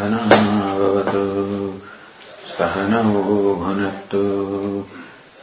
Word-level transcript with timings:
सहनावतु 0.00 1.22
सहनौ 2.50 3.00
भुनक्तु 3.62 4.20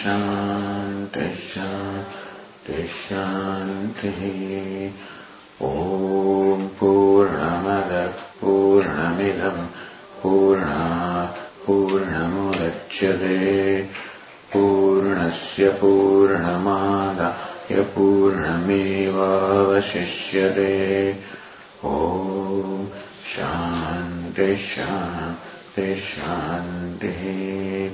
शान्तिः 0.00 1.38
ॐ 5.70 5.72
पूर्णमदः 6.80 8.18
पूर्णमिदम् 8.40 9.69
पूर्णात् 10.22 11.66
पूर्णमुदच्यते 11.66 13.36
पूर्णस्य 14.52 15.68
पूर्णमादाय 15.68 17.80
पूर्णमेवावशिष्यते। 17.80 20.70
ॐ 21.84 22.86
शान्तिः 23.36 24.56
शान्तिः 24.56 25.94
शान्तिः। 25.94 27.90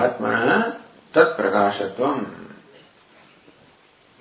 आत्मनः 0.00 0.62
तत्प्रकाशत्वम् 1.14 2.24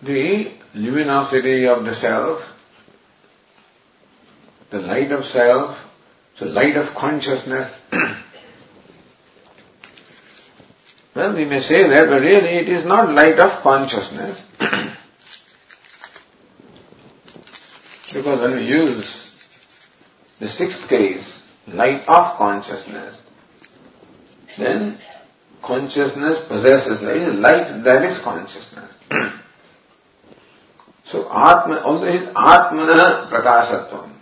the 0.06 0.52
luminosity 0.74 1.66
of 1.66 1.86
the 1.86 1.96
self, 1.96 2.44
the 4.69 4.80
light 4.80 5.12
of 5.12 5.25
self, 5.25 5.78
the 6.40 6.46
light 6.46 6.78
of 6.78 6.94
consciousness. 6.94 7.72
well, 11.16 11.34
we 11.34 11.46
may 11.46 11.62
say 11.62 11.88
that, 11.88 12.08
but 12.09 12.22
really 12.22 12.58
it 12.58 12.69
is 12.69 12.86
not 12.86 13.13
light 13.13 13.40
of 13.40 13.62
consciousness. 13.62 14.40
Because 18.12 18.41
when 18.41 18.53
we 18.53 18.66
use 18.66 19.31
the 20.38 20.48
sixth 20.48 20.88
case, 20.88 21.38
light 21.69 22.09
of 22.09 22.37
consciousness, 22.37 23.16
then 24.59 24.98
consciousness 25.62 26.44
possesses 26.49 27.03
light, 27.03 27.34
light 27.34 27.84
that 27.84 28.04
is 28.04 28.19
consciousness. 28.19 28.93
So 31.10 31.28
Atma, 31.28 31.82
although 31.84 32.06
it 32.06 32.22
is 32.22 32.28
Atmana 32.28 33.28
Prakasatvam, 33.28 34.12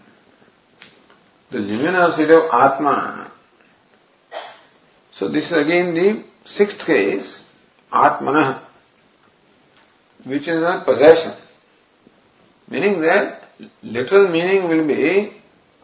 the 1.50 1.58
luminosity 1.58 2.32
of 2.32 2.44
Atma. 2.50 3.30
So 5.12 5.28
this 5.28 5.44
is 5.44 5.52
again 5.52 5.92
the 5.92 6.24
sixth 6.46 6.78
case, 6.78 7.40
Atmana, 7.92 8.60
which 10.24 10.48
is 10.48 10.62
a 10.62 10.82
possession. 10.86 11.34
Meaning 12.70 13.02
that 13.02 13.47
literal 13.82 14.28
meaning 14.28 14.68
will 14.68 14.86
be 14.86 15.32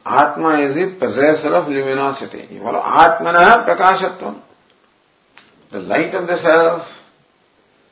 Atma 0.06 0.58
is 0.60 0.74
the 0.74 0.96
possessor 0.98 1.54
of 1.54 1.68
luminosity. 1.68 2.46
You 2.50 2.60
Atmana 2.60 3.64
Prakasatvam. 3.66 4.40
The 5.70 5.80
light 5.80 6.14
of 6.14 6.26
the 6.26 6.36
self, 6.36 6.88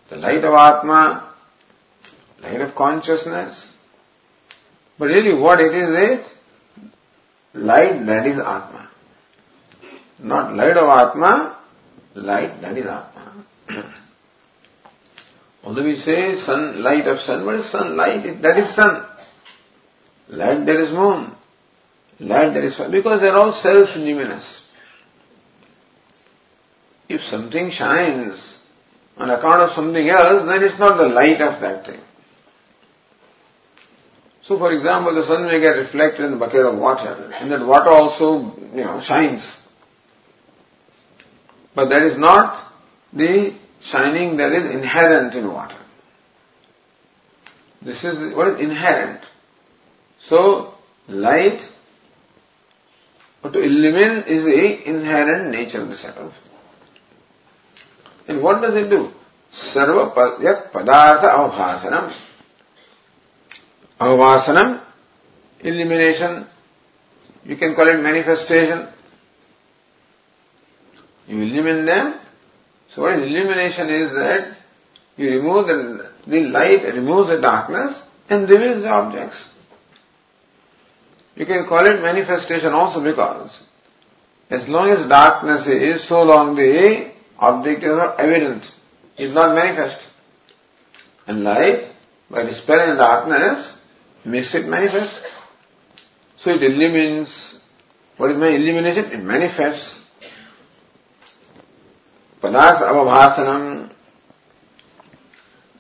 the 0.09 0.16
light 0.16 0.44
of 0.44 0.54
Atma, 0.54 1.25
light 2.43 2.60
of 2.60 2.75
consciousness. 2.75 3.66
But 4.99 5.06
really 5.06 5.34
what 5.34 5.61
it 5.61 5.75
is 5.75 6.20
is 6.20 6.32
light 7.55 8.05
that 8.06 8.26
is 8.26 8.38
Atma. 8.38 8.88
Not 10.19 10.55
light 10.55 10.76
of 10.76 10.88
Atma, 10.88 11.56
light 12.14 12.61
that 12.61 12.76
is 12.76 12.87
Atma. 12.87 13.44
Although 15.64 15.85
we 15.85 15.96
say 15.96 16.37
sun, 16.37 16.82
light 16.82 17.08
of 17.08 17.20
sun, 17.20 17.46
what 17.46 17.55
is 17.55 17.67
sun? 17.67 17.96
Light, 17.96 18.43
that 18.43 18.58
is 18.58 18.69
sun. 18.70 19.06
Light 20.32 20.64
there 20.64 20.81
is 20.81 20.90
moon. 20.90 21.32
Light 22.19 22.55
there 22.55 22.64
is 22.64 22.76
sun. 22.76 22.90
Because 22.90 23.20
they 23.20 23.29
are 23.29 23.37
all 23.37 23.52
self-luminous. 23.52 24.62
If 27.08 27.23
something 27.23 27.70
shines 27.70 28.58
on 29.19 29.29
account 29.29 29.62
of 29.62 29.73
something 29.73 30.08
else, 30.08 30.44
then 30.44 30.64
it's 30.64 30.79
not 30.79 30.96
the 30.96 31.08
light 31.08 31.40
of 31.43 31.61
that 31.61 31.87
thing. 31.87 32.00
So 34.43 34.58
for 34.58 34.73
example, 34.73 35.14
the 35.14 35.25
sun 35.25 35.46
may 35.46 35.61
get 35.61 35.76
reflected 35.76 36.25
in 36.25 36.32
a 36.32 36.37
bucket 36.37 36.64
of 36.64 36.78
water, 36.78 37.31
and 37.40 37.50
that 37.52 37.64
water 37.64 37.90
also, 37.90 38.56
you 38.75 38.85
know, 38.85 39.00
shines. 39.00 39.55
But 41.75 41.90
that 41.90 42.02
is 42.02 42.17
not 42.17 42.73
the 43.12 43.52
shining 43.82 44.38
that 44.38 44.52
is 44.52 44.70
inherent 44.70 45.35
in 45.35 45.52
water. 45.52 45.76
This 47.82 48.02
is 48.02 48.35
what 48.35 48.49
is 48.49 48.61
inherent. 48.61 49.20
So, 50.24 50.74
light, 51.08 51.60
to 53.42 53.58
illumine 53.58 54.24
is 54.24 54.44
the 54.44 54.88
inherent 54.88 55.50
nature 55.50 55.82
of 55.82 55.88
the 55.88 55.96
self. 55.96 56.32
And 58.28 58.40
what 58.40 58.62
does 58.62 58.74
it 58.76 58.88
do? 58.88 59.12
Sarva 59.52 60.14
padartha 60.14 61.50
avbhasanam. 61.50 62.12
Avbhasanam, 64.00 64.80
illumination, 65.60 66.46
you 67.44 67.56
can 67.56 67.75
call 67.75 67.88
it 67.88 68.00
manifestation. 68.00 68.86
You 71.26 71.42
illumine 71.42 71.84
them. 71.84 72.14
So 72.94 73.02
what 73.02 73.14
is 73.14 73.22
illumination 73.22 73.90
is 73.90 74.12
that 74.12 74.56
you 75.16 75.30
remove 75.30 75.66
the, 75.66 76.10
the 76.26 76.48
light, 76.48 76.84
removes 76.94 77.28
the 77.28 77.40
darkness 77.40 78.00
and 78.30 78.48
reveals 78.48 78.82
the 78.82 78.88
objects. 78.88 79.48
You 81.35 81.45
can 81.45 81.65
call 81.68 81.85
it 81.85 82.01
manifestation 82.01 82.74
also 82.74 83.01
because 83.01 83.59
as 84.50 84.68
long 84.68 84.89
as 84.89 85.06
darkness 85.06 85.68
is, 85.68 86.03
so 86.03 86.21
long 86.24 86.56
the 86.56 87.12
object 87.38 87.83
is 87.83 87.91
not 87.91 88.19
evident, 88.19 88.71
is 89.18 89.33
not 89.33 89.53
manifest. 89.53 90.00
And 91.27 91.44
light, 91.44 91.91
by 92.29 92.44
dispelling 92.44 92.97
darkness, 92.97 93.68
makes 94.24 94.56
it 94.56 94.65
manifest. 94.65 95.13
So 96.38 96.51
it 96.51 96.63
illumines. 96.63 97.56
What 98.15 98.31
is 98.31 98.38
my 98.38 98.47
illumination? 98.47 99.12
It 99.12 99.24
manifests. 99.24 100.00
पदार्थ 102.41 102.81
अवभाषणम 102.83 103.63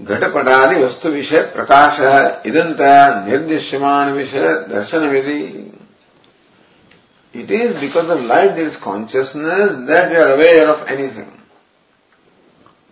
ಘಟಪಟಾದಿ 0.00 0.76
ವಸ್ತು 0.84 1.08
ವಿಷಯ 1.18 1.40
ಪ್ರಕಾಶ 1.56 1.96
ಇದಂತ 2.48 2.80
ನಿರ್ದಿಶ್ಯಮಾನ 3.28 4.08
ವಿಷಯ 4.22 4.46
ದರ್ಶನವಿದೆ 4.74 5.38
It 7.34 7.50
is 7.50 7.80
because 7.80 8.10
of 8.10 8.24
light, 8.26 8.54
there 8.56 8.66
is 8.66 8.76
consciousness 8.76 9.86
that 9.86 10.10
we 10.10 10.16
are 10.16 10.34
aware 10.34 10.68
of 10.68 10.86
anything. 10.86 11.32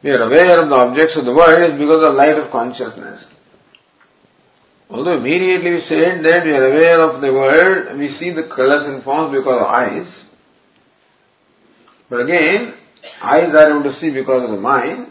We 0.02 0.11
are 0.11 0.23
aware 0.23 0.62
of 0.62 0.70
the 0.70 0.76
objects 0.76 1.17
of 1.17 1.26
the 1.26 1.32
world 1.32 1.61
is 1.61 1.75
because 1.75 2.02
of 2.02 2.14
light 2.14 2.38
of 2.38 2.50
consciousness. 2.50 3.26
Although 4.88 5.19
immediately 5.19 5.73
we 5.73 5.81
said 5.81 6.25
that 6.25 6.44
we 6.44 6.55
are 6.55 6.64
aware 6.64 7.00
of 7.03 7.20
the 7.20 7.32
world, 7.32 7.99
we 7.99 8.08
see 8.08 8.31
the 8.31 8.44
colors 8.44 8.87
and 8.87 9.03
forms 9.03 9.37
because 9.37 9.61
of 9.61 9.67
eyes. 9.67 10.25
But 12.08 12.23
again, 12.23 12.75
eyes 13.23 13.55
are 13.55 13.70
able 13.70 13.82
to 13.85 13.93
see 13.93 14.08
because 14.08 14.44
of 14.44 14.50
the 14.50 14.56
mind 14.56 15.10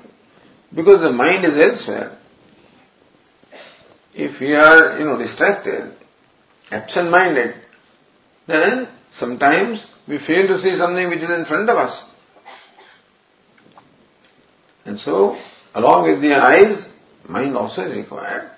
because 0.74 1.01
the 1.01 1.12
mind 1.12 1.45
is 1.45 1.57
elsewhere. 1.57 2.18
If 4.13 4.39
we 4.39 4.56
are, 4.56 5.00
you 5.00 5.06
know, 5.06 5.18
distracted, 5.18 5.94
absent-minded, 6.71 7.56
then 8.48 8.88
sometimes 9.12 9.86
we 10.07 10.18
fail 10.18 10.48
to 10.48 10.60
see 10.60 10.75
something 10.75 11.10
which 11.10 11.21
is 11.21 11.30
in 11.30 11.45
front 11.45 11.69
of 11.69 11.77
us. 11.77 12.04
And 14.86 15.00
so, 15.00 15.38
along 15.75 16.10
with 16.10 16.21
the 16.21 16.33
eyes, 16.33 16.83
mind 17.27 17.56
also 17.56 17.88
is 17.88 17.95
required. 17.95 18.50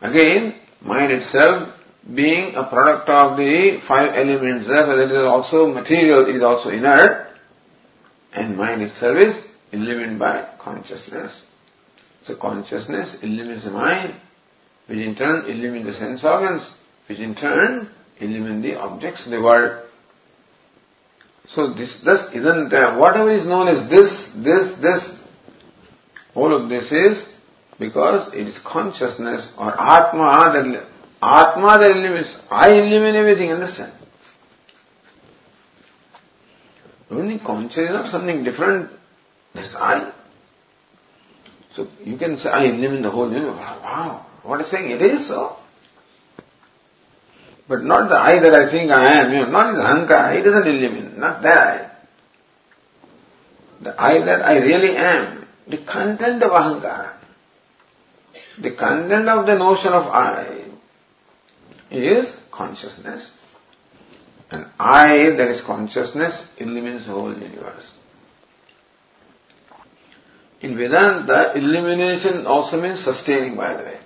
Again, 0.00 0.54
mind 0.80 1.12
itself 1.12 1.72
being 2.14 2.54
a 2.54 2.62
product 2.62 3.08
of 3.08 3.36
the 3.36 3.80
five 3.82 4.14
elements, 4.14 4.66
therefore 4.66 5.00
it 5.00 5.10
is 5.10 5.24
also 5.24 5.72
material, 5.72 6.26
is 6.26 6.42
also 6.42 6.70
inert, 6.70 7.36
and 8.32 8.56
mind 8.56 8.82
itself 8.82 9.16
is 9.18 9.34
illumined 9.72 10.18
by 10.18 10.46
consciousness. 10.58 11.42
So 12.24 12.34
consciousness 12.34 13.14
illumines 13.22 13.64
the 13.64 13.70
mind, 13.70 14.14
which 14.86 14.98
in 14.98 15.14
turn 15.14 15.46
illumines 15.46 15.86
the 15.86 15.94
sense 15.94 16.24
organs, 16.24 16.62
which 17.06 17.20
in 17.20 17.34
turn 17.34 17.88
illumine 18.20 18.62
the 18.62 18.76
objects 18.76 19.24
of 19.24 19.30
the 19.30 19.40
world. 19.40 19.82
So 21.48 21.72
this, 21.72 21.96
thus 21.98 22.32
isn't, 22.32 22.72
uh, 22.72 22.96
whatever 22.96 23.30
is 23.30 23.46
known 23.46 23.68
as 23.68 23.88
this, 23.88 24.30
this, 24.34 24.72
this, 24.72 25.14
all 26.34 26.54
of 26.54 26.68
this 26.68 26.90
is 26.90 27.24
because 27.78 28.32
it 28.34 28.48
is 28.48 28.58
consciousness 28.58 29.48
or 29.56 29.80
Atma 29.80 30.52
that 30.52 30.86
Atma 31.22 31.78
that 31.78 31.96
illumines. 31.96 32.34
I 32.50 32.70
illumine 32.72 33.14
everything, 33.14 33.52
understand? 33.52 33.92
Only 37.10 37.38
consciousness 37.38 37.90
is 37.90 37.92
not 37.92 38.06
something 38.06 38.42
different. 38.42 38.90
That's 39.56 39.74
I. 39.74 40.12
So 41.74 41.88
you 42.04 42.16
can 42.16 42.36
say, 42.36 42.50
I 42.50 42.64
illumine 42.64 43.02
the 43.02 43.10
whole 43.10 43.32
universe. 43.32 43.56
Wow, 43.56 44.26
what 44.42 44.60
is 44.60 44.68
saying? 44.68 44.90
It 44.90 45.02
is 45.02 45.26
so. 45.26 45.56
But 47.66 47.82
not 47.82 48.08
the 48.08 48.16
I 48.16 48.38
that 48.38 48.54
I 48.54 48.66
think 48.66 48.90
I 48.90 49.04
am, 49.04 49.32
you 49.32 49.38
know, 49.40 49.50
not 49.50 49.74
the 49.74 49.82
ahankara, 49.82 50.36
he 50.36 50.42
doesn't 50.42 50.66
illumine, 50.66 51.18
not 51.18 51.42
that 51.42 51.58
I. 51.58 51.90
The 53.82 54.00
I 54.00 54.24
that 54.24 54.42
I 54.42 54.58
really 54.58 54.96
am, 54.96 55.46
the 55.66 55.78
content 55.78 56.42
of 56.42 56.52
ahankara. 56.52 57.12
The 58.58 58.70
content 58.70 59.28
of 59.28 59.46
the 59.46 59.54
notion 59.54 59.92
of 59.92 60.06
I 60.08 60.64
is 61.90 62.36
consciousness. 62.50 63.30
And 64.50 64.66
I, 64.78 65.30
that 65.30 65.48
is 65.48 65.60
consciousness, 65.60 66.44
illumines 66.58 67.06
the 67.06 67.12
whole 67.12 67.32
universe. 67.32 67.90
In 70.62 70.76
Vedanta, 70.76 71.52
illumination 71.54 72.46
also 72.46 72.80
means 72.80 73.00
sustaining, 73.00 73.56
by 73.56 73.76
the 73.76 73.82
way. 73.82 73.98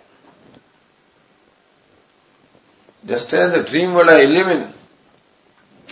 Just 3.07 3.33
as 3.33 3.53
the 3.53 3.63
dream 3.63 3.95
world 3.95 4.09
I 4.09 4.23
illumine, 4.23 4.75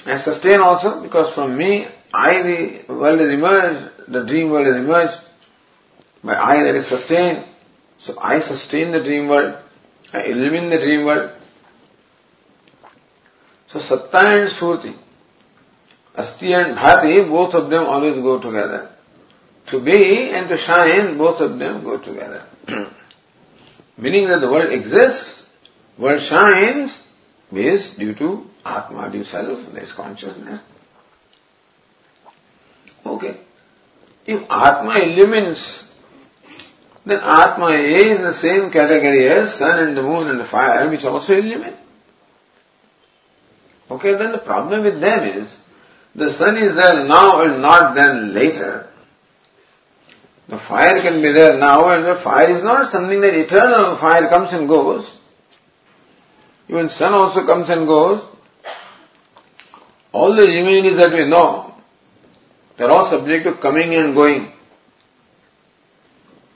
I 0.05 0.19
sustain 0.19 0.61
also 0.61 1.01
because 1.01 1.33
from 1.33 1.57
me, 1.57 1.89
I, 2.13 2.43
the 2.43 2.93
world 2.93 3.21
is 3.21 3.33
emerged, 3.33 3.91
the 4.09 4.25
dream 4.25 4.51
world 4.51 4.67
is 4.67 4.77
emerged, 4.77 5.21
by 6.23 6.37
I 6.37 6.63
that 6.65 6.75
is 6.75 6.87
sustained, 6.87 7.45
so 7.99 8.19
I 8.21 8.41
sustain 8.41 8.91
the 8.91 9.01
dream 9.01 9.29
world, 9.29 9.57
I 10.13 10.23
illumine 10.23 10.71
the 10.71 10.79
dream 10.79 11.05
world. 11.05 11.33
So 13.69 13.79
Satta 13.79 14.43
and 14.43 14.51
Sphurti, 14.51 14.97
Asti 16.17 16.53
and 16.53 16.77
Bhati, 16.77 17.29
both 17.29 17.55
of 17.55 17.71
them 17.71 17.85
always 17.85 18.17
go 18.17 18.39
together. 18.39 18.91
To 19.69 19.81
be 19.81 20.31
and 20.31 20.49
to 20.49 20.57
shine, 20.57 21.19
both 21.19 21.41
of 21.41 21.59
them 21.59 21.85
go 21.85 21.99
together. 21.99 22.45
Meaning 23.97 24.29
that 24.29 24.41
the 24.41 24.51
world 24.51 24.73
exists, 24.73 25.43
world 25.97 26.21
shines, 26.21 26.97
is 27.53 27.91
due 27.91 28.15
to 28.15 28.49
Atma, 28.65 29.11
due 29.11 29.25
self, 29.25 29.73
there 29.73 29.83
is 29.83 29.93
consciousness. 29.93 30.61
Okay. 33.05 33.39
If 34.27 34.43
Atma 34.51 34.99
illumines 34.99 35.89
then 37.09 37.21
Atma 37.21 37.71
is 37.71 38.19
the 38.19 38.35
same 38.35 38.71
category 38.71 39.27
as 39.29 39.55
sun 39.55 39.79
and 39.79 39.97
the 39.97 40.03
moon 40.03 40.29
and 40.29 40.39
the 40.39 40.45
fire, 40.45 40.91
which 40.91 41.07
also 41.07 41.35
illumine. 41.35 41.77
Okay, 43.91 44.15
then 44.15 44.33
the 44.33 44.39
problem 44.39 44.85
with 44.85 45.01
them 45.01 45.25
is, 45.25 45.49
the 46.15 46.31
sun 46.35 46.59
is 46.59 46.75
there 46.75 47.07
now 47.07 47.41
and 47.41 47.63
not 47.63 47.95
then 47.95 48.35
later. 48.35 48.91
The 50.49 50.59
fire 50.59 51.01
can 51.03 51.21
be 51.21 51.33
there 51.33 51.59
now 51.59 51.91
and 51.91 52.07
the 52.07 52.15
fire 52.15 52.51
is 52.51 52.63
not 52.63 52.91
something 52.91 53.21
that 53.21 53.35
eternal 53.35 53.97
fire 53.97 54.29
comes 54.29 54.53
and 54.55 54.67
goes. 54.67 55.13
Even 56.69 56.89
sun 56.89 57.13
also 57.13 57.45
comes 57.45 57.69
and 57.69 57.87
goes. 57.87 58.25
All 60.13 60.35
the 60.35 60.47
remaining 60.47 60.97
that 60.97 61.13
we 61.13 61.29
know, 61.29 61.75
they're 62.77 62.91
all 62.91 63.09
subject 63.11 63.45
to 63.45 63.55
coming 63.55 63.95
and 63.95 64.15
going. 64.15 64.53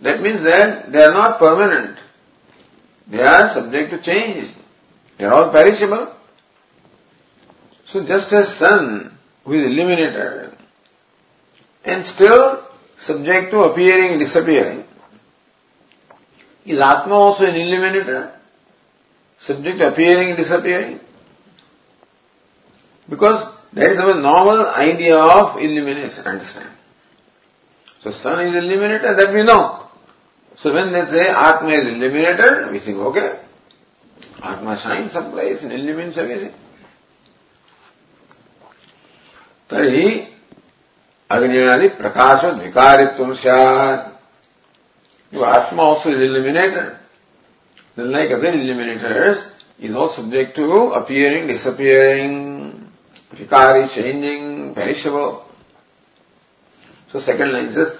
That 0.00 0.22
means 0.22 0.42
that 0.42 0.90
they 0.90 1.02
are 1.04 1.12
not 1.12 1.38
permanent. 1.38 1.98
They 3.06 3.22
are 3.22 3.48
subject 3.50 3.90
to 3.90 4.00
change. 4.00 4.50
They 5.18 5.24
are 5.26 5.34
all 5.34 5.50
perishable. 5.50 6.14
So 7.86 8.04
just 8.06 8.32
as 8.32 8.54
sun, 8.54 9.18
who 9.44 9.52
is 9.52 9.62
illuminated, 9.64 10.56
and 11.84 12.06
still 12.06 12.61
subject 13.02 13.50
to 13.50 13.64
appearing, 13.64 14.18
disappearing, 14.18 14.84
is 16.64 16.78
Atma 16.78 17.14
also 17.14 17.44
an 17.44 17.56
illuminator? 17.56 18.32
Subject 19.38 19.78
to 19.78 19.88
appearing, 19.88 20.36
disappearing? 20.36 21.00
Because 23.08 23.52
that 23.72 23.90
is 23.90 23.98
our 23.98 24.20
normal 24.20 24.68
idea 24.68 25.18
of 25.18 25.56
illumination, 25.56 26.24
understand? 26.24 26.70
So 28.02 28.10
sun 28.10 28.46
is 28.46 28.54
illuminator, 28.54 29.16
that 29.16 29.32
we 29.32 29.42
know. 29.42 29.88
So 30.58 30.72
when 30.72 30.92
they 30.92 31.04
say 31.06 31.28
Atma 31.28 31.70
is 31.70 31.88
illuminated, 31.88 32.70
we 32.70 32.78
think, 32.78 32.98
okay, 32.98 33.40
Atma 34.40 34.78
shines 34.78 35.12
someplace 35.12 35.62
and 35.62 35.72
illumines 35.72 36.16
everything. 36.16 36.54
तर्हि 39.70 40.08
अग्नियादि 41.31 41.87
प्रकाश 42.01 42.45
विकारित्व 42.63 43.33
स्यात् 43.35 44.13
Your 45.31 45.45
Atma 45.45 45.81
also 45.81 46.09
is 46.09 46.15
illuminated. 46.15 46.95
Then 47.97 48.11
like 48.11 48.31
other 48.31 48.47
illuminators, 48.47 49.43
is 49.77 49.93
all 49.93 50.07
subject 50.07 50.55
to 50.55 50.93
appearing, 50.93 51.47
disappearing, 51.47 52.89
vikari, 53.35 53.89
changing, 53.89 54.73
perishable. 54.73 55.45
So 57.11 57.19
second 57.19 57.51
line 57.51 57.73
says, 57.73 57.91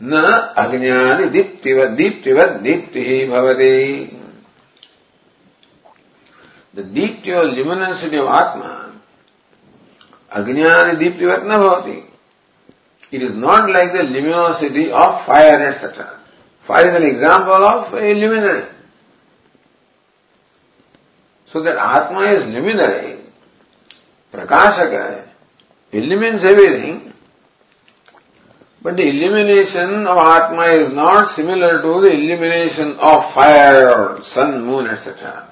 न 0.00 0.14
अज्ञान 0.58 1.30
दीप्तिवत 1.30 1.90
दीप्तिवत 1.96 2.60
दीप्ति 2.62 3.04
ही 3.08 3.26
भवते 3.28 4.22
The 6.74 6.82
deepti 6.82 7.28
or 7.28 7.44
luminosity 7.44 8.16
of 8.16 8.28
Atma, 8.28 8.92
Ajnana 10.30 10.96
Deeptivat 10.96 11.44
na 11.44 11.58
bhavati. 11.58 12.02
it 13.11 13.21
is 13.21 13.35
not 13.35 13.69
like 13.69 13.93
the 13.93 14.03
luminosity 14.03 14.91
of 14.91 15.25
fire, 15.25 15.67
etc. 15.67 16.19
Fire 16.63 16.89
is 16.89 16.95
an 16.95 17.03
example 17.03 17.53
of 17.53 17.93
a 17.93 18.13
luminary. 18.13 18.65
So 21.47 21.63
that 21.63 21.77
Atma 21.77 22.31
is 22.33 22.45
luminary, 22.47 23.19
Prakashaka, 24.33 25.25
illumines 25.93 26.43
everything, 26.43 27.13
but 28.81 28.97
the 28.97 29.07
illumination 29.07 30.05
of 30.05 30.17
Atma 30.17 30.65
is 30.65 30.91
not 30.91 31.31
similar 31.31 31.81
to 31.81 32.01
the 32.01 32.11
illumination 32.11 32.97
of 32.99 33.33
fire 33.33 33.89
or 33.89 34.23
sun, 34.23 34.65
moon, 34.65 34.87
etc. 34.87 35.49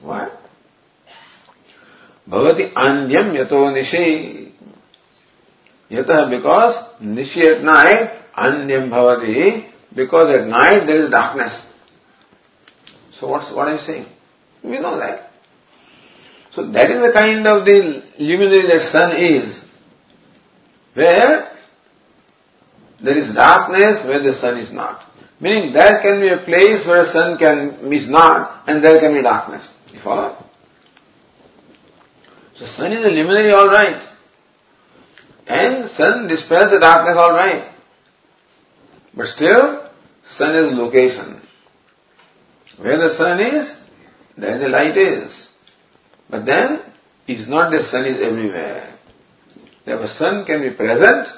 Why? 0.00 0.30
भवति 2.29 2.71
आंध्यम 2.77 3.35
यतो 3.35 3.69
निशे 3.75 4.05
यतः 5.91 6.25
because 6.25 6.75
निशे 7.15 7.47
at 7.47 7.61
night 7.63 8.19
आंध्यम 8.45 8.89
भवति 8.89 9.49
because 9.95 10.35
at 10.35 10.47
night 10.47 10.83
there 10.85 10.95
is 10.95 11.09
darkness 11.11 11.61
so 13.19 13.27
what's 13.27 13.51
what 13.51 13.67
I 13.67 13.77
saying 13.85 14.71
we 14.71 14.79
know 14.79 14.95
that 14.99 15.31
So 16.55 16.63
that 16.67 16.91
is 16.91 17.01
the 17.01 17.11
kind 17.11 17.47
of 17.47 17.65
the 17.65 18.03
luminary 18.19 18.67
that 18.67 18.81
sun 18.91 19.13
is, 19.13 19.59
where 20.95 21.51
there 23.01 23.17
is 23.17 23.33
darkness 23.33 24.03
where 24.05 24.21
the 24.21 24.33
sun 24.33 24.59
is 24.59 24.71
not. 24.71 25.03
Meaning 25.39 25.73
there 25.73 25.99
can 26.01 26.21
be 26.21 26.29
a 26.29 26.37
place 26.37 26.85
where 26.85 27.05
sun 27.05 27.39
can 27.39 27.91
is 27.91 28.07
not 28.07 28.63
and 28.67 28.83
there 28.83 28.99
can 28.99 29.15
be 29.15 29.23
darkness. 29.23 29.67
You 29.91 29.99
follow? 29.99 30.37
So 32.58 32.66
sun 32.66 32.92
is 32.92 33.04
a 33.04 33.08
luminary, 33.08 33.52
all 33.52 33.68
right. 33.68 34.02
And 35.46 35.88
sun 35.90 36.26
dispels 36.26 36.70
the 36.72 36.80
darkness, 36.80 37.16
all 37.16 37.32
right. 37.32 37.70
But 39.14 39.28
still, 39.28 39.88
sun 40.24 40.56
is 40.56 40.72
location. 40.72 41.40
Where 42.78 43.08
the 43.08 43.14
sun 43.14 43.40
is, 43.40 43.74
there 44.36 44.58
the 44.58 44.68
light 44.68 44.96
is. 44.96 45.48
But 46.28 46.46
then, 46.46 46.80
it's 47.28 47.46
not 47.46 47.70
the 47.70 47.82
sun 47.82 48.06
is 48.06 48.20
everywhere. 48.20 48.92
Therefore, 49.84 50.08
sun 50.08 50.44
can 50.44 50.62
be 50.62 50.70
present, 50.70 51.28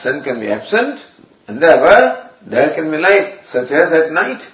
sun 0.00 0.22
can 0.22 0.40
be 0.40 0.48
absent, 0.48 1.06
and 1.46 1.62
therefore, 1.62 2.30
there 2.42 2.72
can 2.74 2.90
be 2.90 2.98
light, 2.98 3.46
such 3.46 3.70
as 3.70 3.92
at 3.92 4.12
night. 4.12 4.46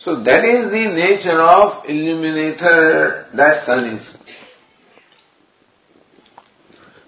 So 0.00 0.22
that 0.22 0.44
is 0.46 0.70
the 0.70 0.88
nature 0.88 1.38
of 1.38 1.84
illuminator 1.88 3.26
that 3.34 3.64
sun 3.64 3.84
is. 3.84 4.14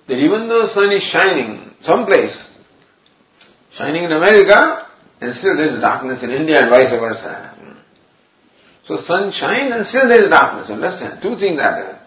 That 0.07 0.19
even 0.19 0.49
though 0.49 0.67
sun 0.67 0.93
is 0.93 1.03
shining 1.03 1.75
someplace, 1.81 2.37
shining 3.71 4.05
in 4.05 4.13
America, 4.13 4.87
and 5.23 5.35
still 5.35 5.57
there 5.57 5.67
is 5.67 5.77
darkness 5.77 6.23
in 6.23 6.33
India 6.33 6.61
and 6.61 6.71
vice 6.71 6.91
versa. 6.91 7.55
So 8.85 8.97
sun 8.97 9.31
shines 9.31 9.73
and 9.73 9.87
still 9.87 10.09
there 10.09 10.25
is 10.25 10.29
darkness, 10.29 10.69
understand? 10.69 11.23
Two 11.23 11.37
things 11.39 11.59
are 11.61 11.83
there. 11.83 12.01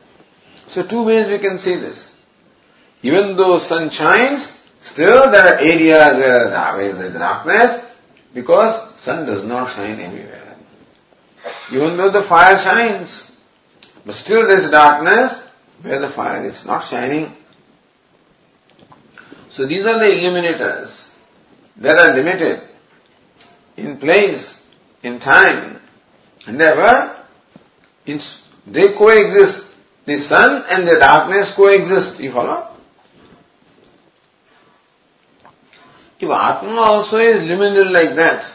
So 0.69 0.83
two 0.83 1.03
ways 1.03 1.25
we 1.27 1.39
can 1.39 1.57
see 1.57 1.75
this. 1.75 2.11
Even 3.01 3.35
though 3.37 3.57
sun 3.57 3.89
shines, 3.89 4.47
still 4.81 5.31
there 5.31 5.55
are 5.55 5.59
areas 5.59 6.11
where 6.17 6.93
there 6.93 7.05
is 7.05 7.13
darkness 7.13 7.85
because 8.35 8.93
sun 9.01 9.25
does 9.25 9.43
not 9.43 9.73
shine 9.73 9.99
anywhere. 9.99 10.44
Even 11.71 11.97
though 11.97 12.11
the 12.11 12.23
fire 12.23 12.57
shines, 12.57 13.31
but 14.05 14.15
still 14.15 14.47
there 14.47 14.59
is 14.59 14.69
darkness 14.69 15.33
where 15.81 15.99
the 15.99 16.09
fire 16.09 16.45
is 16.45 16.63
not 16.65 16.87
shining. 16.87 17.35
So 19.51 19.65
these 19.65 19.85
are 19.85 19.99
the 19.99 20.05
illuminators 20.05 20.91
that 21.77 21.97
are 21.97 22.13
limited 22.15 22.69
in 23.77 23.97
place, 23.97 24.53
in 25.03 25.19
time, 25.19 25.79
and 26.47 26.61
ever 26.61 27.15
they 28.05 28.93
coexist. 28.93 29.63
The 30.05 30.17
sun 30.17 30.65
and 30.69 30.87
the 30.87 30.99
darkness 30.99 31.51
coexist. 31.53 32.19
You 32.19 32.31
follow? 32.31 32.67
If 36.19 36.29
Atma 36.29 36.79
also 36.79 37.17
is 37.17 37.41
luminal 37.41 37.91
like 37.91 38.15
that, 38.15 38.45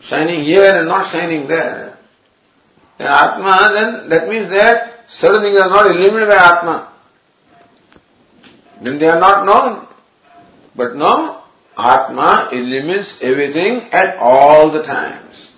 shining 0.00 0.44
here 0.44 0.76
and 0.76 0.88
not 0.88 1.10
shining 1.10 1.46
there. 1.46 1.98
And 2.98 3.08
Atma, 3.08 3.72
then 3.74 4.08
that 4.08 4.28
means 4.28 4.50
that 4.50 5.08
certain 5.08 5.42
things 5.42 5.60
are 5.60 5.70
not 5.70 5.90
illuminated 5.90 6.28
by 6.28 6.36
Atma. 6.36 6.92
Then 8.82 8.98
they 8.98 9.08
are 9.08 9.20
not 9.20 9.46
known. 9.46 9.86
But 10.74 10.96
no, 10.96 11.42
Atma 11.76 12.48
illumines 12.52 13.14
everything 13.20 13.88
at 13.92 14.16
all 14.18 14.70
the 14.70 14.82
times. 14.82 15.50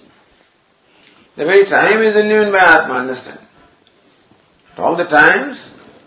The 1.36 1.44
very 1.44 1.64
time 1.66 2.02
is 2.02 2.14
illuminated 2.14 2.52
by 2.52 2.58
Atma, 2.58 2.94
understand? 2.94 3.38
At 4.72 4.78
all 4.78 4.96
the 4.96 5.04
times, 5.04 5.58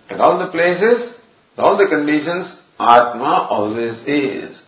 at 0.10 0.20
all 0.20 0.40
the 0.40 0.48
places, 0.48 1.14
at 1.58 1.64
all 1.64 1.78
the 1.78 1.88
conditions, 1.88 2.48
Atma 2.80 3.48
always 3.50 3.98
is. 4.06 4.62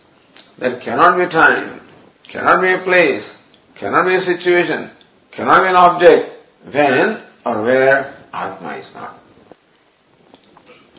There 0.58 0.80
cannot 0.80 1.16
be 1.18 1.26
time, 1.26 1.80
cannot 2.24 2.60
be 2.60 2.72
a 2.72 2.78
place, 2.78 3.30
cannot 3.77 4.05
be 4.05 4.15
a 4.15 4.21
situation, 4.21 4.91
cannot 5.31 5.63
be 5.63 5.69
an 5.69 5.75
object 5.75 6.31
when 6.71 7.21
or 7.45 7.61
where 7.61 8.13
Atma 8.33 8.77
is 8.77 8.93
not. 8.93 9.19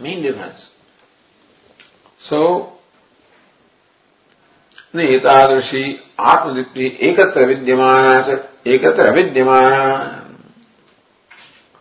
Main 0.00 0.22
difference. 0.22 0.70
So, 2.20 2.70
एतादृशी 4.94 5.84
आत्मदीप्ति 6.20 6.86
एकत्र 7.02 7.46
विद्यमाना 7.46 8.12
एकत्र 8.66 9.12
विद्यमाना 9.14 10.24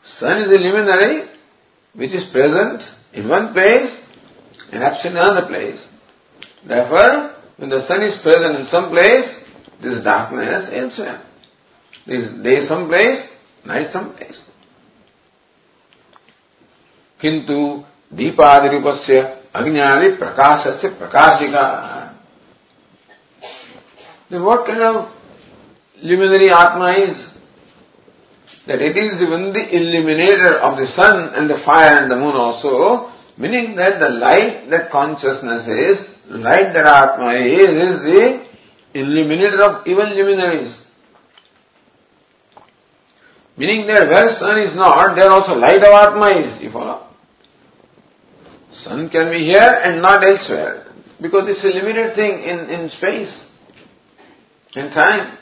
sun 0.04 0.44
is 0.44 0.52
a 0.52 0.60
luminary 0.60 1.28
which 1.94 2.14
is 2.14 2.24
present 2.26 2.94
in 3.14 3.28
one 3.28 3.54
place 3.54 3.96
and 4.72 4.84
absent 4.84 5.16
in 5.16 5.22
another 5.22 5.48
place. 5.48 5.86
Therefore, 6.66 7.36
when 7.58 7.70
the 7.70 7.86
sun 7.86 8.04
is 8.04 8.18
present 8.18 8.60
in 8.60 8.68
some 8.68 8.90
place, 8.90 9.30
this 9.81 10.03
darkness 10.03 10.69
elsewhere. 10.73 11.21
This 12.07 12.29
day 12.43 12.65
someplace, 12.65 13.27
night 13.65 13.91
someplace. 13.93 14.41
किंतु 17.21 17.85
दीपादि 18.15 18.69
रूपस्य 18.75 19.21
अज्ञानी 19.55 20.09
प्रकाशस्य 20.19 20.89
प्रकाशिका 20.99 21.65
Then 24.31 24.43
what 24.43 24.67
kind 24.67 24.83
of 24.83 25.09
luminary 26.03 26.51
Atma 26.51 26.93
is? 26.93 27.29
That 28.67 28.83
it 28.83 28.97
is 28.97 29.23
even 29.23 29.53
the 29.55 29.75
illuminator 29.75 30.59
of 30.59 30.77
the 30.79 30.87
sun 30.87 31.35
and 31.35 31.49
the 31.49 31.57
fire 31.57 32.03
and 32.03 32.11
the 32.11 32.17
moon 32.17 32.37
also, 32.37 33.11
meaning 33.39 33.77
that 33.77 33.99
the 33.99 34.11
light 34.11 34.69
that 34.69 34.91
consciousness 34.91 35.67
is, 35.67 36.07
light 36.29 36.75
that 36.75 36.85
Atma 36.85 37.33
is, 37.33 37.69
is 37.69 38.03
the 38.03 38.48
illuminator 38.95 39.63
of 39.63 39.87
even 39.87 40.11
luminaries. 40.11 40.77
Meaning 43.57 43.87
that 43.89 44.09
where 44.09 44.33
sun 44.33 44.59
is 44.59 44.75
not, 44.75 45.17
there 45.17 45.31
also 45.31 45.55
light 45.55 45.83
of 45.83 45.93
Atma 45.93 46.29
is, 46.29 46.63
you 46.63 46.71
follow? 46.71 47.07
Sun 48.73 49.11
can 49.11 49.31
be 49.31 49.45
here 49.45 49.81
and 49.83 50.01
not 50.01 50.23
elsewhere, 50.23 50.87
because 51.21 51.49
it's 51.49 51.65
a 51.65 51.69
limited 51.69 52.15
thing 52.15 52.43
in, 52.45 52.71
in 52.71 52.89
space, 52.89 53.47
in 54.77 54.91
time. 54.91 55.37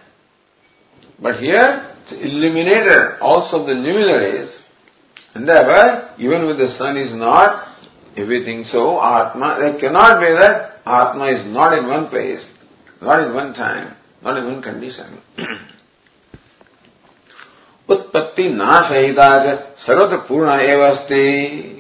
But 1.19 1.41
here, 1.41 1.87
it's 2.03 2.13
illuminator 2.13 3.23
also 3.23 3.67
the 3.67 3.75
luminaries, 3.75 4.63
and 5.35 5.47
therefore, 5.47 6.09
even 6.17 6.47
when 6.47 6.57
the 6.57 6.69
sun 6.69 6.97
is 6.97 7.13
not, 7.13 7.69
everything 8.17 8.65
so, 8.65 8.99
Atma, 9.03 9.57
there 9.61 9.75
cannot 9.79 10.21
be 10.21 10.33
that 10.33 10.81
Atma 10.87 11.27
is 11.33 11.45
not 11.45 11.77
in 11.77 11.87
one 11.87 12.09
place, 12.09 12.43
not 13.06 13.24
in 13.24 13.34
one 13.34 13.54
time, 13.54 13.96
not 14.22 14.38
in 14.38 14.46
one 14.46 14.62
condition. 14.62 15.22
उत्पत्ति 17.90 18.48
नाशहिता 18.50 19.56
सर्वत्र 19.86 20.18
पूर्ण 20.28 20.60
एव 20.60 20.82
अस्ति 20.90 21.78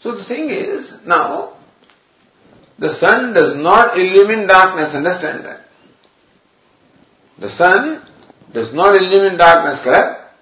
So 0.00 0.12
the 0.14 0.22
thing 0.22 0.50
is, 0.50 0.94
now, 1.04 1.54
the 2.78 2.88
sun 2.88 3.32
does 3.32 3.56
not 3.56 3.98
illumine 3.98 4.46
darkness, 4.46 4.94
understand 4.94 5.44
that. 5.44 5.68
The 7.38 7.48
sun 7.48 8.02
does 8.52 8.72
not 8.72 8.94
illumine 8.94 9.36
darkness, 9.36 9.80
correct? 9.80 10.36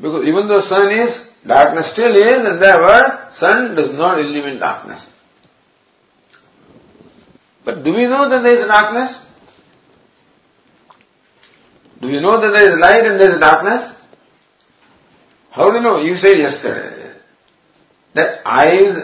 Because 0.00 0.26
even 0.26 0.48
though 0.48 0.62
sun 0.62 0.90
is, 0.90 1.16
darkness 1.46 1.86
still 1.86 2.16
is, 2.16 2.44
and 2.44 2.60
therefore 2.60 3.30
sun 3.32 3.76
does 3.76 3.92
not 3.92 4.18
illumine 4.18 4.58
darkness. 4.58 5.06
But 7.69 7.83
do 7.83 7.93
we 7.93 8.07
know 8.07 8.27
that 8.27 8.41
there 8.41 8.55
is 8.55 8.65
darkness? 8.65 9.15
Do 12.01 12.07
you 12.07 12.19
know 12.19 12.41
that 12.41 12.51
there 12.51 12.71
is 12.73 12.79
light 12.79 13.05
and 13.05 13.19
there 13.19 13.29
is 13.29 13.39
darkness? 13.39 13.93
How 15.51 15.69
do 15.69 15.77
you 15.77 15.83
know? 15.83 15.99
You 15.99 16.15
said 16.15 16.39
yesterday 16.39 17.11
that 18.15 18.41
eyes 18.43 18.97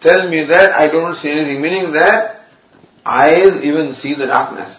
tell 0.00 0.28
me 0.28 0.44
that 0.48 0.72
I 0.72 0.88
don't 0.88 1.16
see 1.16 1.30
anything, 1.30 1.62
meaning 1.62 1.92
that 1.92 2.44
eyes 3.06 3.56
even 3.62 3.94
see 3.94 4.12
the 4.12 4.26
darkness. 4.26 4.78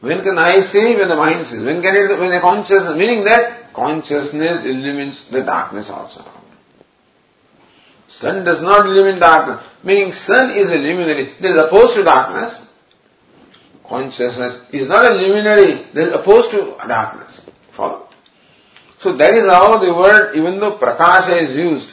When 0.00 0.22
can 0.22 0.38
eyes 0.38 0.70
see? 0.70 0.96
When 0.96 1.08
the 1.08 1.16
mind 1.16 1.46
sees. 1.46 1.60
When 1.60 1.82
can 1.82 1.96
it, 1.96 2.18
when 2.18 2.30
the 2.30 2.40
consciousness, 2.40 2.96
meaning 2.96 3.24
that 3.24 3.74
consciousness 3.74 4.64
illumines 4.64 5.22
the 5.30 5.42
darkness 5.42 5.90
also. 5.90 6.24
Sun 8.18 8.44
does 8.44 8.62
not 8.62 8.86
live 8.86 9.06
in 9.06 9.18
darkness, 9.18 9.64
meaning 9.82 10.12
sun 10.12 10.50
is 10.50 10.68
a 10.68 10.76
luminary. 10.76 11.34
There 11.40 11.52
is 11.52 11.58
opposed 11.58 11.94
to 11.94 12.04
darkness. 12.04 12.60
Consciousness 13.84 14.62
is 14.72 14.88
not 14.88 15.10
a 15.10 15.14
luminary, 15.14 15.86
there 15.92 16.04
is 16.04 16.12
opposed 16.12 16.50
to 16.52 16.76
darkness. 16.88 17.40
Follow? 17.72 18.08
So 19.00 19.16
that 19.16 19.34
is 19.34 19.44
how 19.44 19.78
the 19.78 19.92
word, 19.92 20.36
even 20.36 20.58
though 20.58 20.78
prakasha 20.78 21.42
is 21.42 21.54
used, 21.54 21.88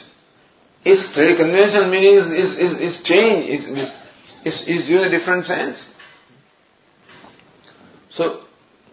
its 0.84 1.06
very 1.08 1.36
conventional 1.36 1.88
meaning 1.90 2.14
is, 2.14 2.30
is, 2.30 2.56
is, 2.56 2.78
is 2.78 3.02
change, 3.02 3.48
is, 3.50 3.88
is, 4.44 4.62
is 4.62 4.88
used 4.88 4.90
in 4.90 4.98
a 5.04 5.10
different 5.10 5.44
sense. 5.44 5.86
So, 8.10 8.44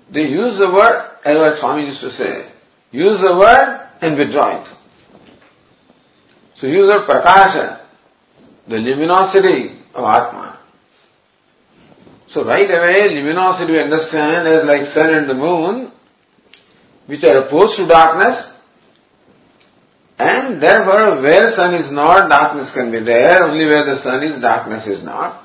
they 0.10 0.24
use 0.24 0.58
the 0.58 0.70
word, 0.70 1.10
as 1.24 1.36
what 1.36 1.58
Swami 1.58 1.86
used 1.86 2.02
to 2.02 2.12
say, 2.12 2.52
use 2.92 3.20
the 3.20 3.36
word 3.36 3.88
and 4.02 4.18
withdraw 4.18 4.62
it. 4.62 4.68
So 6.60 6.68
use 6.68 6.82
the 6.82 6.88
word 6.88 7.08
prakasha, 7.08 7.80
the 8.68 8.78
luminosity 8.78 9.80
of 9.94 10.04
Atma. 10.04 10.60
So 12.28 12.44
right 12.44 12.70
away, 12.70 13.16
luminosity 13.16 13.72
we 13.72 13.80
understand 13.80 14.46
as 14.48 14.66
like 14.66 14.86
sun 14.88 15.14
and 15.14 15.30
the 15.30 15.36
moon, 15.36 15.92
which 17.06 17.24
are 17.24 17.46
opposed 17.46 17.78
to 17.78 17.88
darkness, 17.88 18.52
and 20.20 20.62
therefore 20.62 21.22
where 21.22 21.50
sun 21.52 21.76
is 21.76 21.90
not, 21.90 22.30
darkness 22.30 22.72
can 22.74 22.92
be 22.92 23.00
there, 23.00 23.42
only 23.46 23.66
where 23.66 23.86
the 23.86 23.96
sun 23.96 24.22
is, 24.24 24.38
darkness 24.38 24.86
is 24.86 25.02
not. 25.02 25.42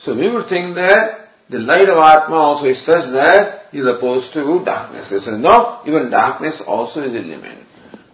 So 0.00 0.14
we 0.14 0.30
would 0.30 0.48
think 0.48 0.74
that 0.76 1.30
the 1.48 1.58
light 1.58 1.88
of 1.88 1.96
Atma 1.96 2.36
also 2.36 2.66
is 2.66 2.82
such 2.82 3.10
that 3.12 3.68
is 3.72 3.86
opposed 3.86 4.34
to 4.34 4.62
darkness. 4.62 5.08
He 5.08 5.18
says, 5.20 5.38
no, 5.38 5.80
even 5.86 6.10
darkness 6.10 6.60
also 6.60 7.02
is 7.02 7.14
illumined. 7.14 7.64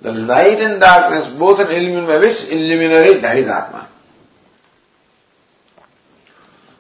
The 0.05 0.13
light 0.13 0.61
and 0.61 0.79
darkness 0.81 1.35
both 1.39 1.59
are 1.61 1.71
illumined 1.71 2.07
by 2.07 2.19
which 2.19 2.45
illuminary, 2.45 3.21
that 3.21 3.39
is 3.39 3.49
Atma. 3.49 3.89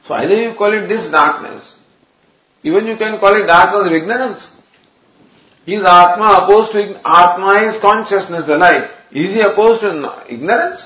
So 0.06 0.12
either 0.12 0.42
you 0.42 0.52
call 0.52 0.74
it 0.74 0.88
this 0.88 1.10
darkness, 1.10 1.74
even 2.62 2.86
you 2.86 2.98
can 2.98 3.18
call 3.18 3.34
it 3.34 3.46
darkness 3.46 3.86
of 3.86 3.92
ignorance. 3.92 4.50
Is 5.66 5.80
Atma 5.80 6.40
opposed 6.42 6.72
to 6.72 7.00
Atma 7.02 7.62
is 7.62 7.80
consciousness, 7.80 8.44
the 8.44 8.58
light. 8.58 8.90
Is 9.10 9.32
he 9.32 9.40
opposed 9.40 9.80
to 9.80 10.22
ignorance? 10.28 10.84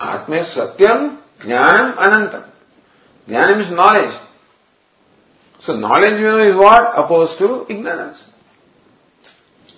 Is 0.00 0.46
Satyam, 0.54 1.18
Jnanam, 1.40 1.96
Anantam. 1.96 2.44
Jnanam 3.26 3.60
is 3.60 3.70
knowledge. 3.70 4.14
So 5.64 5.74
knowledge 5.74 6.20
you 6.20 6.26
know 6.26 6.46
is 6.46 6.56
what? 6.56 6.92
Opposed 6.98 7.38
to 7.38 7.66
ignorance. 7.70 8.22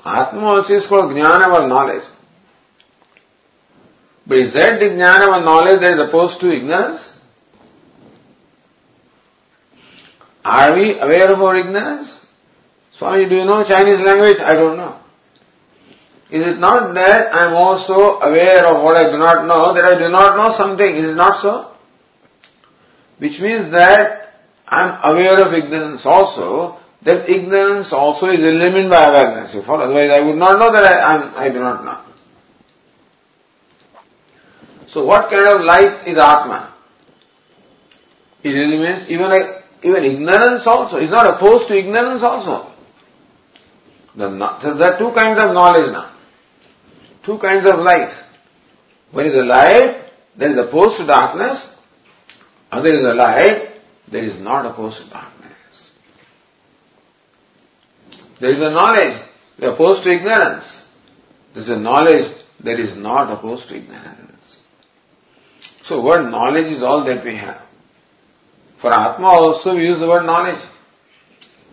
Atma 0.05 0.41
also 0.41 0.75
is 0.75 0.87
called 0.87 1.13
Jnana 1.13 1.47
or 1.49 1.69
knowledge. 1.69 2.03
But 4.27 4.39
is 4.39 4.53
that 4.55 4.81
the 4.81 4.87
Jnana 4.87 5.37
or 5.37 5.45
knowledge 5.45 5.81
that 5.81 5.93
is 5.93 6.09
opposed 6.09 6.41
to 6.41 6.51
ignorance? 6.51 7.09
Are 10.45 10.75
we 10.75 10.99
aware 10.99 11.33
of 11.33 11.41
our 11.41 11.57
ignorance? 11.57 12.21
Swami, 12.93 13.29
do 13.29 13.37
you 13.37 13.45
know 13.45 13.63
Chinese 13.63 14.01
language? 14.01 14.39
I 14.41 14.55
don't 14.55 14.77
know. 14.77 14.99
Is 16.31 16.47
it 16.47 16.59
not 16.59 16.95
that 16.95 17.33
I 17.33 17.47
am 17.47 17.55
also 17.55 18.19
aware 18.19 18.67
of 18.67 18.83
what 18.83 18.97
I 18.97 19.05
do 19.11 19.19
not 19.19 19.47
know, 19.47 19.73
that 19.73 19.85
I 19.85 19.97
do 19.97 20.09
not 20.09 20.37
know 20.37 20.57
something? 20.57 20.97
Is 20.97 21.11
it 21.11 21.15
not 21.15 21.41
so? 21.41 21.71
Which 23.19 23.41
means 23.41 23.71
that 23.71 24.26
I 24.69 24.83
am 24.83 25.15
aware 25.15 25.47
of 25.47 25.53
ignorance 25.53 26.05
also, 26.05 26.79
that 27.03 27.29
ignorance 27.29 27.93
also 27.93 28.27
is 28.29 28.41
eliminated 28.41 28.91
by 28.91 29.05
awareness. 29.05 29.55
You 29.55 29.63
follow? 29.63 29.85
Otherwise 29.85 30.11
I 30.11 30.21
would 30.21 30.37
not 30.37 30.59
know 30.59 30.73
that 30.73 30.85
I, 30.85 31.15
am, 31.15 31.33
I 31.37 31.49
do 31.49 31.61
not 31.61 31.85
know. 31.85 32.01
So 34.89 35.05
what 35.05 35.31
kind 35.31 35.47
of 35.47 35.65
light 35.65 36.09
is 36.09 36.17
Atma? 36.17 36.73
It 38.43 38.55
eliminates 38.55 39.09
even 39.09 39.31
even 39.83 40.05
ignorance 40.05 40.67
also. 40.67 40.97
It's 40.97 41.11
not 41.11 41.27
opposed 41.27 41.69
to 41.69 41.77
ignorance 41.77 42.23
also. 42.23 42.73
The, 44.15 44.29
there 44.29 44.95
are 44.95 44.99
two 44.99 45.13
kinds 45.13 45.39
of 45.43 45.53
knowledge 45.53 45.93
now. 45.93 46.11
Two 47.23 47.39
kinds 47.39 47.69
of 47.69 47.81
light. 47.81 48.17
One 49.11 49.27
is 49.27 49.35
a 49.35 49.45
light 49.45 50.05
that 50.37 50.51
is 50.51 50.59
opposed 50.59 50.97
to 50.97 51.07
darkness. 51.07 51.69
Other 52.73 52.95
is 52.95 53.05
a 53.05 53.15
light 53.15 53.76
that 54.09 54.23
is 54.23 54.39
not 54.39 54.67
opposed 54.67 54.99
to 54.99 55.05
darkness. 55.11 55.91
There 58.41 58.51
is 58.51 58.61
a 58.61 58.71
knowledge 58.71 59.21
opposed 59.61 60.03
to 60.05 60.11
ignorance. 60.11 60.83
There 61.55 61.63
is 61.63 61.69
a 61.71 61.77
knowledge 61.77 62.31
that 62.61 62.79
is 62.79 62.97
not 62.97 63.31
opposed 63.33 63.69
to 63.69 63.77
ignorance. 63.77 64.57
So 65.83 66.01
word 66.01 66.31
knowledge 66.31 66.67
is 66.67 66.83
all 66.83 67.05
that 67.05 67.25
we 67.25 67.37
have. 67.37 67.63
For 68.79 68.93
Atma 68.93 69.27
also 69.27 69.75
we 69.75 69.85
use 69.85 69.99
the 69.99 70.07
word 70.07 70.27
knowledge. 70.27 70.61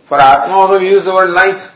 For 0.08 0.20
Atma 0.20 0.54
also 0.54 0.80
we 0.80 0.90
use 0.90 1.04
the 1.04 1.14
word 1.14 1.32
light. 1.32 1.68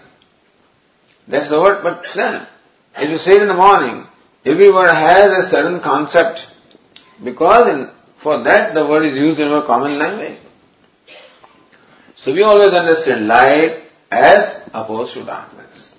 That's 1.27 1.49
the 1.49 1.59
word, 1.59 1.83
but 1.83 2.05
then, 2.15 2.47
as 2.95 3.09
you 3.09 3.17
say 3.17 3.35
in 3.35 3.47
the 3.47 3.53
morning, 3.53 4.07
every 4.45 4.71
word 4.71 4.93
has 4.93 5.45
a 5.45 5.49
certain 5.49 5.81
concept. 5.81 6.47
Because 7.21 7.67
in, 7.67 7.89
for 8.19 8.43
that 8.43 8.73
the 8.73 8.85
word 8.85 9.05
is 9.05 9.17
used 9.17 9.39
in 9.39 9.49
our 9.49 9.65
common 9.65 9.97
language. 9.97 10.39
So 12.23 12.33
we 12.33 12.43
always 12.43 12.69
understand 12.69 13.27
light 13.27 13.83
as 14.11 14.61
opposed 14.73 15.13
to 15.13 15.23
darkness. 15.23 15.91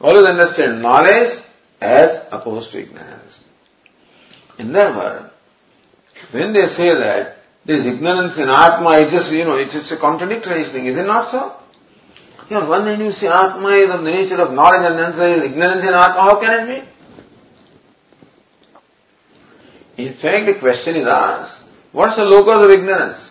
Always 0.00 0.24
understand 0.24 0.82
knowledge 0.82 1.38
as 1.80 2.22
opposed 2.30 2.70
to 2.72 2.80
ignorance. 2.80 3.40
In 4.58 4.74
other 4.74 4.96
words, 4.96 5.32
when 6.32 6.52
they 6.52 6.66
say 6.66 6.94
that 6.98 7.38
there 7.64 7.76
is 7.76 7.86
ignorance 7.86 8.38
in 8.38 8.48
Atma, 8.48 8.98
it's 9.00 9.12
just, 9.12 9.30
you 9.30 9.44
know, 9.44 9.56
it's 9.56 9.72
just 9.72 9.90
a 9.92 9.96
contradictory 9.96 10.64
thing, 10.64 10.86
is 10.86 10.96
it 10.96 11.06
not 11.06 11.30
so? 11.30 11.54
You 12.50 12.60
know, 12.60 12.68
one 12.68 12.86
hand 12.86 13.02
you 13.02 13.12
say 13.12 13.28
Atma 13.28 13.68
is 13.70 13.90
of 13.90 14.02
the 14.04 14.10
nature 14.10 14.40
of 14.40 14.52
knowledge 14.52 14.82
and 14.82 14.98
then 14.98 15.12
say 15.14 15.44
ignorance 15.44 15.82
in 15.82 15.90
Atma, 15.90 16.20
how 16.20 16.40
can 16.40 16.68
it 16.68 16.84
be? 19.96 20.04
In 20.04 20.14
fact, 20.14 20.46
the 20.46 20.54
question 20.54 20.96
is 20.96 21.06
asked, 21.06 21.60
what's 21.92 22.16
the 22.16 22.24
locus 22.24 22.64
of 22.64 22.70
ignorance? 22.70 23.30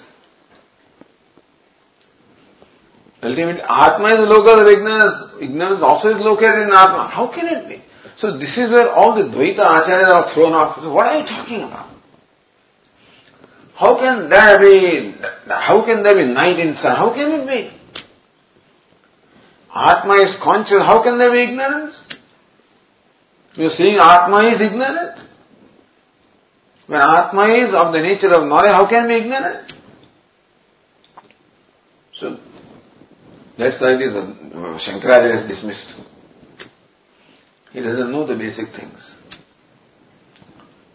Ultimately, 3.23 3.62
Atma 3.62 4.10
is 4.10 4.32
of 4.32 4.67
ignorance. 4.67 5.41
Ignorance 5.41 5.82
also 5.82 6.15
is 6.15 6.21
located 6.21 6.67
in 6.67 6.71
Atma. 6.71 7.08
How 7.08 7.27
can 7.27 7.47
it 7.47 7.67
be? 7.67 7.82
So 8.17 8.38
this 8.38 8.58
is 8.58 8.69
where 8.69 8.91
all 8.91 9.15
the 9.15 9.23
Dvaita 9.23 9.58
Acharyas 9.58 10.10
are 10.10 10.30
thrown 10.30 10.53
off. 10.53 10.82
So 10.82 10.91
what 10.91 11.08
are 11.08 11.19
you 11.19 11.25
talking 11.25 11.63
about? 11.63 11.88
How 13.75 13.95
can 13.95 14.27
there 14.30 14.60
be, 14.60 15.13
how 15.47 15.84
can 15.84 16.01
there 16.01 16.15
be 16.15 16.25
night 16.25 16.58
in 16.58 16.73
sun? 16.73 16.95
How 16.95 17.12
can 17.12 17.32
it 17.32 17.47
be? 17.47 17.71
Atma 19.73 20.15
is 20.15 20.36
conscious, 20.36 20.82
how 20.82 21.03
can 21.03 21.19
there 21.19 21.32
be 21.32 21.41
ignorance? 21.41 21.95
You 23.53 23.65
are 23.65 23.69
saying 23.69 23.97
Atma 23.99 24.38
is 24.45 24.62
ignorant? 24.62 25.19
When 26.88 27.01
Atma 27.01 27.49
is 27.49 27.71
of 27.73 27.93
the 27.93 28.01
nature 28.01 28.34
of 28.34 28.47
knowledge, 28.47 28.71
how 28.71 28.88
can 28.88 29.08
be 29.08 29.15
ignorant? 29.15 29.73
So, 32.13 32.39
that's 33.57 33.81
why 33.81 33.95
it 33.95 34.01
is, 34.01 34.15
uh, 34.15 34.21
Shankaracharya 34.77 35.35
is 35.35 35.43
dismissed. 35.43 35.87
He 37.73 37.81
doesn't 37.81 38.11
know 38.11 38.25
the 38.25 38.35
basic 38.35 38.69
things. 38.69 39.15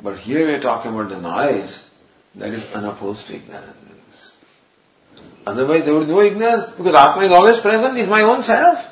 But 0.01 0.19
here 0.19 0.47
we 0.47 0.55
are 0.55 0.61
talking 0.61 0.93
about 0.93 1.11
the 1.11 1.21
knowledge 1.21 1.71
that 2.37 2.51
is 2.51 2.65
unopposed 2.73 3.27
to 3.27 3.37
ignorance. 3.37 3.77
Otherwise 5.47 5.85
there 5.85 5.95
would 5.95 6.07
be 6.07 6.13
no 6.13 6.23
ignorance 6.23 6.73
because 6.77 6.95
Atma 6.95 7.27
is 7.27 7.33
always 7.33 7.59
present, 7.59 7.99
is 7.99 8.09
my 8.09 8.23
own 8.23 8.43
self. 8.43 8.85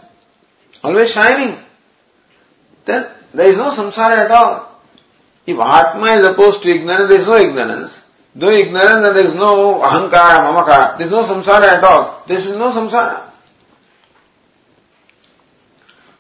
Always 0.83 1.11
shining. 1.11 1.59
Then 2.85 3.09
there 3.33 3.46
is 3.46 3.56
no 3.56 3.70
samsara 3.70 4.24
at 4.24 4.30
all. 4.30 4.80
If 5.46 5.59
Atma 5.59 6.18
is 6.18 6.26
opposed 6.26 6.62
to 6.62 6.70
ignorance, 6.70 7.09
there 7.11 7.20
is 7.20 7.26
no 7.26 7.37
ignorance. 7.37 8.00
Though 8.35 8.50
ignorance, 8.50 9.14
there 9.14 9.26
is 9.26 9.35
no 9.35 9.80
ahankara, 9.80 10.42
mamaka, 10.42 10.98
there 10.98 11.06
is 11.06 11.12
no 11.12 11.24
samsara 11.24 11.78
at 11.78 11.85
all. 11.85 12.24
There 12.26 12.38
is 12.38 12.46
no 12.46 12.72
samsara. 12.72 13.30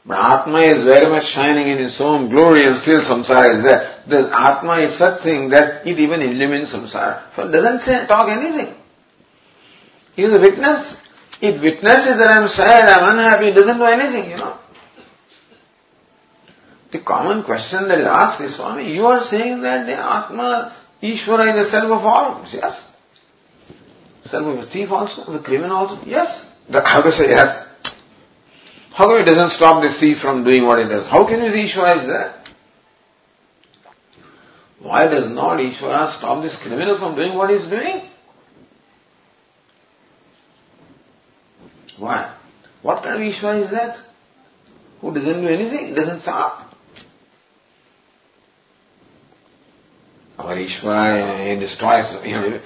But 0.04 0.18
Atma 0.18 0.58
is 0.60 0.82
very 0.82 1.10
much 1.10 1.26
shining 1.26 1.68
in 1.68 1.78
its 1.78 2.00
own 2.00 2.30
glory 2.30 2.64
and 2.64 2.76
still 2.76 3.00
samsara 3.02 3.56
is 3.56 3.62
there. 3.62 4.02
The 4.06 4.30
Atma 4.32 4.76
is 4.76 4.94
such 4.94 5.22
thing 5.22 5.50
that 5.50 5.86
it 5.86 5.98
even 5.98 6.22
illumines 6.22 6.70
samsara. 6.70 7.22
So 7.36 7.46
it 7.46 7.52
doesn't 7.52 7.80
say, 7.80 8.06
talk 8.06 8.28
anything. 8.28 8.74
He 10.16 10.22
is 10.22 10.32
a 10.32 10.38
witness. 10.38 10.96
It 11.40 11.60
witnesses 11.60 12.18
that 12.18 12.28
I 12.28 12.36
am 12.42 12.48
sad, 12.48 12.88
I 12.88 13.02
am 13.02 13.18
unhappy, 13.18 13.48
it 13.48 13.54
doesn't 13.54 13.78
do 13.78 13.84
anything, 13.84 14.30
you 14.30 14.36
know. 14.36 14.58
The 16.92 16.98
common 16.98 17.44
question 17.44 17.88
that 17.88 18.00
is 18.00 18.06
asked 18.06 18.40
is, 18.40 18.56
Swami, 18.56 18.92
you 18.92 19.06
are 19.06 19.22
saying 19.22 19.62
that 19.62 19.86
the 19.86 19.96
Atma, 19.96 20.74
Ishvara 21.02 21.56
is 21.56 21.64
the 21.64 21.70
self 21.70 21.90
of 21.90 22.04
all. 22.04 22.44
Yes. 22.52 22.82
Self 24.26 24.46
of 24.46 24.56
the 24.56 24.66
thief 24.66 24.90
also, 24.90 25.32
the 25.32 25.38
criminal 25.38 25.76
also. 25.76 25.98
Yes. 26.04 26.44
The, 26.68 26.82
how 26.82 27.00
to 27.00 27.12
say 27.12 27.28
yes? 27.28 27.68
How 28.92 29.06
come 29.06 29.20
it 29.20 29.24
doesn't 29.24 29.50
stop 29.50 29.82
the 29.82 29.92
thief 29.92 30.20
from 30.20 30.44
doing 30.44 30.66
what 30.66 30.78
it 30.78 30.88
does? 30.88 31.06
How 31.06 31.24
can 31.24 31.42
you 31.42 31.50
say 31.50 31.66
Ishvara 31.66 32.00
is 32.00 32.06
there? 32.06 32.34
Why 34.80 35.06
does 35.06 35.30
not 35.30 35.58
Ishvara 35.58 36.10
stop 36.12 36.42
this 36.42 36.56
criminal 36.56 36.98
from 36.98 37.14
doing 37.14 37.36
what 37.36 37.50
he 37.50 37.56
is 37.56 37.66
doing? 37.66 38.02
Why? 41.98 42.32
What 42.82 43.02
kind 43.02 43.22
of 43.22 43.34
Ishvara 43.34 43.62
is 43.62 43.70
that? 43.70 43.98
Who 45.00 45.14
doesn't 45.14 45.40
do 45.40 45.48
anything, 45.48 45.94
doesn't 45.94 46.20
stop. 46.20 46.74
Our 50.38 50.56
Ishvara 50.56 51.52
he 51.52 51.60
destroys, 51.60 52.06
you 52.24 52.34
know, 52.34 52.60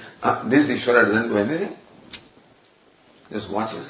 this 0.45 0.69
Ishvara 0.69 1.05
doesn't 1.05 1.27
do 1.27 1.37
anything. 1.37 1.75
Just 3.31 3.49
watches. 3.49 3.89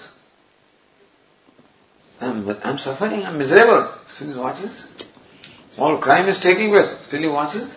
I'm, 2.21 2.49
I'm 2.63 2.77
suffering, 2.77 3.25
I'm 3.25 3.37
miserable. 3.37 3.93
Still 4.13 4.27
he 4.27 4.33
watches. 4.33 4.85
All 5.77 5.97
crime 5.97 6.29
is 6.29 6.39
taking 6.39 6.69
place. 6.69 7.05
Still 7.05 7.21
he 7.21 7.27
watches. 7.27 7.69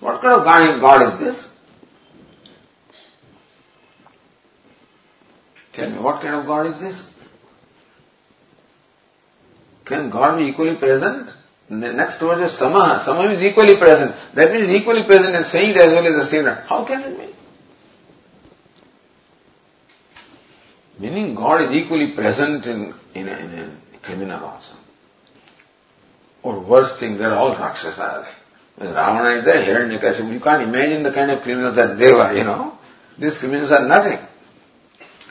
What 0.00 0.20
kind 0.20 0.34
of 0.34 0.44
God, 0.44 0.80
God 0.80 1.14
is 1.14 1.20
this? 1.20 1.48
Tell 5.72 5.90
me, 5.90 5.98
what 5.98 6.20
kind 6.20 6.34
of 6.34 6.46
God 6.46 6.66
is 6.66 6.80
this? 6.80 7.06
Can 9.84 10.10
God 10.10 10.36
be 10.36 10.44
equally 10.44 10.76
present? 10.76 11.32
Next 11.70 12.20
word 12.20 12.42
is 12.42 12.52
sama. 12.52 13.00
Sama 13.04 13.32
is 13.32 13.42
equally 13.42 13.76
present. 13.76 14.14
That 14.34 14.52
means 14.52 14.68
equally 14.68 15.04
present 15.04 15.34
and 15.34 15.46
saint 15.46 15.76
as 15.76 15.92
well 15.92 16.06
as 16.06 16.24
the 16.24 16.26
sinner. 16.26 16.64
How 16.66 16.84
can 16.84 17.02
it 17.02 17.18
be? 17.18 17.27
Meaning 20.98 21.34
God 21.34 21.62
is 21.62 21.70
equally 21.76 22.12
present 22.12 22.66
in, 22.66 22.94
in, 23.14 23.28
a, 23.28 23.32
in 23.32 23.76
a 23.94 23.98
criminal 23.98 24.44
also. 24.44 24.72
Or 26.42 26.60
worse 26.60 26.96
thing, 26.96 27.18
they're 27.18 27.34
all 27.34 27.54
Rakshasas. 27.54 28.26
When 28.76 28.88
Ravana 28.88 29.38
is 29.38 29.44
there, 29.44 29.64
Hiranyakashipu, 29.64 30.32
you 30.32 30.40
can't 30.40 30.62
imagine 30.62 31.02
the 31.02 31.12
kind 31.12 31.30
of 31.30 31.42
criminals 31.42 31.76
that 31.76 31.98
they 31.98 32.12
were, 32.12 32.32
you 32.32 32.44
know. 32.44 32.78
These 33.18 33.38
criminals 33.38 33.70
are 33.70 33.86
nothing. 33.86 34.18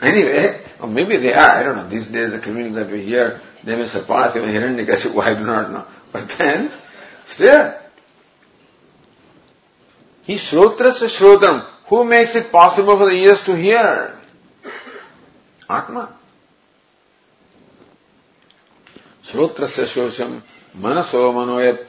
Anyway, 0.01 0.61
or 0.79 0.87
maybe 0.87 1.17
they 1.17 1.33
are, 1.33 1.49
I 1.49 1.63
don't 1.63 1.75
know. 1.77 1.89
These 1.89 2.07
days 2.07 2.31
the 2.31 2.39
criminals 2.39 2.75
that 2.75 2.91
we 2.91 3.03
hear, 3.03 3.41
they 3.63 3.75
may 3.75 3.87
surpass 3.87 4.35
even 4.35 4.49
Hiranyakashipu, 4.49 5.21
I 5.23 5.33
do 5.33 5.45
not 5.45 5.71
know. 5.71 5.85
But 6.11 6.29
then, 6.37 6.71
still, 7.25 7.73
he 10.23 10.35
shrotrasya 10.35 11.07
shrotram. 11.07 11.69
Who 11.87 12.03
makes 12.03 12.35
it 12.35 12.51
possible 12.51 12.97
for 12.97 13.05
the 13.05 13.15
ears 13.15 13.41
to 13.43 13.55
hear? 13.55 14.16
Atma. 15.69 16.15
Shrotrasya 19.25 19.85
shrotram 19.85 20.41
manaso 20.77 21.33
manoyat. 21.33 21.85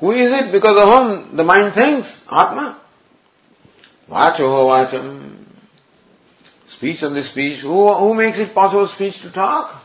Who 0.00 0.12
is 0.12 0.32
it 0.32 0.52
because 0.52 0.78
of 0.78 0.88
whom 0.88 1.36
the 1.36 1.44
mind 1.44 1.74
thinks? 1.74 2.22
Atma. 2.30 2.78
Vacho 4.08 4.88
vacham. 4.88 5.44
Speech 6.68 7.02
on 7.02 7.14
the 7.14 7.22
speech. 7.22 7.60
Who, 7.60 7.92
who 7.92 8.14
makes 8.14 8.38
it 8.38 8.54
possible 8.54 8.86
speech 8.86 9.20
to 9.20 9.30
talk? 9.30 9.84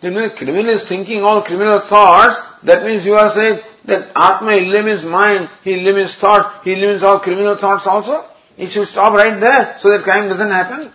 When 0.00 0.16
a 0.16 0.30
criminal 0.30 0.70
is 0.70 0.84
thinking 0.84 1.24
all 1.24 1.42
criminal 1.42 1.80
thoughts, 1.80 2.40
that 2.62 2.84
means 2.84 3.04
you 3.04 3.16
are 3.16 3.30
saying 3.34 3.60
that 3.84 4.12
Atma 4.14 4.52
illumines 4.52 5.02
mind, 5.02 5.50
he 5.64 5.74
illumines 5.74 6.14
thoughts, 6.14 6.64
he 6.64 6.74
illumines 6.74 7.02
all 7.02 7.18
criminal 7.18 7.56
thoughts 7.56 7.86
also. 7.86 8.24
He 8.58 8.66
should 8.66 8.88
stop 8.88 9.14
right 9.14 9.38
there 9.38 9.78
so 9.80 9.88
that 9.90 10.02
crime 10.02 10.28
doesn't 10.28 10.50
happen. 10.50 10.92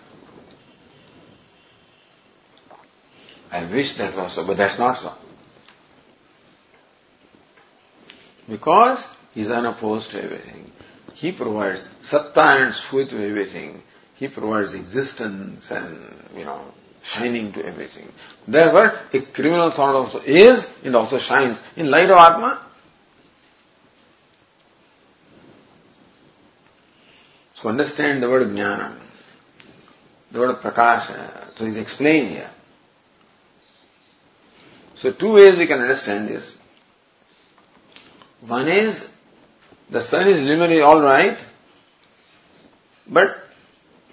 I 3.49 3.63
wish 3.63 3.95
that 3.95 4.15
was 4.17 4.33
so, 4.33 4.43
but 4.45 4.57
that's 4.57 4.77
not 4.77 4.97
so. 4.97 5.13
Because 8.49 9.01
he 9.33 9.41
is 9.41 9.49
unopposed 9.49 10.11
to 10.11 10.21
everything. 10.21 10.71
He 11.13 11.31
provides 11.31 11.81
satta 12.01 12.65
and 12.65 12.73
sweet 12.73 13.09
to 13.11 13.25
everything. 13.25 13.81
He 14.15 14.27
provides 14.27 14.73
existence 14.73 15.71
and, 15.71 15.97
you 16.35 16.43
know, 16.43 16.65
shining 17.01 17.53
to 17.53 17.65
everything. 17.65 18.11
Therefore, 18.45 18.99
a 19.13 19.19
criminal 19.21 19.71
thought 19.71 19.95
also 19.95 20.19
is 20.19 20.67
and 20.83 20.97
also 20.97 21.17
shines 21.17 21.59
in 21.77 21.89
light 21.89 22.11
of 22.11 22.17
Atma. 22.17 22.59
So 27.63 27.69
understand 27.69 28.21
the 28.21 28.29
word 28.29 28.49
jnana, 28.49 28.93
the 30.33 30.39
word 30.39 30.57
prakasha. 30.57 31.57
So 31.57 31.65
he's 31.65 31.77
explained 31.77 32.31
here. 32.31 32.49
So 34.97 35.13
two 35.13 35.31
ways 35.31 35.57
we 35.57 35.65
can 35.65 35.79
understand 35.79 36.27
this. 36.27 36.51
One 38.41 38.67
is 38.67 39.01
the 39.89 40.01
sun 40.01 40.27
is 40.27 40.41
luminary 40.41 40.81
all 40.81 40.99
right, 40.99 41.39
but 43.07 43.47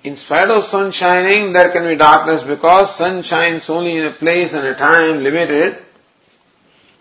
in 0.05 0.17
spite 0.17 0.49
of 0.49 0.65
sun 0.67 0.93
shining, 0.93 1.53
there 1.53 1.71
can 1.71 1.83
be 1.89 1.97
darkness 1.97 2.45
because 2.45 2.95
sun 2.95 3.23
shines 3.23 3.69
only 3.69 3.97
in 3.97 4.05
a 4.05 4.15
place 4.15 4.53
and 4.53 4.65
a 4.65 4.77
time 4.77 5.25
limited. 5.25 5.83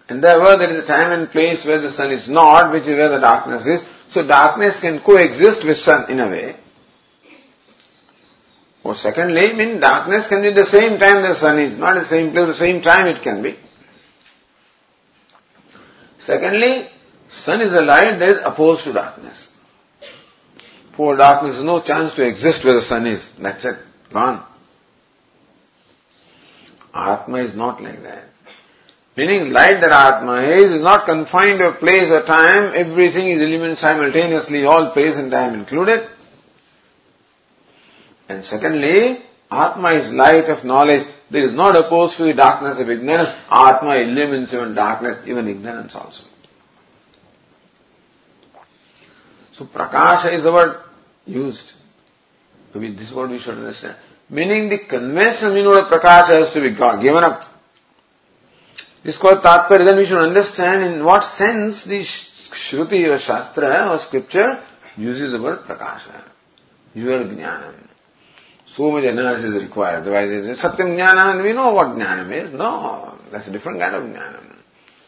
And 0.09 0.23
therefore 0.23 0.57
there 0.57 0.71
is 0.71 0.83
a 0.83 0.88
time 0.88 1.12
and 1.12 1.29
place 1.29 1.63
where 1.63 1.79
the 1.79 1.91
sun 1.91 2.12
is 2.12 2.27
not, 2.27 2.71
which 2.71 2.88
is 2.88 2.97
where 2.97 3.09
the 3.09 3.19
darkness 3.19 3.67
is. 3.67 3.81
So 4.09 4.23
darkness 4.23 4.79
can 4.79 4.99
coexist 4.99 5.63
with 5.63 5.77
sun 5.77 6.09
in 6.09 6.19
a 6.19 6.27
way. 6.27 6.55
Or 8.83 8.95
secondly, 8.95 9.51
I 9.51 9.53
mean 9.53 9.79
darkness 9.79 10.27
can 10.27 10.41
be 10.41 10.51
the 10.51 10.65
same 10.65 10.97
time 10.97 11.21
the 11.21 11.35
sun 11.35 11.59
is, 11.59 11.75
not 11.75 11.95
the 11.95 12.05
same 12.05 12.31
place, 12.31 12.47
the 12.47 12.53
same 12.55 12.81
time 12.81 13.07
it 13.07 13.21
can 13.21 13.41
be. 13.43 13.57
Secondly, 16.19 16.87
sun 17.29 17.61
is 17.61 17.73
a 17.73 17.81
light 17.81 18.17
that 18.19 18.29
is 18.29 18.37
opposed 18.43 18.83
to 18.85 18.93
darkness. 18.93 19.49
For 20.93 21.15
darkness, 21.15 21.59
no 21.59 21.81
chance 21.81 22.13
to 22.15 22.25
exist 22.25 22.63
where 22.63 22.75
the 22.75 22.81
sun 22.81 23.05
is. 23.05 23.29
That's 23.37 23.63
it. 23.65 23.77
Gone. 24.11 24.43
Atma 26.93 27.37
is 27.39 27.55
not 27.55 27.81
like 27.81 28.01
that. 28.03 28.28
Meaning 29.19 29.51
light 29.51 29.82
that 29.82 29.91
Atma 29.91 30.43
is, 30.43 30.71
is 30.71 30.82
not 30.82 31.05
confined 31.05 31.60
to 31.60 31.67
a 31.67 31.73
place 31.73 32.08
or 32.10 32.23
time. 32.23 32.71
Everything 32.73 33.27
is 33.27 33.39
illumined 33.39 33.77
simultaneously, 33.77 34.63
all 34.63 34.91
place 34.91 35.17
and 35.17 35.29
time 35.29 35.55
included. 35.55 36.08
And 38.29 38.45
secondly, 38.45 39.21
Atma 39.51 39.89
is 39.89 40.10
light 40.13 40.47
of 40.47 40.63
knowledge. 40.63 41.05
There 41.29 41.43
is 41.43 41.51
not 41.51 41.75
opposed 41.75 42.15
to 42.15 42.23
the 42.23 42.34
darkness 42.34 42.79
of 42.79 42.89
ignorance. 42.89 43.27
Atma 43.51 43.95
illumines 43.95 44.53
even 44.53 44.73
darkness, 44.73 45.27
even 45.27 45.49
ignorance 45.49 45.93
also. 45.95 46.23
So 49.51 49.65
Prakasha 49.65 50.32
is 50.32 50.43
the 50.43 50.53
word 50.53 50.82
used. 51.25 51.73
I 52.73 52.77
mean, 52.77 52.95
this 52.95 53.10
is 53.10 53.13
what 53.13 53.29
we 53.29 53.39
should 53.39 53.58
understand. 53.58 53.97
Meaning 54.29 54.69
the 54.69 54.77
conventional 54.77 55.53
meaning 55.53 55.73
of 55.73 55.91
Prakasha 55.91 56.39
has 56.39 56.53
to 56.53 56.62
be 56.62 56.69
given 56.69 57.25
up. 57.25 57.58
Called 59.03 59.41
Tatparya. 59.41 59.85
Then 59.85 59.97
we 59.97 60.05
should 60.05 60.21
understand 60.21 60.83
in 60.83 61.03
what 61.03 61.23
sense 61.23 61.83
the 61.83 61.99
Shruti 61.99 63.09
or 63.09 63.17
Shastra 63.17 63.89
or 63.91 63.99
scripture 63.99 64.62
uses 64.97 65.31
the 65.31 65.41
word 65.41 65.59
Prakasha. 65.59 66.21
Your 66.93 67.23
Jnanam. 67.23 67.75
So 68.67 68.91
much 68.91 69.03
analysis 69.05 69.55
is 69.55 69.63
required. 69.63 70.01
Otherwise, 70.01 70.29
it's 70.47 70.62
Satyam 70.62 70.95
Jnanam, 70.97 71.43
we 71.43 71.53
know 71.53 71.73
what 71.73 71.88
Jnanam 71.88 72.31
is. 72.31 72.53
No, 72.53 73.17
that's 73.31 73.47
a 73.47 73.51
different 73.51 73.79
kind 73.79 73.95
of 73.95 74.03
Jnanam. 74.03 74.55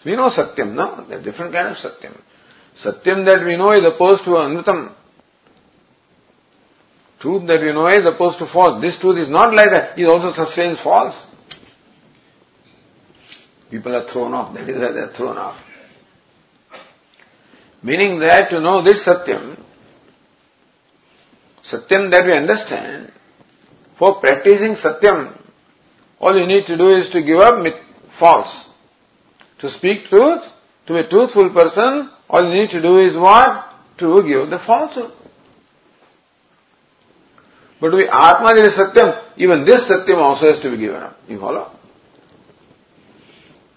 We 0.04 0.16
know 0.16 0.30
Satyam, 0.30 0.74
no? 0.74 1.06
That's 1.08 1.22
a 1.22 1.24
different 1.24 1.54
kind 1.54 1.68
of 1.68 1.78
Satyam. 1.78 2.18
Satyam 2.80 3.26
that 3.26 3.46
we 3.46 3.58
know 3.58 3.72
is 3.74 3.86
opposed 3.86 4.24
to 4.24 4.32
Anrutam. 4.32 4.94
Truth 7.20 7.46
that 7.48 7.62
we 7.62 7.72
know 7.72 7.88
is 7.88 8.06
opposed 8.06 8.40
to 8.40 8.48
false. 8.48 8.82
This 8.82 8.98
truth 8.98 9.20
is 9.20 9.30
not 9.30 9.54
like 9.54 9.70
that. 9.70 10.00
It 10.00 10.06
also 10.06 10.34
sustains 10.34 10.80
false. 10.80 11.28
People 13.72 13.96
are 13.96 14.06
thrown 14.06 14.34
off. 14.34 14.54
That 14.54 14.70
is 14.70 14.78
why 14.78 14.92
they 14.92 15.00
are 15.00 15.14
thrown 15.14 15.38
off. 15.38 15.64
Meaning 17.82 18.20
that 18.20 18.50
to 18.50 18.60
know 18.60 18.84
this 18.84 19.06
Satyam, 19.06 19.58
Satyam 21.64 22.12
that 22.12 22.26
we 22.26 22.34
understand, 22.34 23.12
for 23.96 24.16
practicing 24.16 24.76
Satyam, 24.76 25.36
all 26.20 26.38
you 26.38 26.46
need 26.46 26.66
to 26.68 26.76
do 26.76 26.96
is 26.98 27.10
to 27.12 27.22
give 27.22 27.40
up 27.40 27.66
false. 28.10 28.66
To 29.60 29.70
speak 29.70 30.10
truth, 30.10 30.44
to 30.88 30.94
be 30.94 31.00
a 31.00 31.08
truthful 31.08 31.50
person, 31.52 32.10
all 32.30 32.44
you 32.44 32.54
need 32.54 32.72
to 32.72 32.82
do 32.82 33.00
is 33.00 33.16
what? 33.16 33.74
To 34.00 34.22
give 34.24 34.50
the 34.50 34.60
falsehood. 34.60 35.14
But 37.80 37.92
to 37.92 37.98
be 37.98 38.08
Atma, 38.08 38.54
there 38.54 38.66
is 38.66 38.74
Satyam. 38.74 39.18
Even 39.38 39.64
this 39.66 39.84
Satyam 39.88 40.18
also 40.18 40.48
has 40.48 40.60
to 40.60 40.72
be 40.72 40.78
given 40.78 41.02
up. 41.02 41.18
You 41.28 41.40
follow? 41.40 41.72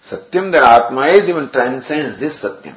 Satyam 0.09 0.51
that 0.51 0.63
Atma 0.63 1.07
is 1.07 1.27
even 1.27 1.49
transcends 1.49 2.19
this 2.19 2.41
Satyam. 2.41 2.75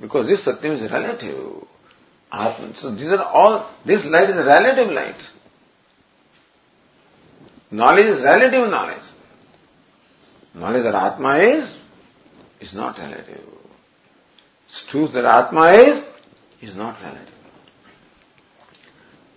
Because 0.00 0.26
this 0.26 0.42
Satyam 0.42 0.72
is 0.72 0.90
relative. 0.90 1.66
Atma. 2.30 2.76
So 2.76 2.94
these 2.94 3.08
are 3.08 3.24
all, 3.24 3.70
this 3.84 4.04
light 4.06 4.30
is 4.30 4.36
a 4.36 4.44
relative 4.44 4.90
light. 4.90 5.16
Knowledge 7.70 8.06
is 8.06 8.20
relative 8.20 8.70
knowledge. 8.70 9.02
Knowledge 10.54 10.82
that 10.84 10.94
Atma 10.94 11.38
is, 11.38 11.74
is 12.60 12.74
not 12.74 12.98
relative. 12.98 13.40
It's 14.68 14.82
Truth 14.84 15.12
that 15.12 15.24
Atma 15.24 15.72
is, 15.72 16.04
is 16.60 16.74
not 16.74 17.02
relative. 17.02 17.28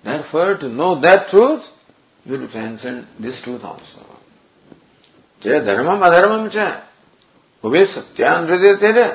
Therefore, 0.03 0.55
to 0.57 0.69
know 0.69 0.99
that 1.01 1.29
truth, 1.29 1.63
you 2.25 2.37
will 2.37 2.47
transcend 2.47 3.07
this 3.19 3.41
truth 3.41 3.63
also. 3.63 4.04
Te 5.45 5.61
dharmam 5.61 6.01
adharmam 6.01 6.49
cha. 6.49 6.67
Uve 7.63 7.85
satyan 7.85 8.47
hridaya 8.47 8.79
tere. 8.79 9.07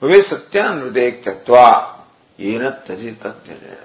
Uve 0.00 0.22
satyan 0.22 0.80
hridaya 0.80 1.22
tattva. 1.22 1.66
Yena 2.38 2.70
taji 2.86 3.12
tatyaya. 3.22 3.76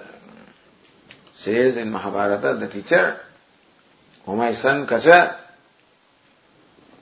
Says 1.36 1.76
in 1.76 1.92
Mahabharata, 1.92 2.58
the 2.58 2.68
teacher, 2.68 3.20
O 4.26 4.36
my 4.36 4.54
son 4.54 4.88
Kacha, 4.88 5.36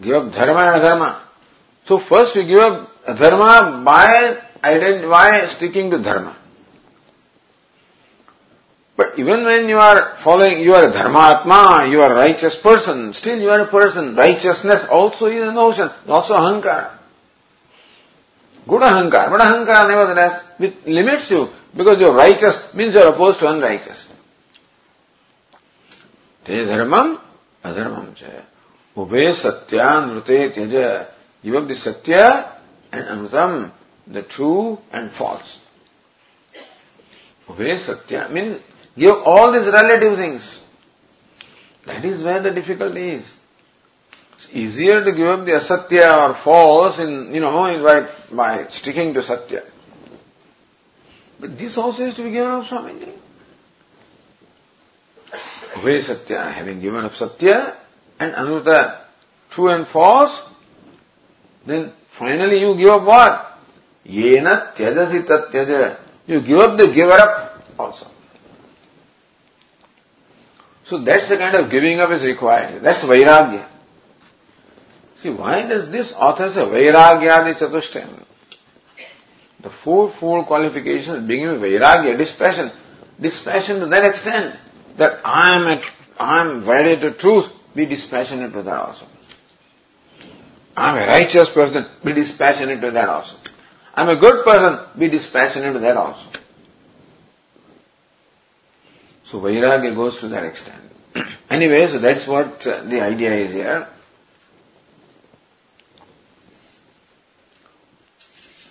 give 0.01 0.15
up 0.15 0.33
dharma 0.33 0.61
and 0.61 0.81
adharma. 0.81 1.19
So 1.85 1.99
first 1.99 2.35
we 2.35 2.45
give 2.45 2.57
up 2.57 3.05
dharma 3.05 3.83
by 3.85 4.35
identify 4.63 5.45
sticking 5.45 5.91
to 5.91 5.99
dharma. 5.99 6.35
But 8.97 9.19
even 9.19 9.43
when 9.43 9.67
you 9.67 9.77
are 9.77 10.15
following, 10.15 10.61
you 10.61 10.73
are 10.73 10.85
a 10.85 10.91
dharmatma, 10.91 11.91
you 11.91 12.01
are 12.01 12.13
a 12.13 12.15
righteous 12.15 12.55
person, 12.55 13.13
still 13.13 13.39
you 13.39 13.49
are 13.49 13.59
a 13.59 13.67
person. 13.67 14.15
Righteousness 14.15 14.85
also 14.85 15.25
is 15.25 15.41
a 15.41 15.51
notion, 15.51 15.89
also 16.07 16.35
ahankara. 16.35 16.91
Good 18.67 18.81
ahankara, 18.81 19.29
but 19.29 19.41
ahankara 19.41 19.87
nevertheless 19.89 20.41
which 20.57 20.75
limits 20.85 21.29
you 21.29 21.49
because 21.75 21.97
you 21.99 22.07
are 22.07 22.15
righteous 22.15 22.73
means 22.73 22.93
you 22.93 23.01
are 23.01 23.13
opposed 23.13 23.39
to 23.39 23.49
unrighteous. 23.49 24.07
Te 26.45 26.53
dharmam 26.53 27.19
adharmam 27.63 28.15
cha. 28.15 28.27
Ube 28.95 29.33
satya 29.35 30.01
nrute 30.07 30.53
tyaja. 30.53 31.07
Give 31.43 31.55
up 31.55 31.67
the 31.67 31.75
satya 31.75 32.51
and 32.91 33.03
anrutam, 33.03 33.71
the 34.07 34.23
true 34.23 34.79
and 34.91 35.11
false. 35.11 35.59
Ube 37.49 37.77
satya 37.79 38.29
means 38.29 38.61
Give 38.97 39.15
all 39.25 39.51
these 39.51 39.71
relative 39.71 40.17
things. 40.17 40.59
That 41.85 42.03
is 42.03 42.23
where 42.23 42.41
the 42.41 42.51
difficulty 42.51 43.09
is. 43.11 43.35
It's 44.33 44.47
easier 44.51 45.03
to 45.03 45.11
give 45.11 45.27
up 45.27 45.45
the 45.45 45.51
asatya 45.51 46.29
or 46.29 46.33
false 46.33 46.99
in, 46.99 47.33
you 47.33 47.41
know, 47.41 47.51
by, 47.83 48.09
by 48.31 48.67
sticking 48.67 49.13
to 49.13 49.21
satya. 49.21 49.63
But 51.39 51.57
this 51.57 51.77
also 51.77 52.05
is 52.05 52.15
to 52.15 52.23
be 52.23 52.31
given 52.31 52.51
up, 52.51 52.65
Swamiji. 52.65 53.11
Where 55.81 56.01
satya? 56.01 56.51
Having 56.51 56.81
given 56.81 57.05
up 57.05 57.15
satya 57.15 57.75
and 58.19 58.33
anuta, 58.33 59.01
true 59.49 59.69
and 59.69 59.87
false, 59.87 60.41
then 61.65 61.91
finally 62.09 62.61
you 62.61 62.75
give 62.77 62.89
up 62.89 63.03
what? 63.03 63.59
Yena 64.07 64.73
tyajasi 64.73 65.25
tatyaja. 65.25 65.99
You 66.27 66.41
give 66.41 66.59
up 66.59 66.79
the 66.79 66.87
giver 66.87 67.11
up 67.11 67.63
also. 67.77 68.07
So 70.87 70.99
that's 71.03 71.29
the 71.29 71.37
kind 71.37 71.55
of 71.55 71.71
giving 71.71 71.99
up 71.99 72.11
is 72.11 72.23
required. 72.23 72.81
That's 72.81 73.01
Vairagya. 73.01 73.65
See, 75.21 75.29
why 75.29 75.63
does 75.63 75.89
this 75.89 76.11
author 76.13 76.51
say 76.51 76.61
Vairagyadi 76.61 77.55
Chatushtayam? 77.57 78.23
The 79.61 79.69
fourfold 79.71 80.45
qualifications 80.45 81.27
begin 81.27 81.53
with 81.53 81.61
Vairagya, 81.61 82.17
dispassion. 82.17 82.71
Dispassion 83.19 83.79
to 83.79 83.87
that 83.87 84.05
extent 84.05 84.57
that 84.97 85.21
I 85.25 85.55
am 85.55 85.67
at, 85.67 85.83
I 86.19 86.41
am 86.41 86.65
wedded 86.65 87.01
to 87.01 87.11
truth, 87.11 87.49
be 87.73 87.85
dispassionate 87.87 88.53
to 88.53 88.61
that 88.61 88.77
also. 88.77 89.07
I 90.77 90.91
am 90.91 91.03
a 91.03 91.07
righteous 91.07 91.49
person, 91.49 91.85
be 92.03 92.13
dispassionate 92.13 92.81
to 92.81 92.91
that 92.91 93.09
also. 93.09 93.35
I 93.95 94.01
am 94.01 94.09
a 94.09 94.17
good 94.17 94.45
person, 94.45 94.85
be 94.97 95.07
dispassionate 95.07 95.73
to 95.73 95.79
that 95.79 95.97
also. 95.97 96.21
So 99.35 99.41
Vairagya 99.41 99.93
goes 99.93 100.17
to 100.19 100.29
that 100.29 100.45
extent. 100.45 100.81
anyway, 101.49 101.91
so 101.91 101.99
that's 101.99 102.25
what 102.25 102.61
the 102.61 103.01
idea 103.01 103.33
is 103.33 103.51
here. 103.51 103.89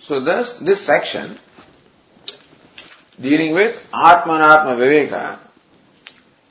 So 0.01 0.23
thus, 0.23 0.57
this 0.59 0.83
section 0.83 1.37
dealing 3.21 3.53
with 3.53 3.75
Atmanatma 3.93 4.75
Viveka 4.75 5.37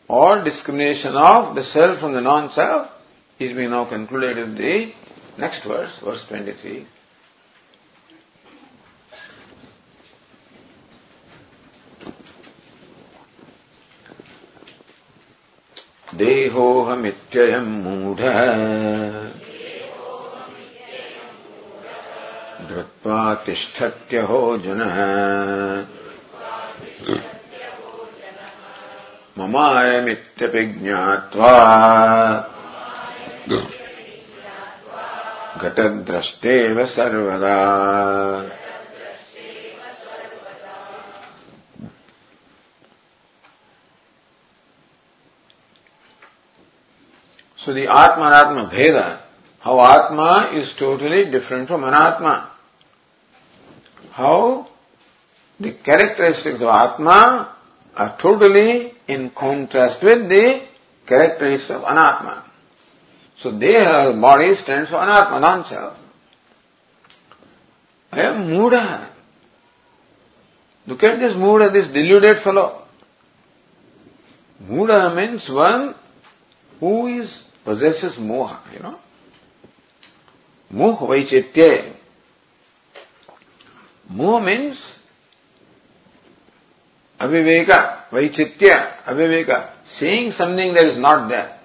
or 0.06 0.42
discrimination 0.42 1.16
of 1.16 1.56
the 1.56 1.64
self 1.64 1.98
from 1.98 2.12
the 2.12 2.20
non-self 2.20 2.92
is 3.40 3.52
being 3.52 3.70
now 3.70 3.84
concluded 3.84 4.38
in 4.38 4.54
the 4.54 4.92
next 5.38 5.64
verse, 5.64 5.98
verse 5.98 6.24
23. 6.26 6.86
देहोऽहमित्ययम् 16.16 17.82
मूढः। 17.82 18.54
धृत्वा 22.68 23.34
तिष्ठत्यहो 23.34 24.58
जनः। 24.58 24.96
ममायमित्यपि 29.38 30.64
ज्ञात्वा। 30.64 31.54
घटद्रष्टेव 35.58 36.84
सर्वदा 36.84 37.56
So 47.64 47.72
the 47.72 47.86
Atma 47.86 48.30
Anatma 48.30 48.70
Bheda, 48.70 49.20
how 49.60 49.80
Atma 49.80 50.50
is 50.52 50.74
totally 50.74 51.30
different 51.30 51.66
from 51.66 51.80
Anatma. 51.80 52.48
How 54.10 54.68
the 55.58 55.72
characteristics 55.72 56.60
of 56.60 56.68
Atma 56.68 57.56
are 57.96 58.16
totally 58.18 58.92
in 59.08 59.30
contrast 59.30 60.02
with 60.02 60.28
the 60.28 60.62
characteristics 61.06 61.70
of 61.70 61.82
Anatma. 61.82 62.42
So 63.38 63.50
their 63.50 64.12
body 64.20 64.54
stands 64.56 64.90
for 64.90 64.96
Anatma, 64.96 65.40
non-self. 65.40 65.96
I 68.12 68.20
am 68.20 68.46
Muda. 68.46 69.08
Look 70.86 71.02
at 71.02 71.18
this 71.18 71.34
Muda, 71.34 71.70
this 71.70 71.88
deluded 71.88 72.40
fellow. 72.40 72.82
Muda 74.60 75.14
means 75.14 75.48
one 75.48 75.94
who 76.78 77.06
is 77.06 77.40
possesses 77.64 78.14
moha, 78.14 78.60
you 78.72 78.80
know. 78.80 78.98
Moha 80.72 81.08
vaichitya. 81.08 81.94
Moha 84.12 84.44
means 84.44 84.78
aviveka, 87.18 88.10
vaichitya, 88.10 89.04
aviveka, 89.04 89.70
seeing 89.98 90.30
something 90.32 90.74
that 90.74 90.84
is 90.84 90.98
not 90.98 91.28
there. 91.28 91.58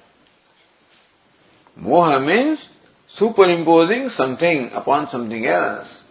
Moha 1.79 2.25
means 2.25 2.59
superimposing 3.07 4.09
something 4.09 4.71
upon 4.73 5.09
something 5.09 5.45
else. 5.45 6.01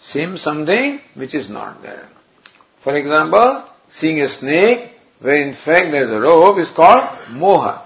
Seeing 0.00 0.36
something 0.36 1.00
which 1.14 1.34
is 1.34 1.48
not 1.48 1.82
there. 1.82 2.08
For 2.82 2.96
example, 2.96 3.64
seeing 3.88 4.20
a 4.20 4.28
snake 4.28 4.98
where 5.20 5.40
in 5.40 5.54
fact 5.54 5.92
there 5.92 6.04
is 6.04 6.10
a 6.10 6.20
rope 6.20 6.58
is 6.58 6.68
called 6.70 7.04
moha. 7.28 7.81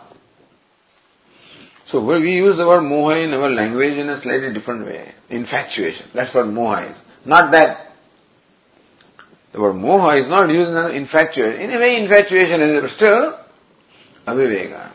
So 1.87 2.01
we 2.01 2.33
use 2.33 2.57
the 2.57 2.67
word 2.67 2.83
moha 2.83 3.23
in 3.23 3.33
our 3.33 3.49
language 3.49 3.97
in 3.97 4.09
a 4.09 4.21
slightly 4.21 4.53
different 4.53 4.87
way. 4.87 5.13
Infatuation. 5.31 6.07
That's 6.13 6.35
what 6.35 6.47
moha 6.47 6.91
is. 6.91 6.97
not 7.25 7.53
that. 7.53 7.93
The 9.53 9.61
word 9.61 9.77
moha 9.77 10.21
is 10.21 10.27
not 10.27 10.51
used 10.51 10.71
in 10.71 10.97
infatuation. 10.97 11.61
In 11.63 11.71
a 11.71 11.79
way, 11.79 12.03
infatuation 12.03 12.61
is 12.61 12.93
still 12.93 13.39
aviveka. 14.27 14.91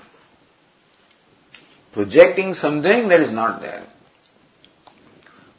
Projecting 1.93 2.53
something 2.55 3.07
that 3.07 3.21
is 3.21 3.31
not 3.31 3.61
there. 3.61 3.83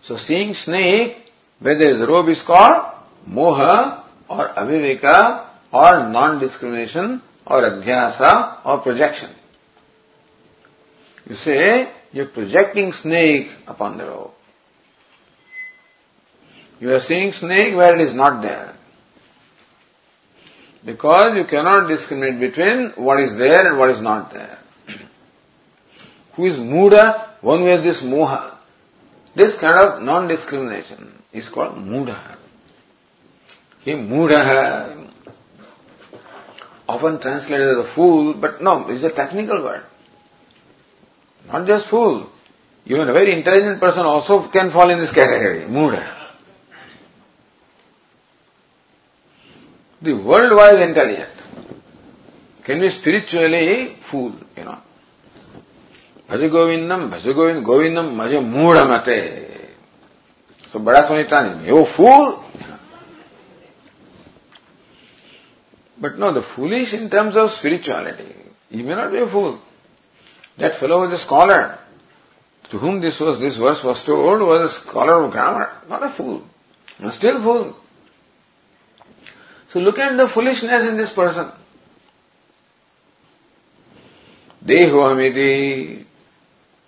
So 0.03 0.17
seeing 0.17 0.55
snake, 0.55 1.33
is 1.65 2.01
a 2.01 2.07
robe 2.07 2.29
is 2.29 2.43
called 2.43 2.93
moha 3.29 4.03
or 4.29 4.49
aviveka 4.49 5.47
or 5.73 6.09
non-discrimination 6.09 7.23
or 7.47 7.63
adhyasa 7.63 8.59
or 8.65 8.79
projection. 8.79 9.31
You 11.29 11.37
say, 11.37 11.91
you're 12.13 12.27
projecting 12.27 12.93
snake 12.93 13.51
upon 13.67 13.99
the 13.99 14.05
rope. 14.05 14.39
You 16.81 16.93
are 16.93 17.01
seeing 17.01 17.33
snake 17.33 17.75
where 17.77 17.95
it 17.95 18.01
is 18.01 18.13
not 18.13 18.43
there. 18.43 18.75
Because 20.85 21.37
you 21.37 21.45
cannot 21.45 21.89
discriminate 21.89 22.41
between 22.41 22.91
what 22.97 23.21
is 23.21 23.37
there 23.37 23.69
and 23.69 23.79
what 23.79 23.91
is 23.91 24.01
not 24.01 24.33
there. 24.33 24.59
Who 26.35 26.47
is 26.47 26.59
Muda? 26.59 27.37
One 27.41 27.61
who 27.61 27.67
has 27.67 27.83
this 27.83 28.01
moha. 28.01 28.57
This 29.35 29.57
kind 29.57 29.79
of 29.79 30.03
non-discrimination 30.03 31.23
is 31.33 31.49
called 31.49 31.79
Muda. 31.79 32.37
He 33.85 33.95
Muda 33.95 35.09
often 36.89 37.21
translated 37.21 37.69
as 37.69 37.79
a 37.79 37.85
fool, 37.85 38.35
but 38.35 38.63
no, 38.63 38.89
it's 38.89 39.05
a 39.05 39.11
technical 39.11 39.63
word 39.63 39.85
not 41.53 41.67
just 41.67 41.87
fool. 41.87 42.31
Even 42.87 43.09
a 43.09 43.13
very 43.13 43.33
intelligent 43.33 43.79
person 43.79 44.05
also 44.07 44.49
can 44.49 44.71
fall 44.71 44.91
in 44.91 44.99
this 44.99 45.13
category, 45.13 45.67
mood. 45.67 46.03
The 50.01 50.15
world 50.15 50.57
wise 50.57 50.81
intelligent 50.81 51.31
can 52.65 52.81
be 52.81 52.89
spiritually 52.89 53.97
fool, 54.01 54.35
you 54.57 54.65
know. 54.65 54.79
Bhajagovindam, 56.29 57.11
Bhajagovind, 57.11 57.65
Govindam, 57.65 58.17
Bhaja 58.17 58.43
Moodamate. 58.43 59.69
So 60.71 60.81
Bada 60.81 61.07
Swami 61.07 61.67
you 61.69 61.85
fool! 61.85 62.45
But 65.99 66.19
no, 66.19 66.33
the 66.33 66.43
foolish 66.43 66.95
in 66.95 67.11
terms 67.11 67.37
of 67.37 67.53
spirituality. 67.53 68.35
He 68.71 68.83
may 68.83 68.95
not 68.95 69.13
be 69.13 69.19
a 69.19 69.29
fool 69.29 69.61
that 70.59 70.77
fellow 70.77 71.07
was 71.07 71.21
a 71.21 71.23
scholar 71.23 71.79
to 72.71 72.79
whom 72.79 73.01
this 73.01 73.21
was 73.21 73.39
this 73.41 73.57
verse 73.57 73.83
was 73.83 74.03
told 74.05 74.41
was 74.41 74.71
a 74.71 74.81
scholar 74.81 75.23
of 75.23 75.31
grammar 75.31 75.71
not 75.89 76.03
a 76.03 76.11
fool 76.11 76.43
still 77.11 77.41
fool 77.43 77.77
so 79.73 79.81
look 79.81 79.99
at 79.99 80.17
the 80.19 80.29
foolishness 80.29 80.85
in 80.85 80.99
this 80.99 81.11
person. 81.11 81.51
Dehoamiti, 84.63 86.05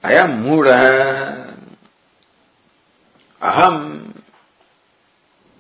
I 0.03 0.13
am 0.13 0.45
Mudha, 0.45 1.57
Aham, 3.41 4.23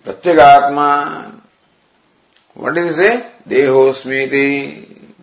Pratyagatma. 0.04 1.40
What 2.52 2.74
did 2.74 2.88
he 2.88 2.92
say? 2.92 3.30
Dehosmiti. 3.48 5.14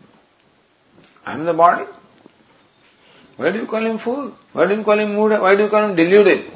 I 1.24 1.34
am 1.34 1.46
the 1.46 1.54
body. 1.54 1.86
Why 3.42 3.50
do 3.50 3.58
you 3.58 3.66
call 3.66 3.84
him 3.84 3.98
fool? 3.98 4.34
Why 4.54 4.68
do 4.68 4.76
you 4.76 4.84
call 4.84 5.00
him 5.00 5.16
Mudha? 5.16 5.42
Why 5.42 5.56
do 5.56 5.64
you 5.64 5.70
call 5.70 5.90
him 5.90 5.96
deluded? 5.96 6.52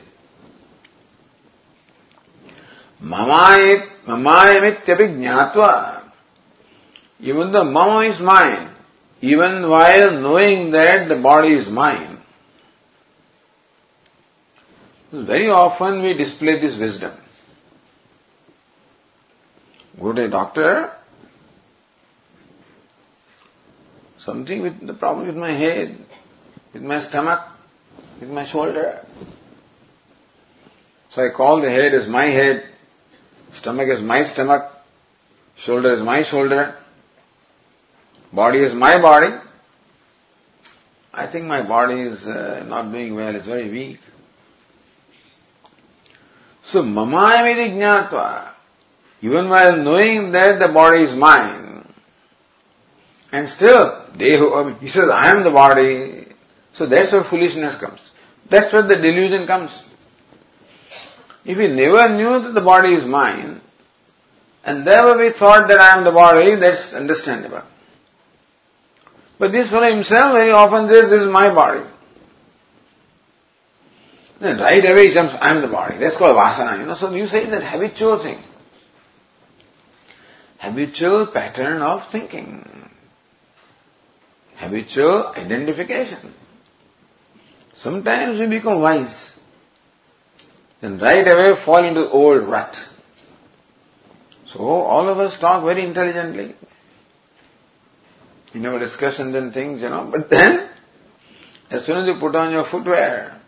Mama 2.99 3.57
Mamayamityapi 4.05 5.07
jnatva. 5.17 6.03
Even 7.19 7.51
the 7.51 7.63
mama 7.63 8.01
is 8.01 8.19
mine, 8.19 8.69
even 9.19 9.67
while 9.67 10.11
knowing 10.11 10.69
that 10.71 11.09
the 11.09 11.15
body 11.15 11.53
is 11.53 11.67
mine. 11.67 12.19
Very 15.11 15.49
often 15.49 16.03
we 16.03 16.13
display 16.13 16.59
this 16.59 16.75
wisdom. 16.75 17.13
Go 19.99 20.13
to 20.13 20.25
a 20.25 20.27
doctor, 20.27 20.91
something 24.19 24.61
with 24.61 24.85
the 24.85 24.93
problem 24.93 25.25
with 25.25 25.37
my 25.37 25.51
head, 25.51 26.04
with 26.75 26.83
my 26.83 26.99
stomach, 26.99 27.41
with 28.19 28.29
my 28.29 28.43
shoulder. 28.43 28.99
So 31.11 31.25
I 31.25 31.29
call 31.29 31.61
the 31.61 31.69
head 31.69 31.93
as 31.93 32.05
my 32.05 32.25
head, 32.25 32.65
Stomach 33.53 33.87
is 33.87 34.01
my 34.01 34.25
stomach, 34.25 34.69
shoulder 35.55 35.93
is 35.93 36.01
my 36.03 36.23
shoulder, 36.23 36.75
body 38.33 38.59
is 38.59 38.73
my 38.73 39.01
body. 39.01 39.33
I 41.13 41.27
think 41.27 41.45
my 41.45 41.61
body 41.61 42.01
is 42.01 42.27
uh, 42.27 42.65
not 42.67 42.91
doing 42.91 43.15
well, 43.15 43.33
it's 43.33 43.45
very 43.45 43.69
weak. 43.69 44.01
So, 46.65 46.83
mamayamiti 46.83 47.71
jnatva, 47.71 48.49
even 49.21 49.47
while 49.47 49.77
knowing 49.77 50.33
that 50.33 50.59
the 50.59 50.67
body 50.67 51.03
is 51.03 51.15
mine, 51.15 51.87
and 53.31 53.47
still, 53.47 54.07
dehu, 54.17 54.77
he 54.81 54.89
says, 54.89 55.07
I 55.07 55.31
am 55.31 55.43
the 55.43 55.51
body. 55.51 56.24
So 56.75 56.85
that's 56.85 57.11
where 57.11 57.23
foolishness 57.23 57.75
comes. 57.75 57.99
That's 58.49 58.71
where 58.71 58.81
the 58.81 58.95
delusion 58.95 59.47
comes. 59.47 59.71
If 61.45 61.57
we 61.57 61.67
never 61.67 62.09
knew 62.09 62.41
that 62.41 62.53
the 62.53 62.61
body 62.61 62.93
is 62.93 63.05
mine, 63.05 63.61
and 64.63 64.83
never 64.83 65.17
we 65.17 65.31
thought 65.31 65.67
that 65.67 65.79
I 65.79 65.97
am 65.97 66.03
the 66.03 66.11
body, 66.11 66.55
that's 66.55 66.93
understandable. 66.93 67.61
But 69.37 69.51
this 69.51 69.69
fellow 69.69 69.89
himself 69.89 70.33
very 70.33 70.51
often 70.51 70.87
says, 70.87 71.09
this 71.09 71.21
is 71.21 71.27
my 71.27 71.53
body. 71.53 71.85
Then 74.39 74.57
right 74.57 74.83
away 74.83 75.07
he 75.07 75.13
jumps, 75.13 75.35
I 75.39 75.51
am 75.51 75.61
the 75.61 75.67
body. 75.67 75.97
That's 75.97 76.17
called 76.17 76.35
vasana, 76.35 76.79
you 76.79 76.85
know. 76.85 76.95
So 76.95 77.13
you 77.13 77.27
say 77.27 77.45
that 77.45 77.63
habitual 77.63 78.17
thing. 78.17 78.39
Habitual 80.57 81.27
pattern 81.27 81.81
of 81.81 82.07
thinking. 82.09 82.89
Habitual 84.55 85.33
identification. 85.37 86.33
Sometimes 87.75 88.39
we 88.39 88.47
become 88.47 88.81
wise 88.81 89.31
then 90.85 90.99
right 90.99 91.27
away 91.27 91.55
fall 91.55 91.83
into 91.83 92.07
old 92.09 92.43
rut. 92.43 92.77
So 94.51 94.59
all 94.59 95.09
of 95.09 95.19
us 95.19 95.37
talk 95.39 95.63
very 95.63 95.83
intelligently 95.83 96.55
in 98.53 98.65
our 98.65 98.77
discussions 98.77 99.35
and 99.35 99.53
things, 99.53 99.81
you 99.81 99.89
know, 99.89 100.07
but 100.11 100.29
then 100.29 100.69
as 101.71 101.85
soon 101.85 101.97
as 101.97 102.07
you 102.07 102.19
put 102.19 102.35
on 102.35 102.51
your 102.51 102.63
footwear, 102.63 103.41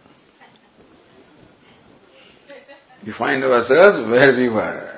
you 3.03 3.13
find 3.13 3.43
ourselves 3.43 4.09
where 4.09 4.35
we 4.35 4.49
were. 4.49 4.93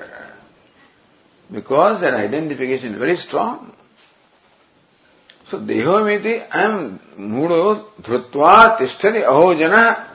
Because 1.52 2.00
that 2.00 2.14
identification 2.14 2.94
is 2.94 2.98
very 2.98 3.16
strong. 3.16 3.76
Am 5.52 7.00
mudo 7.18 7.86
dhrutva 8.02 8.78
tishtati 8.78 9.22
aho 9.24 9.54
jana 9.54 10.10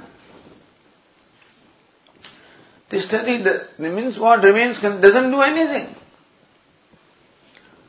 the 2.90 3.00
study 3.00 3.38
that 3.38 3.80
means 3.80 4.18
what 4.18 4.44
remains 4.44 4.80
doesn't 4.80 5.32
do 5.32 5.42
anything. 5.42 5.96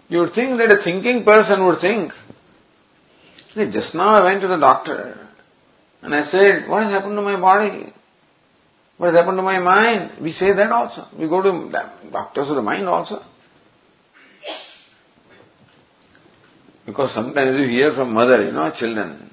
You 0.09 0.21
would 0.21 0.35
think 0.35 0.59
that 0.59 0.73
a 0.73 0.77
thinking 0.77 1.25
person 1.25 1.65
would 1.67 1.81
think. 1.81 2.15
Just 3.55 3.95
now 3.95 4.11
I 4.11 4.23
went 4.23 4.41
to 4.43 4.49
the 4.49 4.57
doctor 4.57 5.29
and 6.03 6.15
I 6.15 6.23
said, 6.23 6.69
what 6.69 6.83
has 6.83 6.93
happened 6.93 7.17
to 7.17 7.23
my 7.23 7.37
body? 7.37 7.93
What 8.97 9.09
has 9.09 9.17
happened 9.17 9.39
to 9.39 9.43
my 9.43 9.59
mind? 9.59 10.13
We 10.21 10.33
say 10.33 10.53
that 10.53 10.71
also. 10.73 11.07
We 11.17 11.27
go 11.29 11.43
to 11.43 11.71
doctors 12.11 12.49
of 12.49 12.57
the 12.57 12.63
mind 12.63 12.89
also. 12.89 13.23
Because 16.87 17.13
sometimes 17.13 17.61
you 17.61 17.67
hear 17.67 17.93
from 17.93 18.13
mother, 18.13 18.43
you 18.43 18.53
know, 18.53 18.71
children, 18.71 19.31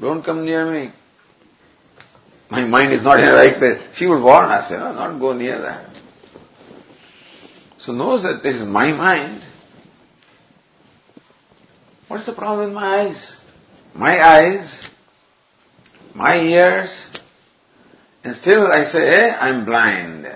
don't 0.00 0.22
come 0.24 0.44
near 0.44 0.70
me. 0.70 0.90
My 2.48 2.64
mind 2.64 2.92
is 2.92 3.02
not 3.02 3.20
in 3.20 3.26
the 3.26 3.32
right 3.34 3.56
place. 3.56 3.82
She 3.94 4.06
would 4.06 4.22
warn 4.22 4.50
us, 4.50 4.70
you 4.70 4.78
know, 4.78 4.92
not 4.92 5.20
go 5.20 5.32
near 5.32 5.60
that. 5.60 5.90
So 7.78 7.92
knows 7.92 8.22
that 8.22 8.42
this 8.42 8.56
is 8.56 8.64
my 8.64 8.92
mind. 8.92 9.42
What's 12.08 12.26
the 12.26 12.32
problem 12.32 12.68
with 12.68 12.74
my 12.74 13.00
eyes? 13.00 13.36
My 13.94 14.24
eyes, 14.24 14.72
my 16.14 16.38
ears, 16.38 16.90
and 18.24 18.34
still 18.34 18.66
I 18.72 18.84
say, 18.84 19.08
eh, 19.08 19.36
I'm 19.38 19.64
blind. 19.64 20.34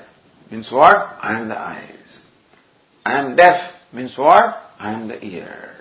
Means 0.50 0.70
what? 0.70 1.18
I 1.20 1.38
am 1.38 1.48
the 1.48 1.58
eyes. 1.58 2.20
I 3.04 3.14
am 3.14 3.36
deaf. 3.36 3.74
Means 3.92 4.16
what? 4.16 4.74
I 4.78 4.92
am 4.92 5.08
the 5.08 5.24
ears. 5.24 5.77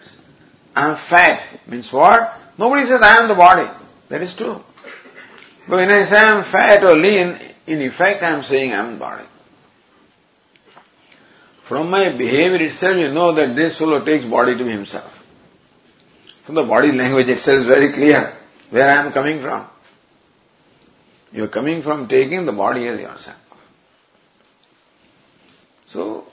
I 0.78 0.90
am 0.90 0.96
fat. 0.96 1.68
Means 1.68 1.92
what? 1.92 2.40
Nobody 2.56 2.86
says 2.86 3.02
I 3.02 3.18
am 3.18 3.28
the 3.28 3.34
body. 3.34 3.68
That 4.10 4.22
is 4.22 4.34
true. 4.34 4.64
But 5.68 5.78
when 5.78 5.90
I 5.90 6.06
say 6.06 6.20
I'm 6.20 6.44
fat 6.44 6.84
or 6.84 6.96
lean, 6.96 7.40
in 7.66 7.82
effect 7.82 8.22
I'm 8.22 8.44
saying 8.44 8.74
I'm 8.74 9.00
body. 9.00 9.26
From 11.64 11.90
my 11.90 12.10
behavior 12.10 12.62
itself, 12.68 12.96
you 12.96 13.12
know 13.12 13.34
that 13.34 13.56
this 13.56 13.78
fellow 13.78 14.06
takes 14.06 14.26
body 14.26 14.56
to 14.56 14.66
himself. 14.66 15.12
So 16.46 16.54
the 16.54 16.64
body 16.64 16.92
language 16.92 17.28
itself 17.28 17.62
is 17.62 17.66
very 17.66 17.92
clear 17.92 18.38
where 18.70 18.88
I 18.88 19.04
am 19.04 19.12
coming 19.12 19.42
from. 19.42 19.68
You 21.34 21.46
are 21.46 21.54
coming 21.60 21.82
from 21.82 22.08
taking 22.08 22.46
the 22.46 22.52
body 22.52 22.88
as 22.88 23.00
yourself. 23.00 23.38
So, 25.88 26.28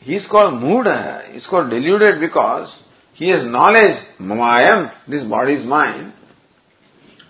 he 0.00 0.16
is 0.16 0.26
called 0.26 0.62
Muda, 0.62 1.28
he 1.30 1.38
is 1.38 1.46
called 1.46 1.70
deluded 1.70 2.20
because 2.20 2.78
he 3.14 3.28
has 3.28 3.44
knowledge, 3.44 3.98
I 4.20 4.62
am, 4.62 4.90
this 5.06 5.24
body 5.24 5.54
is 5.54 5.64
mine, 5.64 6.12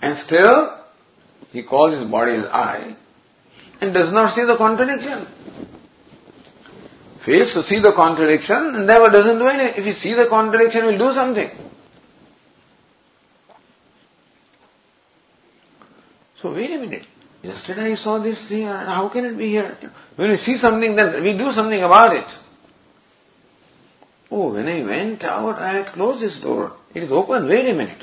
and 0.01 0.17
still 0.17 0.79
he 1.53 1.63
calls 1.63 1.95
his 1.95 2.05
body 2.05 2.33
as 2.33 2.47
I, 2.47 2.97
and 3.81 3.93
does 3.93 4.13
not 4.13 4.35
see 4.35 4.45
the 4.45 4.57
contradiction. 4.57 5.27
Fails 7.21 7.53
to 7.53 7.63
see 7.63 7.79
the 7.79 7.93
contradiction 7.93 8.75
and 8.75 8.87
never 8.87 9.09
doesn't 9.09 9.39
do 9.39 9.47
anything. 9.47 9.79
If 9.79 9.85
he 9.85 9.93
see 9.93 10.15
the 10.15 10.27
contradiction, 10.27 10.83
he 10.83 10.87
will 10.89 11.09
do 11.09 11.15
something. 11.15 11.51
So 16.41 16.53
wait 16.53 16.73
a 16.73 16.79
minute. 16.79 17.05
Yesterday 17.43 17.93
I 17.93 17.95
saw 17.95 18.19
this 18.19 18.43
thing, 18.43 18.67
how 18.67 19.09
can 19.09 19.25
it 19.25 19.39
be 19.39 19.51
here? 19.51 19.79
When 20.17 20.31
we 20.31 20.37
see 20.37 20.57
something, 20.57 20.97
then 20.97 21.23
we 21.23 21.37
do 21.37 21.53
something 21.53 21.83
about 21.83 22.17
it. 22.17 22.27
When 24.51 24.69
I 24.69 24.83
went 24.83 25.25
out, 25.25 25.59
I 25.59 25.75
had 25.75 25.87
closed 25.87 26.21
this 26.21 26.39
door. 26.41 26.73
It 26.95 27.03
is 27.03 27.11
open. 27.11 27.49
Wait 27.49 27.69
a 27.69 27.75
minute. 27.75 28.03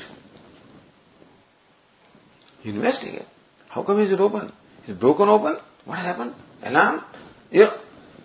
Investigate. 2.64 3.26
How 3.68 3.82
come 3.82 4.00
is 4.00 4.12
it 4.12 4.20
open? 4.20 4.52
Is 4.84 4.90
it 4.90 5.00
broken 5.00 5.28
open? 5.28 5.58
What 5.84 5.98
has 5.98 6.06
happened? 6.06 6.34
Alarm? 6.62 7.02
Yeah. 7.50 7.76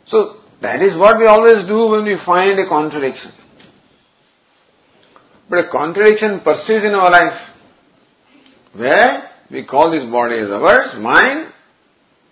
So 0.05 0.37
that 0.61 0.81
is 0.81 0.95
what 0.95 1.17
we 1.17 1.25
always 1.25 1.63
do 1.63 1.87
when 1.87 2.03
we 2.03 2.15
find 2.15 2.59
a 2.59 2.65
contradiction. 2.67 3.31
But 5.49 5.59
a 5.59 5.67
contradiction 5.69 6.39
persists 6.39 6.85
in 6.85 6.95
our 6.95 7.11
life. 7.11 7.39
Where 8.73 9.29
we 9.49 9.63
call 9.63 9.91
this 9.91 10.03
body 10.09 10.39
as 10.39 10.49
ours, 10.49 10.95
mine, 10.95 11.47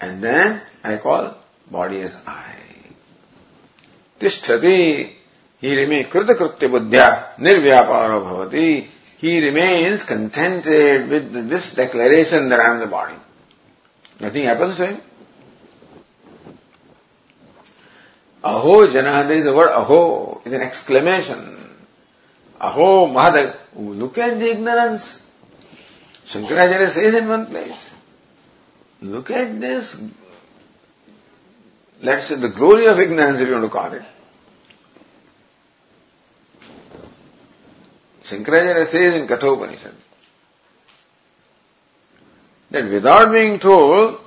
and 0.02 0.24
then 0.24 0.62
I 0.84 0.98
call 0.98 1.38
body 1.70 2.02
as 2.02 2.16
I. 2.26 2.56
Tishtati, 4.20 5.14
he 5.64 5.74
remains 5.78 6.12
kritakritya 6.12 6.68
buddhya, 6.68 7.38
nirvyaparo 7.40 8.20
bhavati. 8.26 8.86
He 9.18 9.40
remains 9.40 10.04
contented 10.04 11.10
with 11.10 11.50
this 11.50 11.74
declaration 11.74 12.50
that 12.50 12.60
I 12.60 12.74
am 12.74 12.80
the 12.82 12.88
body. 12.88 13.16
Nothing 14.20 14.44
happens 14.44 14.76
to 14.76 14.88
him. 14.88 15.02
Aho 18.44 18.88
Janah, 18.88 19.26
there 19.26 19.38
is 19.38 19.46
the 19.46 19.54
word 19.54 19.72
aho, 19.72 20.42
is 20.44 20.52
an 20.52 20.60
exclamation. 20.60 21.58
Aho 22.60 23.08
Mahadag, 23.08 23.56
look 23.74 24.18
at 24.18 24.38
the 24.38 24.52
ignorance. 24.52 25.22
Shankaracharya 26.28 26.92
says 26.92 27.14
in 27.14 27.30
one 27.30 27.46
place, 27.46 27.90
look 29.02 29.32
at 29.32 29.62
this, 29.62 29.96
let's 32.02 32.26
say 32.28 32.36
the 32.36 32.50
glory 32.50 32.88
of 32.88 33.00
ignorance 33.00 33.40
if 33.40 33.48
you 33.48 33.54
want 33.54 33.64
to 33.64 33.70
call 33.70 33.94
it. 33.94 34.04
Shankaracharya 38.24 38.88
says 38.88 39.14
in 39.14 39.28
Kathopanishad 39.28 39.94
that 42.72 42.90
without 42.90 43.32
being 43.32 43.60
told, 43.60 44.20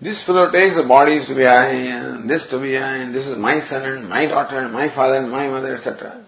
this 0.00 0.22
fellow 0.22 0.50
takes 0.50 0.76
the 0.76 0.82
bodies 0.82 1.26
to 1.26 1.34
be 1.34 1.46
I, 1.46 1.68
and 1.68 2.28
this 2.28 2.46
to 2.48 2.58
be 2.58 2.76
I, 2.76 2.96
and 2.96 3.14
this 3.14 3.26
is 3.26 3.38
my 3.38 3.60
son 3.60 3.84
and 3.84 4.08
my 4.08 4.26
daughter 4.26 4.58
and 4.58 4.72
my 4.72 4.88
father 4.88 5.16
and 5.16 5.30
my 5.30 5.48
mother, 5.48 5.74
etc. 5.74 6.24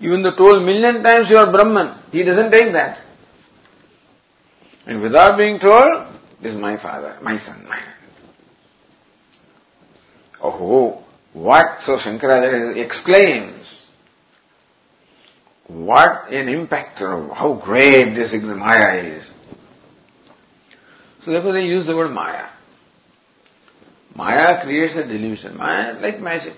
Even 0.00 0.22
though 0.22 0.34
told 0.34 0.64
million 0.64 1.02
times 1.02 1.28
you 1.28 1.38
are 1.38 1.50
Brahman, 1.50 1.98
he 2.12 2.22
doesn't 2.22 2.52
take 2.52 2.72
that. 2.72 3.00
And 4.86 5.02
without 5.02 5.36
being 5.36 5.58
told, 5.58 6.06
this 6.40 6.54
is 6.54 6.60
my 6.60 6.76
father, 6.76 7.18
my 7.20 7.38
son, 7.38 7.66
my 7.68 7.80
Oh, 10.40 11.02
what? 11.32 11.80
So 11.80 11.96
Shankaracharya 11.96 12.76
exclaims, 12.76 13.65
what 15.68 16.32
an 16.32 16.48
impact, 16.48 17.00
how 17.00 17.60
great 17.62 18.14
this 18.14 18.32
Maya 18.32 19.02
is. 19.02 19.30
So 21.24 21.32
therefore 21.32 21.52
they 21.52 21.66
use 21.66 21.86
the 21.86 21.96
word 21.96 22.12
Maya. 22.12 22.46
Maya 24.14 24.62
creates 24.62 24.94
a 24.96 25.04
delusion. 25.04 25.56
Maya 25.56 25.98
like 26.00 26.20
magic. 26.20 26.56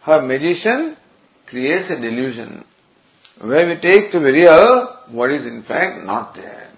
Her 0.00 0.22
magician 0.22 0.96
creates 1.46 1.90
a 1.90 1.96
delusion 1.96 2.64
where 3.40 3.66
we 3.66 3.76
take 3.76 4.10
to 4.12 4.18
be 4.18 4.32
real 4.32 4.86
what 5.08 5.30
is 5.30 5.46
in 5.46 5.62
fact 5.62 6.04
not 6.04 6.34
there. 6.34 6.70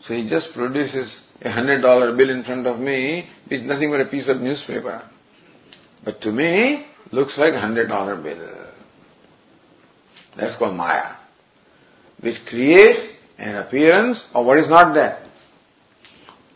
So 0.00 0.14
he 0.14 0.28
just 0.28 0.52
produces 0.52 1.20
a 1.42 1.50
hundred 1.50 1.82
dollar 1.82 2.14
bill 2.14 2.30
in 2.30 2.42
front 2.42 2.66
of 2.66 2.78
me, 2.80 3.28
it's 3.48 3.62
nothing 3.62 3.90
but 3.90 4.00
a 4.00 4.06
piece 4.06 4.28
of 4.28 4.40
newspaper. 4.40 5.02
But 6.04 6.20
to 6.22 6.32
me, 6.32 6.86
looks 7.12 7.38
like 7.38 7.54
a 7.54 7.60
hundred 7.60 7.88
dollar 7.88 8.16
bill. 8.16 8.67
That's 10.36 10.54
called 10.54 10.76
Maya, 10.76 11.14
which 12.20 12.44
creates 12.46 13.00
an 13.38 13.56
appearance 13.56 14.22
of 14.34 14.46
what 14.46 14.58
is 14.58 14.68
not 14.68 14.94
there. 14.94 15.22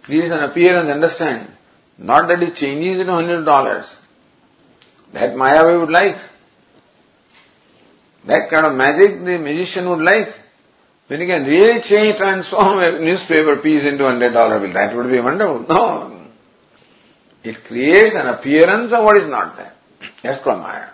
Creates 0.03 0.33
an 0.33 0.41
appearance, 0.41 0.91
understand. 0.91 1.49
Not 1.99 2.29
that 2.29 2.43
it 2.43 2.57
changes 2.57 3.01
into 3.01 3.13
hundred 3.13 3.45
dollars. 3.45 3.85
That 5.13 5.37
Maya 5.37 5.67
we 5.67 5.79
would 5.79 5.91
like. 5.91 6.19
That 8.25 8.51
kind 8.51 8.67
of 8.67 8.75
magic 8.75 9.25
the 9.25 9.39
magician 9.39 9.89
would 9.91 10.01
like. 10.01 10.35
When 11.09 11.21
you 11.21 11.27
can 11.27 11.45
really 11.45 11.83
change, 11.83 12.17
transform 12.17 12.79
a 12.79 13.01
newspaper 13.01 13.57
piece 13.57 13.85
into 13.85 14.05
hundred 14.05 14.33
dollar 14.33 14.59
bill, 14.61 14.73
that 14.73 14.97
would 14.97 15.11
be 15.11 15.21
wonderful. 15.21 15.67
No. 15.69 16.27
It 17.43 17.65
creates 17.65 18.15
an 18.15 18.29
appearance 18.29 18.93
of 18.93 19.05
what 19.05 19.17
is 19.17 19.29
not 19.29 19.57
there. 19.57 19.73
That's 20.23 20.43
called 20.43 20.61
Maya. 20.61 20.89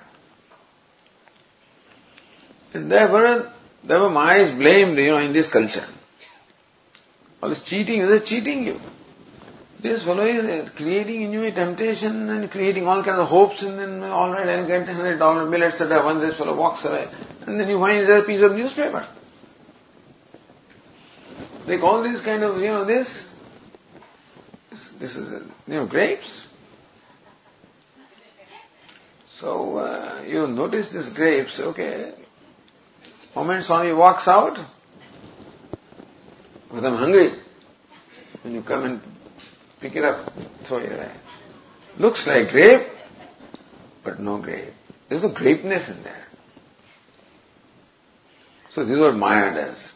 And 2.74 2.90
therefore, 2.90 3.52
therefore 3.82 4.10
Maya 4.10 4.42
is 4.42 4.50
blamed, 4.50 4.98
you 4.98 5.10
know, 5.10 5.18
in 5.18 5.32
this 5.32 5.48
culture. 5.48 5.86
All 7.42 7.48
this 7.48 7.62
cheating, 7.62 8.00
is 8.02 8.28
cheating 8.28 8.66
you. 8.66 8.80
This 9.80 10.02
fellow 10.02 10.26
is 10.26 10.70
creating 10.70 11.22
in 11.22 11.32
you 11.32 11.44
a 11.44 11.52
temptation 11.52 12.28
and 12.30 12.50
creating 12.50 12.88
all 12.88 13.02
kinds 13.04 13.20
of 13.20 13.28
hopes 13.28 13.62
and 13.62 13.78
then 13.78 14.02
alright 14.02 14.48
I'll 14.48 14.66
get 14.66 14.88
hundred 14.88 15.18
dollar 15.18 15.48
bill, 15.48 15.62
etc. 15.62 16.04
Once 16.04 16.20
this 16.20 16.36
fellow 16.36 16.56
walks 16.56 16.84
away, 16.84 17.08
and 17.46 17.60
then 17.60 17.68
you 17.68 17.78
find 17.78 18.08
there's 18.08 18.24
a 18.24 18.26
piece 18.26 18.42
of 18.42 18.56
newspaper. 18.56 19.06
Like 21.68 21.82
all 21.82 22.02
these 22.02 22.20
kind 22.22 22.42
of, 22.42 22.60
you 22.60 22.72
know, 22.72 22.84
this, 22.84 23.08
this 24.98 25.14
is, 25.14 25.30
you 25.68 25.74
know, 25.74 25.86
grapes. 25.86 26.40
So, 29.38 29.78
uh, 29.78 30.22
you 30.26 30.48
notice 30.48 30.88
these 30.88 31.10
grapes, 31.10 31.60
okay. 31.60 32.14
Moment 33.38 33.64
Swami 33.64 33.92
walks 33.92 34.26
out, 34.26 34.58
because 36.68 36.84
I'm 36.84 36.96
hungry. 36.96 37.34
When 38.42 38.54
you 38.54 38.62
come 38.62 38.84
and 38.84 39.00
pick 39.80 39.94
it 39.94 40.04
up, 40.04 40.32
throw 40.64 40.78
it 40.78 40.92
away. 40.92 41.10
Looks 41.98 42.26
like 42.26 42.50
grape, 42.50 42.88
but 44.02 44.18
no 44.18 44.38
grape. 44.38 44.74
There's 45.08 45.22
no 45.22 45.28
grapeness 45.28 45.88
in 45.88 46.02
there. 46.02 46.26
So 48.70 48.84
this 48.84 48.94
is 48.94 49.00
what 49.00 49.14
Maya 49.16 49.54
does 49.54 49.88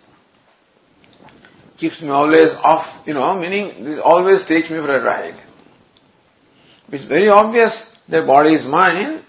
keeps 1.78 2.00
me 2.00 2.10
always 2.10 2.52
off, 2.62 3.02
you 3.06 3.12
know, 3.12 3.34
meaning 3.34 3.82
this 3.82 3.98
always 3.98 4.44
takes 4.44 4.70
me 4.70 4.76
for 4.76 4.94
a 4.94 5.02
ride. 5.02 5.34
It's 6.92 7.04
very 7.06 7.28
obvious 7.28 7.74
the 8.08 8.22
body 8.22 8.54
is 8.54 8.64
mine, 8.64 9.24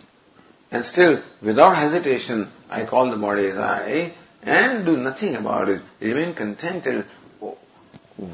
and 0.70 0.86
still, 0.86 1.24
without 1.42 1.76
hesitation, 1.76 2.52
I 2.74 2.86
call 2.86 3.12
the 3.12 3.18
body 3.18 3.50
as 3.50 3.58
I, 3.58 4.14
and 4.42 4.84
do 4.84 4.98
nothing 4.98 5.36
about 5.36 5.70
it. 5.70 5.84
Remain 6.00 6.34
contented. 6.34 7.06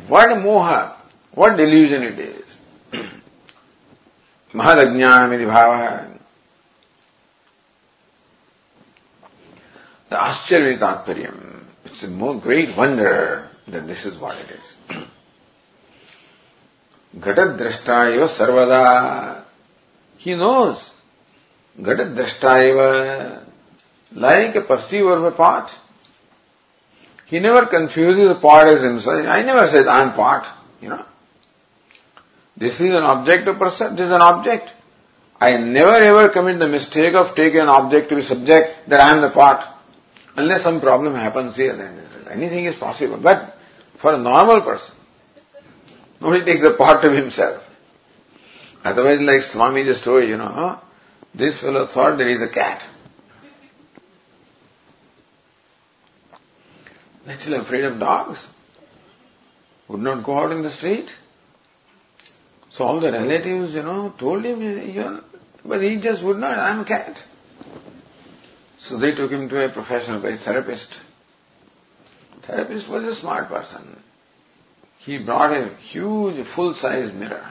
What 0.07 0.29
moha, 0.29 0.93
what 1.33 1.57
delusion 1.57 2.03
it 2.03 2.19
is. 2.19 2.57
The 4.53 4.59
Ascharya 10.11 10.79
Tatparyam. 10.79 11.65
It's 11.83 12.03
a 12.03 12.07
more 12.07 12.39
great 12.39 12.77
wonder 12.77 13.49
that 13.67 13.87
this 13.87 14.05
is 14.05 14.17
what 14.17 14.37
it 14.37 14.51
is. 14.51 14.63
Gatadrashtayo 17.19 18.27
sarvada. 18.29 19.43
He 20.17 20.33
knows. 20.33 20.91
Gatadrashtayo 21.79 23.48
like 24.13 24.55
a 24.55 24.61
perceiver 24.61 25.17
of 25.17 25.23
a 25.23 25.31
pot. 25.31 25.71
He 27.25 27.39
never 27.39 27.65
confuses 27.67 28.27
the 28.27 28.35
pot 28.35 28.67
as 28.67 28.81
himself. 28.81 29.27
I 29.27 29.43
never 29.43 29.67
said 29.67 29.87
I 29.87 30.01
am 30.01 30.13
pot, 30.13 30.47
you 30.81 30.89
know. 30.89 31.05
This 32.57 32.79
is 32.79 32.89
an 32.89 33.03
object 33.03 33.47
of 33.47 33.57
perception, 33.59 33.95
this 33.95 34.05
is 34.05 34.11
an 34.11 34.21
object. 34.21 34.73
I 35.39 35.55
never 35.57 35.93
ever 35.93 36.29
commit 36.29 36.59
the 36.59 36.67
mistake 36.67 37.13
of 37.13 37.33
taking 37.35 37.61
an 37.61 37.69
object 37.69 38.09
to 38.09 38.15
be 38.15 38.21
subject 38.21 38.89
that 38.89 38.99
I 38.99 39.11
am 39.11 39.21
the 39.21 39.29
part. 39.29 39.63
Unless 40.35 40.63
some 40.63 40.81
problem 40.81 41.15
happens 41.15 41.55
here, 41.55 41.75
then 41.75 42.01
anything 42.29 42.65
is 42.65 42.75
possible. 42.75 43.17
But 43.17 43.57
for 43.97 44.13
a 44.13 44.17
normal 44.17 44.61
person, 44.61 44.95
nobody 46.19 46.43
takes 46.43 46.61
the 46.61 46.73
part 46.73 47.05
of 47.05 47.13
himself. 47.13 47.63
Otherwise, 48.83 49.21
like 49.21 49.41
Swami 49.43 49.83
just 49.83 50.03
told 50.03 50.27
you, 50.27 50.37
know, 50.37 50.79
this 51.33 51.59
fellow 51.59 51.85
thought 51.85 52.17
there 52.17 52.29
is 52.29 52.41
a 52.41 52.47
cat. 52.47 52.83
Naturally 57.29 57.57
afraid 57.57 57.83
of 57.83 57.99
dogs. 57.99 58.39
Would 59.87 60.01
not 60.01 60.23
go 60.23 60.39
out 60.39 60.51
in 60.51 60.63
the 60.63 60.71
street. 60.71 61.13
So 62.71 62.85
all 62.85 62.99
the 62.99 63.11
relatives, 63.11 63.75
you 63.75 63.83
know, 63.83 64.15
told 64.17 64.43
him, 64.43 64.61
you 64.61 65.23
but 65.63 65.83
he 65.83 65.97
just 65.97 66.23
would 66.23 66.37
not, 66.37 66.57
I'm 66.57 66.79
a 66.79 66.85
cat. 66.85 67.23
So 68.79 68.97
they 68.97 69.11
took 69.11 69.29
him 69.29 69.47
to 69.49 69.63
a 69.63 69.69
professional, 69.69 70.25
a 70.25 70.37
therapist. 70.37 70.99
Therapist 72.41 72.87
was 72.87 73.03
a 73.03 73.13
smart 73.13 73.47
person. 73.47 74.01
He 74.97 75.19
brought 75.19 75.51
a 75.51 75.75
huge 75.75 76.43
full-size 76.47 77.13
mirror. 77.13 77.47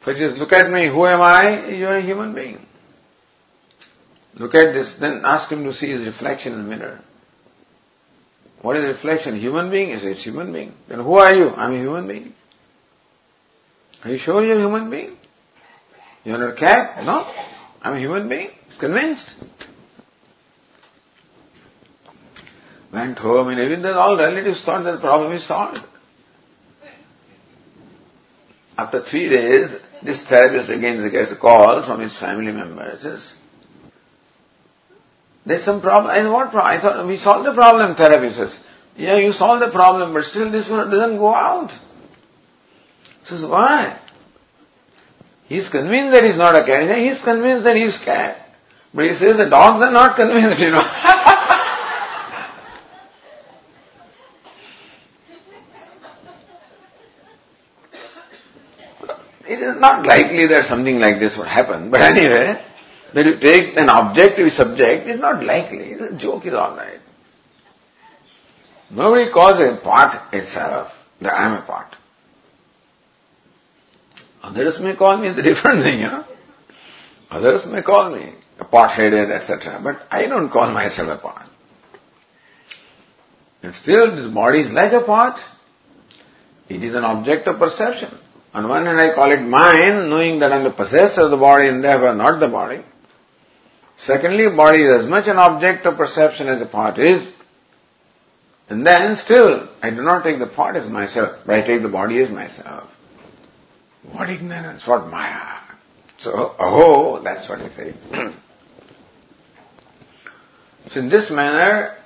First 0.00 0.18
just 0.18 0.36
look 0.36 0.52
at 0.52 0.70
me, 0.70 0.88
who 0.88 1.06
am 1.06 1.22
I? 1.22 1.66
You're 1.68 1.96
a 1.96 2.02
human 2.02 2.34
being. 2.34 2.66
Look 4.36 4.54
at 4.54 4.74
this, 4.74 4.94
then 4.94 5.20
ask 5.24 5.50
him 5.50 5.64
to 5.64 5.72
see 5.72 5.90
his 5.90 6.04
reflection 6.06 6.54
in 6.54 6.68
the 6.68 6.76
mirror. 6.76 7.00
What 8.62 8.76
is 8.76 8.84
reflection? 8.84 9.38
Human 9.38 9.70
being? 9.70 9.90
He 9.90 9.98
says, 9.98 10.22
human 10.22 10.50
being. 10.52 10.74
Then 10.88 11.00
who 11.00 11.14
are 11.16 11.34
you? 11.36 11.50
I'm 11.50 11.74
a 11.74 11.78
human 11.78 12.08
being. 12.08 12.34
Are 14.02 14.10
you 14.10 14.16
sure 14.16 14.42
you're 14.42 14.56
a 14.56 14.60
human 14.60 14.88
being? 14.90 15.18
You're 16.24 16.38
not 16.38 16.50
a 16.50 16.54
cat? 16.54 17.04
No. 17.04 17.30
I'm 17.82 17.94
a 17.94 17.98
human 17.98 18.26
being. 18.26 18.50
He's 18.68 18.78
convinced. 18.78 19.26
Went 22.90 23.18
home 23.18 23.48
and 23.48 23.60
even 23.60 23.82
then 23.82 23.94
all 23.94 24.16
relatives 24.16 24.62
thought 24.62 24.84
that 24.84 24.92
the 24.92 24.98
problem 24.98 25.32
is 25.32 25.44
solved. 25.44 25.82
After 28.78 29.02
three 29.02 29.28
days, 29.28 29.70
this 30.02 30.22
therapist 30.22 30.70
again 30.70 31.06
gets 31.10 31.30
a 31.30 31.36
call 31.36 31.82
from 31.82 32.00
his 32.00 32.16
family 32.16 32.50
member. 32.50 32.96
Says, 32.98 33.33
there's 35.46 35.62
some 35.62 35.80
problem. 35.80 36.14
Said, 36.14 36.30
what 36.30 36.50
problem? 36.50 36.74
I 36.74 36.78
thought 36.80 37.06
we 37.06 37.18
solved 37.18 37.46
the 37.46 37.52
problem, 37.52 37.94
therapist 37.94 38.36
says. 38.36 38.58
Yeah, 38.96 39.16
you 39.16 39.32
solved 39.32 39.62
the 39.62 39.70
problem, 39.70 40.12
but 40.12 40.24
still 40.24 40.50
this 40.50 40.68
one 40.68 40.90
doesn't 40.90 41.18
go 41.18 41.34
out. 41.34 41.72
Says, 43.24 43.42
why? 43.42 43.98
He's 45.46 45.68
convinced 45.68 46.12
that 46.12 46.24
he's 46.24 46.36
not 46.36 46.56
a 46.56 46.64
cat. 46.64 46.98
He's 46.98 47.20
convinced 47.20 47.64
that 47.64 47.76
he's 47.76 47.98
cat. 47.98 48.40
But 48.94 49.06
he 49.06 49.14
says 49.14 49.36
the 49.36 49.46
dogs 49.46 49.82
are 49.82 49.90
not 49.90 50.16
convinced, 50.16 50.60
you 50.60 50.70
know. 50.70 50.80
it 59.48 59.58
is 59.58 59.76
not 59.80 60.06
likely 60.06 60.46
that 60.46 60.64
something 60.66 61.00
like 61.00 61.18
this 61.18 61.36
would 61.36 61.48
happen. 61.48 61.90
But 61.90 62.00
anyway, 62.02 62.62
that 63.14 63.24
you 63.24 63.38
take 63.38 63.76
an 63.76 63.88
objective 63.88 64.52
subject 64.52 65.06
is 65.06 65.20
not 65.20 65.44
likely. 65.44 65.94
The 65.94 66.12
joke 66.12 66.46
is 66.46 66.52
alright. 66.52 67.00
Nobody 68.90 69.30
calls 69.30 69.60
a 69.60 69.76
part 69.76 70.34
itself 70.34 70.92
that 71.20 71.32
I 71.32 71.46
am 71.46 71.52
a 71.58 71.62
part. 71.62 71.96
Others 74.42 74.80
may 74.80 74.94
call 74.94 75.16
me 75.16 75.30
the 75.30 75.42
different 75.42 75.82
thing, 75.82 76.00
you 76.00 76.08
know. 76.08 76.24
Others 77.30 77.66
may 77.66 77.82
call 77.82 78.10
me 78.10 78.32
a 78.58 78.64
pot-headed, 78.64 79.30
etc. 79.30 79.80
But 79.82 80.06
I 80.10 80.26
don't 80.26 80.50
call 80.50 80.70
myself 80.72 81.08
a 81.08 81.16
pot. 81.16 81.48
And 83.62 83.74
still 83.74 84.14
this 84.14 84.26
body 84.26 84.60
is 84.60 84.72
like 84.72 84.92
a 84.92 85.00
pot. 85.00 85.40
It 86.68 86.82
is 86.82 86.94
an 86.94 87.04
object 87.04 87.46
of 87.46 87.58
perception. 87.58 88.10
On 88.52 88.68
one 88.68 88.86
hand 88.86 89.00
I 89.00 89.14
call 89.14 89.30
it 89.30 89.40
mine, 89.40 90.08
knowing 90.10 90.40
that 90.40 90.52
I 90.52 90.56
am 90.56 90.64
the 90.64 90.70
possessor 90.70 91.22
of 91.22 91.30
the 91.30 91.36
body 91.36 91.68
and 91.68 91.82
therefore 91.82 92.14
not 92.14 92.40
the 92.40 92.48
body. 92.48 92.82
Secondly, 93.96 94.48
body 94.48 94.82
is 94.82 95.02
as 95.02 95.08
much 95.08 95.28
an 95.28 95.38
object 95.38 95.86
of 95.86 95.96
perception 95.96 96.48
as 96.48 96.60
a 96.60 96.66
pot 96.66 96.98
is. 96.98 97.30
And 98.68 98.86
then 98.86 99.16
still, 99.16 99.68
I 99.82 99.90
do 99.90 100.02
not 100.02 100.24
take 100.24 100.38
the 100.38 100.46
pot 100.46 100.76
as 100.76 100.88
myself, 100.88 101.38
but 101.44 101.56
I 101.56 101.62
take 101.62 101.82
the 101.82 101.88
body 101.88 102.18
as 102.18 102.30
myself. 102.30 102.90
What 104.12 104.30
ignorance, 104.30 104.86
what 104.86 105.08
maya. 105.10 105.58
So, 106.18 106.54
oh, 106.58 107.20
that's 107.20 107.48
what 107.48 107.60
I 107.60 107.68
say. 107.70 107.94
so 110.90 111.00
in 111.00 111.08
this 111.08 111.30
manner, 111.30 111.96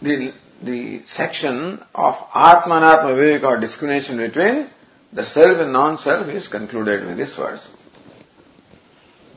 the, 0.00 0.32
the 0.62 1.02
section 1.06 1.82
of 1.94 2.16
Atma 2.34 2.76
and 2.76 2.84
Atma 2.84 3.10
Viveka 3.10 3.44
or 3.44 3.56
discrimination 3.58 4.18
between 4.18 4.70
the 5.12 5.24
self 5.24 5.58
and 5.58 5.72
non-self 5.72 6.28
is 6.28 6.48
concluded 6.48 7.06
with 7.06 7.16
this 7.16 7.34
verse. 7.34 7.66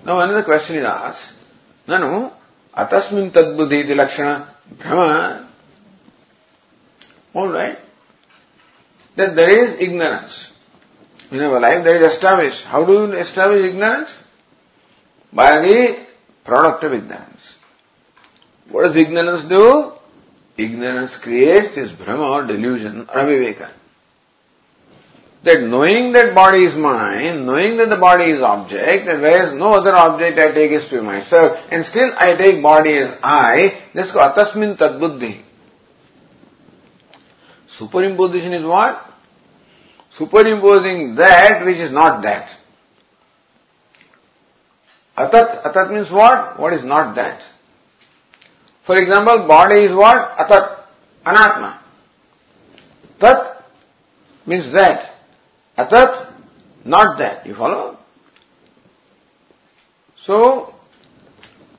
Now 0.05 0.19
another 0.19 0.43
question 0.43 0.75
is 0.75 0.85
asked, 0.85 1.32
नु 1.87 2.29
अतस्मिन 2.73 3.29
तद्बुद्धि 3.29 3.93
लक्षण, 3.93 4.33
भ्रम। 4.81 4.99
All 7.35 7.51
right 7.53 7.77
that 9.17 9.39
is 9.49 9.75
ignorance 9.83 10.33
in 11.31 11.43
our 11.43 11.59
life 11.61 11.83
there 11.83 11.95
is 11.95 12.03
establish 12.05 12.63
how 12.67 12.85
do 12.85 12.93
you 12.93 13.11
establish 13.25 13.65
ignorance 13.65 14.17
by 15.33 15.51
the 15.61 15.65
product 16.45 16.85
of 16.85 16.93
ignorance 16.93 17.55
what 18.71 18.91
does 18.91 18.97
ignorance 18.97 19.45
do 19.49 19.63
ignorance 20.59 21.17
creates 21.23 21.75
this 21.75 21.91
भ्रम 22.01 22.21
और 22.23 22.45
delusion 22.47 23.05
अविवेकन 23.09 23.71
That 25.43 25.61
knowing 25.61 26.13
that 26.13 26.33
body 26.33 26.63
is 26.63 26.75
mine, 26.75 27.45
knowing 27.45 27.77
that 27.77 27.89
the 27.89 27.97
body 27.97 28.31
is 28.31 28.41
object, 28.41 29.07
and 29.07 29.21
whereas 29.21 29.53
no 29.53 29.73
other 29.73 29.93
object 29.93 30.39
I 30.39 30.51
take 30.51 30.71
is 30.71 30.87
to 30.87 31.01
myself, 31.01 31.59
and 31.69 31.85
still 31.85 32.13
I 32.17 32.35
take 32.35 32.61
body 32.61 32.95
as 32.97 33.17
I, 33.21 33.81
this 33.93 34.07
is 34.07 34.13
atasmin 34.13 34.77
tadbuddhi. 34.77 35.41
Superimposition 37.77 38.57
is 38.57 38.65
what? 38.65 39.13
superimposing 40.17 41.15
that 41.15 41.65
which 41.65 41.77
is 41.77 41.91
not 41.91 42.21
that. 42.21 42.55
Atat, 45.17 45.63
atat 45.63 45.91
means 45.91 46.09
what? 46.09 46.59
What 46.59 46.73
is 46.73 46.83
not 46.83 47.15
that? 47.15 47.41
For 48.83 48.97
example, 48.97 49.47
body 49.47 49.83
is 49.83 49.91
what? 49.91 50.37
Atat, 50.37 50.79
anatma. 51.25 51.77
Tat 53.19 53.63
means 54.45 54.71
that. 54.71 55.12
Atat, 55.77 56.31
not 56.85 57.17
that. 57.17 57.45
You 57.45 57.55
follow? 57.55 57.97
So, 60.17 60.73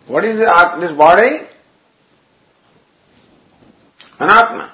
what 0.07 0.25
is 0.25 0.39
this 0.39 0.93
body? 0.93 1.47
Anatma. 4.19 4.71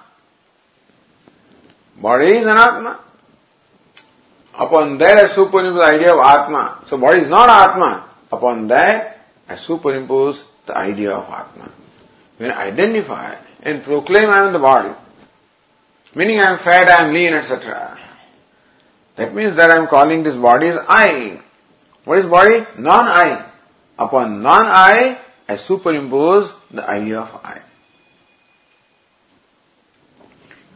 Body 2.00 2.38
is 2.38 2.46
anatma. 2.46 2.98
Upon 4.54 4.98
that 4.98 5.18
I 5.18 5.34
superimpose 5.34 5.80
the 5.80 5.84
idea 5.84 6.14
of 6.14 6.20
Atma. 6.20 6.84
So 6.88 6.96
body 6.96 7.20
is 7.20 7.28
not 7.28 7.48
Atma. 7.48 8.08
Upon 8.32 8.68
that 8.68 9.20
I 9.48 9.54
superimpose 9.54 10.42
the 10.66 10.76
idea 10.76 11.12
of 11.12 11.30
Atma. 11.30 11.70
When 12.38 12.50
I 12.50 12.64
identify 12.68 13.36
and 13.62 13.84
proclaim 13.84 14.30
I 14.30 14.46
am 14.46 14.52
the 14.52 14.58
body, 14.58 14.94
meaning 16.14 16.40
I 16.40 16.52
am 16.52 16.58
fat, 16.58 16.88
I 16.88 17.06
am 17.06 17.12
lean, 17.12 17.34
etc. 17.34 17.98
That 19.20 19.34
means 19.34 19.54
that 19.56 19.70
I 19.70 19.76
am 19.76 19.86
calling 19.86 20.22
this 20.22 20.34
body 20.34 20.68
as 20.68 20.78
I. 20.88 21.42
What 22.04 22.20
is 22.20 22.24
body? 22.24 22.64
Non-I. 22.78 23.44
Upon 23.98 24.40
non-I, 24.40 25.18
I 25.46 25.56
superimpose 25.58 26.50
the 26.70 26.88
idea 26.88 27.20
of 27.20 27.44
I. 27.44 27.60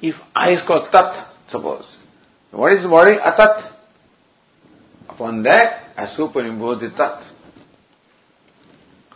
If 0.03 0.21
I 0.37 0.51
is 0.51 0.61
called 0.61 0.93
Tat, 0.93 1.27
suppose. 1.49 1.87
What 2.51 2.75
is 2.75 2.85
body? 2.85 3.13
Atat. 3.13 3.65
Upon 5.09 5.43
that, 5.45 5.95
I 5.97 6.07
superimpose 6.07 6.81
the 6.81 6.91
tat. 6.91 7.23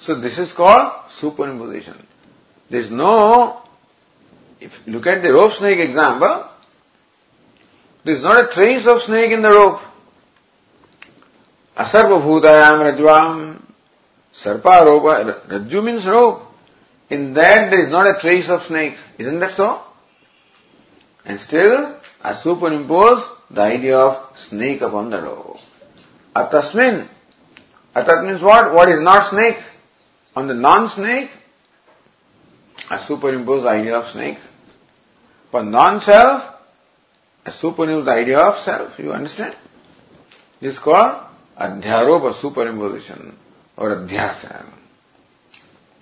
So 0.01 0.19
this 0.19 0.39
is 0.39 0.53
called 0.53 0.91
superimposition. 1.21 2.01
There 2.71 2.81
is 2.81 2.91
no, 2.91 3.61
if 4.59 4.87
look 4.87 5.07
at 5.07 5.23
the 5.23 5.33
rope 5.33 5.53
snake 5.53 5.81
example, 5.81 6.49
there 8.09 8.17
is 8.17 8.23
not 8.23 8.43
a 8.43 8.49
trace 8.49 8.87
of 8.87 9.03
snake 9.03 9.33
in 9.33 9.43
the 9.43 9.51
rope. 9.51 9.83
Asarva 11.77 12.19
bhutayam 12.23 12.81
rajvam, 12.89 13.61
sarpa 14.35 14.81
ropa, 14.81 15.47
rajju 15.47 15.85
means 15.85 16.07
rope. 16.07 16.43
In 17.11 17.35
that 17.35 17.69
there 17.69 17.85
is 17.85 17.91
not 17.91 18.09
a 18.09 18.19
trace 18.19 18.49
of 18.49 18.63
snake. 18.63 18.97
Isn't 19.19 19.41
that 19.41 19.51
so? 19.51 19.83
And 21.27 21.39
still, 21.39 21.97
I 22.23 22.33
superimpose 22.33 23.29
the 23.51 23.61
idea 23.61 23.99
of 23.99 24.39
snake 24.39 24.81
upon 24.81 25.11
the 25.11 25.19
door. 25.19 25.61
Atasmin. 26.35 27.09
Atat 27.95 28.27
means 28.27 28.41
what? 28.41 28.73
What 28.73 28.89
is 28.89 29.01
not 29.01 29.29
snake? 29.29 29.59
On 30.35 30.47
the 30.47 30.55
non-snake, 30.55 31.31
I 32.89 32.97
superimpose 32.97 33.65
the 33.65 33.69
idea 33.69 33.99
of 33.99 34.09
snake. 34.09 34.39
For 35.51 35.63
non-self, 35.63 36.55
Superimpose 37.51 38.05
the 38.05 38.11
idea 38.13 38.39
of 38.39 38.59
self. 38.61 38.99
You 38.99 39.13
understand? 39.13 39.57
This 40.61 40.75
is 40.75 40.79
called 40.79 41.21
adhyaropa 41.59 42.35
superimposition 42.35 43.35
or 43.77 43.97
adhyasa. 43.97 44.65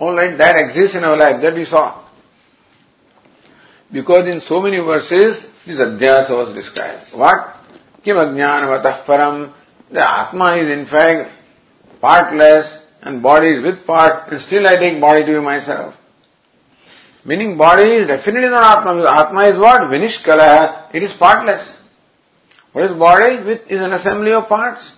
Alright, 0.01 0.37
that 0.39 0.57
exists 0.57 0.97
in 0.97 1.05
our 1.05 1.17
life, 1.17 1.41
that 1.41 1.55
we 1.55 1.65
saw. 1.65 2.03
Because 3.91 4.27
in 4.29 4.41
so 4.41 4.61
many 4.61 4.79
verses, 4.79 5.47
this 5.65 5.79
adhyasa 5.79 6.31
was 6.31 6.55
described. 6.55 7.13
What? 7.13 7.57
Kim 8.03 8.17
ajnanavatah 8.17 9.05
param. 9.05 9.53
The 9.91 10.01
Atma 10.01 10.57
is 10.57 10.71
in 10.71 10.85
fact 10.85 11.31
partless 12.01 12.77
and 13.03 13.23
body 13.23 13.51
is 13.51 13.63
with 13.63 13.87
part 13.87 14.33
and 14.33 14.41
still 14.41 14.67
I 14.67 14.77
take 14.77 15.01
body 15.01 15.21
to 15.25 15.27
be 15.27 15.41
myself. 15.41 15.97
Meaning 17.27 17.57
body 17.57 17.91
is 17.91 18.07
definitely 18.07 18.49
not 18.49 18.87
Atma. 18.87 19.05
Atma 19.05 19.41
is 19.43 19.59
what? 19.59 19.83
Vinishkala. 19.83 20.95
It 20.95 21.03
is 21.03 21.13
partless. 21.13 21.73
Is 22.77 22.93
body? 22.93 23.43
With 23.43 23.71
is 23.71 23.81
an 23.81 23.93
assembly 23.93 24.33
of 24.33 24.49
parts. 24.49 24.95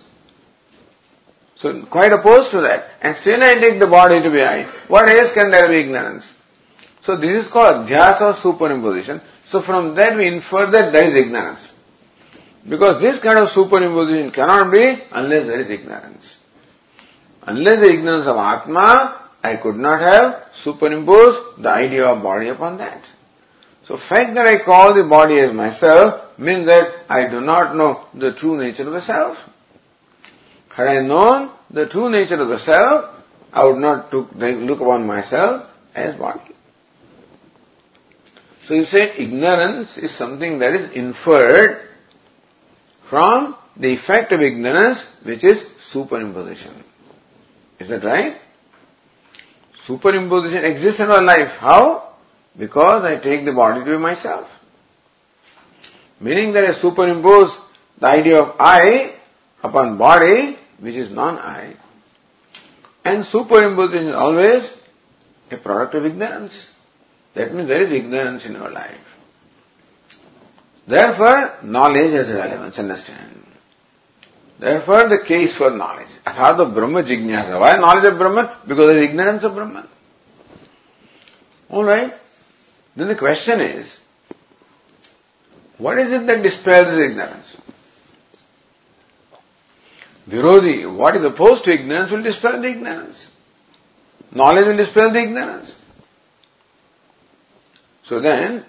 So 1.55 1.83
quite 1.85 2.13
opposed 2.13 2.51
to 2.51 2.61
that. 2.61 2.91
And 3.01 3.15
still 3.15 3.41
I 3.41 3.55
take 3.55 3.79
the 3.79 3.87
body 3.87 4.21
to 4.21 4.29
be 4.29 4.43
I. 4.43 4.63
What 4.87 5.09
else 5.09 5.33
can 5.33 5.49
there 5.49 5.67
be 5.67 5.79
ignorance? 5.79 6.33
So 7.01 7.15
this 7.15 7.45
is 7.45 7.51
called 7.51 7.87
adhyasa 7.87 8.35
superimposition. 8.35 9.21
So 9.47 9.61
from 9.61 9.95
that 9.95 10.15
we 10.15 10.27
infer 10.27 10.69
that 10.69 10.93
there 10.93 11.09
is 11.09 11.15
ignorance. 11.15 11.71
Because 12.67 13.01
this 13.01 13.19
kind 13.19 13.39
of 13.39 13.49
superimposition 13.49 14.31
cannot 14.31 14.71
be 14.71 15.01
unless 15.11 15.47
there 15.47 15.61
is 15.61 15.69
ignorance. 15.69 16.35
Unless 17.43 17.79
the 17.79 17.91
ignorance 17.91 18.27
of 18.27 18.37
Atma, 18.37 19.28
I 19.43 19.55
could 19.55 19.77
not 19.77 20.01
have 20.01 20.45
superimposed 20.53 21.61
the 21.63 21.69
idea 21.69 22.05
of 22.05 22.21
body 22.21 22.49
upon 22.49 22.77
that. 22.77 23.09
So 23.85 23.97
fact 23.97 24.35
that 24.35 24.45
I 24.45 24.57
call 24.57 24.93
the 24.93 25.03
body 25.03 25.39
as 25.39 25.53
myself 25.53 26.37
means 26.37 26.67
that 26.67 27.05
I 27.09 27.27
do 27.27 27.41
not 27.41 27.75
know 27.75 28.05
the 28.13 28.31
true 28.33 28.57
nature 28.57 28.87
of 28.87 28.93
the 28.93 29.01
self. 29.01 29.37
Had 30.69 30.87
I 30.87 31.01
known 31.01 31.51
the 31.69 31.85
true 31.87 32.09
nature 32.09 32.39
of 32.39 32.49
the 32.49 32.59
self, 32.59 33.09
I 33.51 33.65
would 33.65 33.79
not 33.79 34.13
look 34.13 34.79
upon 34.79 35.07
myself 35.07 35.65
as 35.95 36.15
body. 36.15 36.41
So 38.67 38.75
you 38.75 38.85
say 38.85 39.15
ignorance 39.17 39.97
is 39.97 40.11
something 40.11 40.59
that 40.59 40.73
is 40.73 40.91
inferred 40.91 41.89
from 43.03 43.55
the 43.75 43.87
effect 43.87 44.31
of 44.31 44.41
ignorance, 44.41 45.01
which 45.23 45.43
is 45.43 45.63
superimposition. 45.91 46.73
Is 47.79 47.87
that 47.87 48.03
right? 48.03 48.39
Superimposition 49.89 50.63
exists 50.65 50.99
in 50.99 51.09
our 51.09 51.23
life. 51.23 51.49
How? 51.57 52.13
Because 52.55 53.03
I 53.03 53.15
take 53.15 53.43
the 53.43 53.53
body 53.53 53.79
to 53.79 53.85
be 53.85 53.97
myself. 53.97 54.47
Meaning 56.19 56.53
that 56.53 56.65
I 56.65 56.73
superimpose 56.73 57.57
the 57.97 58.05
idea 58.05 58.39
of 58.39 58.55
I 58.59 59.15
upon 59.63 59.97
body, 59.97 60.59
which 60.77 60.93
is 60.93 61.09
non-I. 61.09 61.75
And 63.03 63.25
superimposition 63.25 64.09
is 64.09 64.15
always 64.15 64.69
a 65.49 65.57
product 65.57 65.95
of 65.95 66.05
ignorance. 66.05 66.69
That 67.33 67.55
means 67.55 67.67
there 67.67 67.81
is 67.81 67.91
ignorance 67.91 68.45
in 68.45 68.57
our 68.57 68.69
life. 68.69 69.17
Therefore, 70.85 71.57
knowledge 71.63 72.11
has 72.11 72.29
relevance, 72.29 72.77
understand. 72.77 73.43
Therefore, 74.59 75.07
the 75.07 75.19
case 75.19 75.55
for 75.55 75.71
knowledge. 75.71 76.09
Athato 76.27 76.73
Brahma 76.73 77.03
Jignasa. 77.03 77.57
Why 77.59 77.77
knowledge 77.77 78.11
of 78.11 78.17
Brahman? 78.17 78.49
Because 78.67 78.87
there 78.87 78.97
is 78.97 79.09
ignorance 79.09 79.43
of 79.43 79.55
Brahman. 79.55 79.87
Alright. 81.71 82.13
Then 82.95 83.07
the 83.07 83.15
question 83.15 83.61
is, 83.61 83.99
what 85.77 85.97
is 85.97 86.11
it 86.11 86.27
that 86.27 86.43
dispels 86.43 86.93
ignorance? 86.97 87.55
Virodhi, 90.29 90.93
what 90.93 91.15
is 91.15 91.23
opposed 91.23 91.63
to 91.63 91.71
ignorance 91.71 92.11
will 92.11 92.21
dispel 92.21 92.61
the 92.61 92.67
ignorance. 92.67 93.27
Knowledge 94.31 94.67
will 94.67 94.77
dispel 94.77 95.09
the 95.09 95.19
ignorance. 95.19 95.73
So 98.03 98.19
then, 98.19 98.65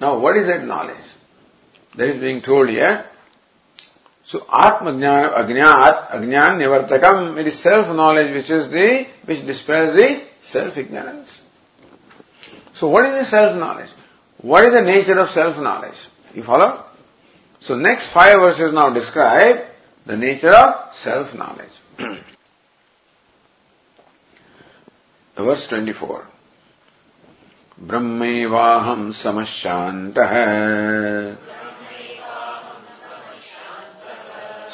now 0.00 0.18
what 0.18 0.36
is 0.36 0.46
that 0.46 0.64
knowledge? 0.64 0.96
That 1.94 2.08
is 2.08 2.18
being 2.18 2.42
told 2.42 2.68
here. 2.68 3.06
So 4.30 4.46
Atma 4.48 4.92
Jnana 4.92 6.08
Ajnat 6.12 6.54
Nivartakam, 6.56 7.36
it 7.36 7.48
is 7.48 7.58
self-knowledge 7.58 8.32
which 8.32 8.48
is 8.48 8.68
the, 8.68 9.08
which 9.24 9.44
dispels 9.44 9.96
the 9.96 10.22
self-ignorance. 10.44 11.40
So 12.74 12.86
what 12.86 13.06
is 13.06 13.12
the 13.12 13.24
self-knowledge? 13.24 13.90
What 14.38 14.66
is 14.66 14.72
the 14.72 14.82
nature 14.82 15.18
of 15.18 15.30
self-knowledge? 15.30 15.96
You 16.32 16.44
follow? 16.44 16.84
So 17.60 17.74
next 17.74 18.06
five 18.06 18.38
verses 18.38 18.72
now 18.72 18.90
describe 18.90 19.64
the 20.06 20.16
nature 20.16 20.54
of 20.54 20.94
self-knowledge. 20.94 21.66
Verse 25.34 25.66
24. 25.66 26.26
ब्रह्मैवाहं 27.82 29.10
समशान्तः 29.10 30.32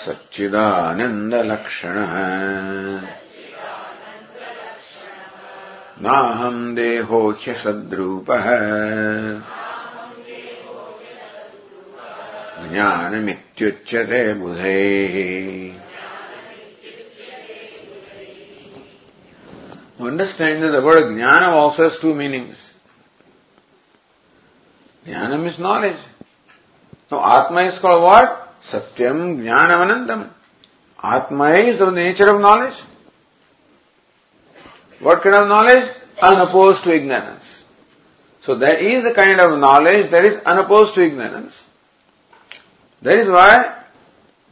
सच्चिदानन्दलक्षणः 0.07 2.15
नाहं 6.05 6.59
देहोह्यसद्रूपः 6.75 8.47
ज्ञानमित्युच्यते 12.73 14.23
बुधैः 14.43 15.17
jnana 21.17 21.49
also 21.49 21.85
has 21.85 21.99
two 21.99 22.15
meanings. 22.15 22.57
Jnanam 25.07 25.47
is 25.47 25.59
knowledge. 25.59 25.97
Now 27.11 27.39
Atma 27.39 27.63
is 27.63 27.79
called 27.79 28.03
what? 28.03 28.46
Satyam 28.71 29.39
Jnanamanandam. 29.39 30.31
Atma 31.03 31.51
is 31.53 31.79
the 31.79 31.91
nature 31.91 32.29
of 32.29 32.41
knowledge. 32.41 32.75
What 35.01 35.23
kind 35.23 35.35
of 35.35 35.49
knowledge? 35.49 35.91
Unopposed 36.21 36.83
to 36.85 36.95
ignorance. 36.95 37.45
So 38.45 38.59
that 38.59 38.81
is 38.81 39.05
the 39.05 39.13
kind 39.13 39.41
of 39.41 39.59
knowledge 39.59 40.11
that 40.11 40.25
is 40.25 40.41
unopposed 40.45 40.95
to 40.95 41.03
ignorance. 41.03 41.53
That 43.03 43.19
is 43.19 43.29
why 43.29 43.83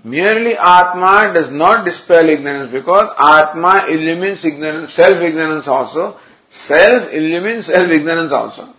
merely 0.02 0.56
Atma 0.56 1.32
does 1.32 1.50
not 1.50 1.84
dispel 1.84 2.28
ignorance 2.28 2.70
because 2.70 3.14
Atma 3.18 3.86
illumines 3.88 4.44
ignorance, 4.44 4.92
self-ignorance 4.92 5.66
also. 5.66 6.18
Self 6.50 7.12
illumines 7.12 7.66
self-ignorance 7.66 8.32
also. 8.32 8.74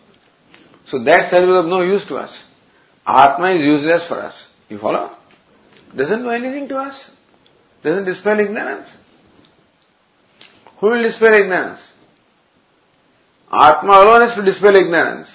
So 0.85 1.03
that 1.03 1.29
self 1.29 1.49
of 1.49 1.65
no 1.65 1.81
use 1.81 2.05
to 2.05 2.17
us. 2.17 2.37
Atma 3.07 3.51
is 3.51 3.61
useless 3.61 4.05
for 4.05 4.21
us. 4.21 4.47
You 4.69 4.77
follow? 4.77 5.11
Doesn't 5.95 6.23
do 6.23 6.29
anything 6.29 6.67
to 6.69 6.77
us. 6.77 7.09
Doesn't 7.83 8.05
dispel 8.05 8.39
ignorance. 8.39 8.89
Who 10.77 10.87
will 10.87 11.01
dispel 11.01 11.33
ignorance? 11.33 11.79
Atma 13.51 13.91
alone 13.91 14.23
is 14.23 14.33
to 14.33 14.41
dispel 14.41 14.75
ignorance. 14.75 15.29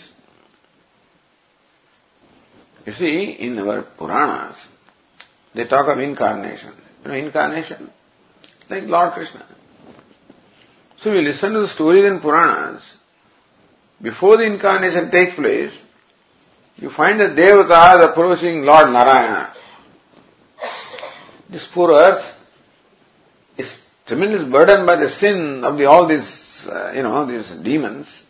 You 2.85 2.93
see, 2.93 3.31
in 3.31 3.59
our 3.59 3.83
Puranas, 3.83 4.59
they 5.55 5.65
talk 5.65 5.89
of 5.89 5.99
incarnation. 5.99 6.73
You 7.05 7.11
know, 7.11 7.17
incarnation, 7.17 7.91
like 8.69 8.85
Lord 8.85 9.13
Krishna. 9.13 9.45
So 10.99 11.13
we 11.13 11.23
listen 11.23 11.53
to 11.55 11.61
the 11.61 11.69
stories 11.69 12.05
in 12.05 12.21
Puranas, 12.21 12.83
before 14.03 14.39
the 14.39 14.45
incarnation 14.45 15.11
takes 15.11 15.35
place, 15.35 15.79
you 16.79 16.91
find 16.91 17.21
that 17.21 17.37
Devatas 17.37 18.11
approaching 18.11 18.63
Lord 18.63 18.91
Narayana. 18.91 19.53
This 21.51 21.67
poor 21.67 21.93
earth 21.93 22.25
is 23.57 23.85
tremendous 24.07 24.45
burdened 24.45 24.87
by 24.87 24.97
the 24.97 25.09
sin 25.09 25.65
of 25.65 25.77
the, 25.79 25.87
all 25.87 26.07
these, 26.07 26.67
uh, 26.69 26.93
you 26.95 27.03
know, 27.03 27.27
these 27.27 27.51
demons. 27.51 28.23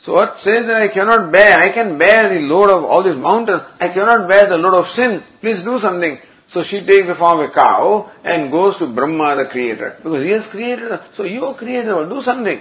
So 0.00 0.18
earth 0.20 0.40
says 0.40 0.66
that 0.66 0.82
I 0.82 0.88
cannot 0.88 1.30
bear, 1.30 1.60
I 1.60 1.68
can 1.68 1.96
bear 1.96 2.28
the 2.28 2.40
load 2.40 2.68
of 2.70 2.82
all 2.82 3.04
these 3.04 3.16
mountains, 3.16 3.62
I 3.78 3.88
cannot 3.88 4.28
bear 4.28 4.46
the 4.46 4.58
load 4.58 4.74
of 4.74 4.88
sin, 4.88 5.22
please 5.40 5.62
do 5.62 5.78
something. 5.78 6.18
So 6.48 6.64
she 6.64 6.84
takes 6.84 7.06
the 7.06 7.14
form 7.14 7.38
of 7.38 7.50
a 7.50 7.52
cow 7.52 8.10
and 8.24 8.50
goes 8.50 8.76
to 8.78 8.86
Brahma 8.86 9.36
the 9.36 9.46
creator. 9.48 9.96
Because 10.02 10.24
he 10.24 10.30
has 10.30 10.46
created. 10.48 11.00
So 11.14 11.22
you 11.22 11.46
are 11.46 11.54
creator, 11.54 12.04
do 12.06 12.20
something. 12.20 12.60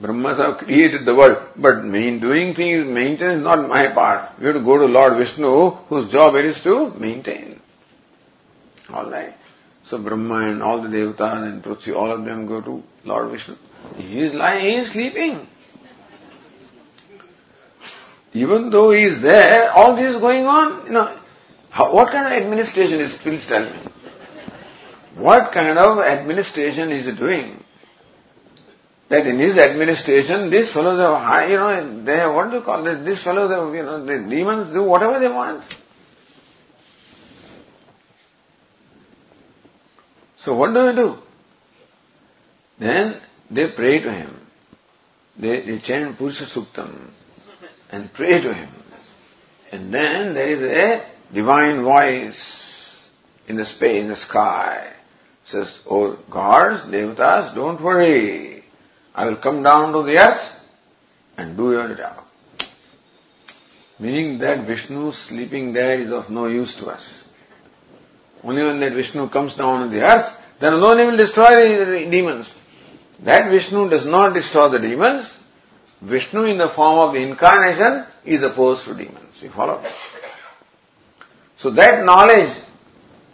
Brahmas 0.00 0.38
have 0.38 0.58
created 0.58 1.04
the 1.04 1.14
world, 1.14 1.38
but 1.56 1.84
main, 1.84 2.20
doing 2.20 2.54
things, 2.54 2.86
maintenance 2.86 3.38
is 3.38 3.42
not 3.42 3.68
my 3.68 3.88
part. 3.88 4.38
We 4.38 4.46
have 4.46 4.54
to 4.54 4.60
go 4.60 4.78
to 4.78 4.84
Lord 4.84 5.16
Vishnu, 5.16 5.70
whose 5.88 6.10
job 6.10 6.36
it 6.36 6.44
is 6.44 6.60
to 6.62 6.90
maintain. 6.90 7.60
Alright. 8.88 9.34
So 9.86 9.98
Brahma 9.98 10.50
and 10.50 10.62
all 10.62 10.80
the 10.80 10.88
devatas 10.88 11.48
and 11.48 11.62
Prithvi, 11.62 11.96
all 11.96 12.12
of 12.12 12.24
them 12.24 12.46
go 12.46 12.60
to 12.60 12.82
Lord 13.04 13.30
Vishnu. 13.32 13.56
He 13.96 14.20
is 14.20 14.34
lying, 14.34 14.64
he 14.64 14.76
is 14.76 14.90
sleeping. 14.92 15.48
Even 18.34 18.70
though 18.70 18.92
he 18.92 19.04
is 19.04 19.20
there, 19.20 19.72
all 19.72 19.96
this 19.96 20.14
is 20.14 20.20
going 20.20 20.46
on, 20.46 20.86
you 20.86 20.92
know, 20.92 21.18
how, 21.70 21.92
what 21.92 22.12
kind 22.12 22.26
of 22.26 22.32
administration 22.32 23.00
is, 23.00 23.16
please 23.16 23.44
tell 23.46 23.64
me. 23.64 23.78
What 25.16 25.50
kind 25.50 25.76
of 25.76 25.98
administration 25.98 26.92
is 26.92 27.06
he 27.06 27.12
doing? 27.12 27.64
That 29.08 29.26
in 29.26 29.38
his 29.38 29.56
administration, 29.56 30.50
these 30.50 30.70
fellows 30.70 30.98
have, 30.98 31.50
you 31.50 31.56
know, 31.56 32.02
they 32.02 32.18
have, 32.18 32.34
what 32.34 32.50
do 32.50 32.56
you 32.56 32.62
call 32.62 32.82
this? 32.82 33.02
These 33.04 33.22
fellows 33.22 33.50
have, 33.50 33.74
you 33.74 33.82
know, 33.82 34.04
the 34.04 34.18
demons 34.18 34.70
do 34.72 34.82
whatever 34.82 35.18
they 35.18 35.28
want. 35.28 35.64
So 40.40 40.54
what 40.54 40.74
do 40.74 40.86
we 40.86 40.92
do? 40.92 41.18
Then 42.78 43.20
they 43.50 43.68
pray 43.68 44.00
to 44.00 44.12
him. 44.12 44.40
They, 45.36 45.62
they 45.62 45.78
chant 45.78 46.18
Purusha 46.18 46.44
Suktam 46.44 47.10
and 47.90 48.12
pray 48.12 48.40
to 48.40 48.52
him. 48.52 48.68
And 49.72 49.92
then 49.92 50.34
there 50.34 50.48
is 50.48 50.62
a 50.62 51.04
divine 51.32 51.82
voice 51.82 52.96
in 53.46 53.56
the 53.56 53.64
space, 53.64 54.02
in 54.02 54.08
the 54.08 54.16
sky. 54.16 54.92
Says, 55.44 55.80
Oh 55.88 56.12
gods, 56.30 56.82
devatas, 56.82 57.54
don't 57.54 57.80
worry. 57.80 58.57
I 59.18 59.24
will 59.26 59.36
come 59.36 59.64
down 59.64 59.92
to 59.94 60.04
the 60.04 60.16
earth 60.16 60.44
and 61.36 61.56
do 61.56 61.72
your 61.72 61.92
job. 61.92 62.22
Meaning 63.98 64.38
that 64.38 64.64
Vishnu 64.64 65.10
sleeping 65.10 65.72
there 65.72 65.98
is 66.00 66.12
of 66.12 66.30
no 66.30 66.46
use 66.46 66.72
to 66.76 66.86
us. 66.90 67.24
Only 68.44 68.62
when 68.62 68.78
that 68.78 68.92
Vishnu 68.92 69.28
comes 69.28 69.54
down 69.54 69.82
on 69.82 69.90
the 69.90 70.02
earth, 70.02 70.32
then 70.60 70.72
alone 70.74 71.00
he 71.00 71.06
will 71.06 71.16
destroy 71.16 71.84
the 71.84 72.08
demons. 72.08 72.48
That 73.18 73.50
Vishnu 73.50 73.90
does 73.90 74.06
not 74.06 74.34
destroy 74.34 74.68
the 74.68 74.78
demons. 74.78 75.28
Vishnu 76.00 76.44
in 76.44 76.58
the 76.58 76.68
form 76.68 77.08
of 77.08 77.12
the 77.12 77.20
incarnation 77.20 78.06
is 78.24 78.40
opposed 78.44 78.84
to 78.84 78.94
demons. 78.94 79.42
You 79.42 79.50
follow? 79.50 79.84
So 81.56 81.70
that 81.70 82.04
knowledge, 82.04 82.56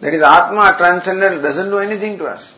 that 0.00 0.14
is 0.14 0.22
Atma 0.22 0.76
transcendental, 0.78 1.42
doesn't 1.42 1.68
do 1.68 1.76
anything 1.76 2.16
to 2.16 2.24
us. 2.24 2.54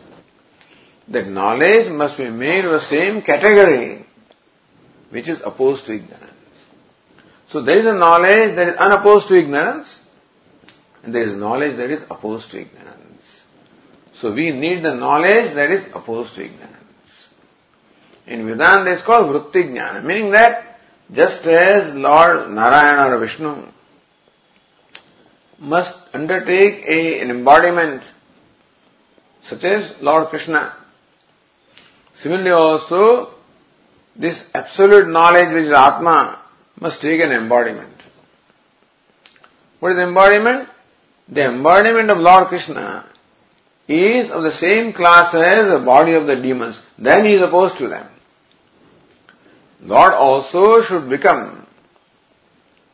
That 1.09 1.27
knowledge 1.27 1.89
must 1.89 2.17
be 2.17 2.29
made 2.29 2.65
of 2.65 2.71
the 2.71 2.81
same 2.81 3.21
category 3.21 4.05
which 5.09 5.27
is 5.27 5.39
opposed 5.43 5.85
to 5.85 5.93
ignorance. 5.93 6.23
So 7.49 7.61
there 7.61 7.79
is 7.79 7.85
a 7.85 7.93
knowledge 7.93 8.55
that 8.55 8.67
is 8.67 8.75
unopposed 8.75 9.29
to 9.29 9.35
ignorance, 9.37 9.99
and 11.03 11.15
there 11.15 11.21
is 11.21 11.33
knowledge 11.33 11.77
that 11.77 11.89
is 11.89 12.01
opposed 12.09 12.51
to 12.51 12.59
ignorance. 12.59 13.41
So 14.13 14.31
we 14.31 14.51
need 14.51 14.83
the 14.83 14.93
knowledge 14.93 15.53
that 15.53 15.71
is 15.71 15.85
opposed 15.93 16.35
to 16.35 16.45
ignorance. 16.45 16.73
In 18.25 18.45
Vedanta 18.45 18.91
it's 18.91 19.01
called 19.01 19.27
Vritti 19.27 19.69
Jnana, 19.69 20.03
meaning 20.03 20.31
that 20.31 20.79
just 21.11 21.45
as 21.47 21.93
Lord 21.93 22.51
Narayana 22.51 23.15
or 23.15 23.19
Vishnu 23.19 23.67
must 25.59 25.95
undertake 26.13 26.83
a, 26.85 27.21
an 27.21 27.29
embodiment 27.31 28.03
such 29.43 29.63
as 29.63 30.01
Lord 30.01 30.27
Krishna, 30.27 30.75
similarly 32.19 32.51
also 32.51 33.33
this 34.15 34.43
absolute 34.53 35.07
knowledge 35.07 35.53
which 35.53 35.65
is 35.65 35.71
Atma 35.71 36.39
must 36.79 37.01
take 37.01 37.21
an 37.21 37.31
embodiment. 37.31 37.93
What 39.79 39.91
is 39.91 39.97
embodiment? 39.99 40.69
The 41.29 41.45
embodiment 41.45 42.09
of 42.09 42.17
Lord 42.17 42.47
Krishna 42.47 43.05
is 43.87 44.29
of 44.29 44.43
the 44.43 44.51
same 44.51 44.93
class 44.93 45.33
as 45.33 45.69
the 45.69 45.79
body 45.79 46.13
of 46.13 46.27
the 46.27 46.35
demons, 46.35 46.79
then 46.97 47.25
he 47.25 47.33
is 47.33 47.41
opposed 47.41 47.77
to 47.77 47.87
them. 47.87 48.07
Lord 49.81 50.13
also 50.13 50.81
should 50.81 51.09
become 51.09 51.65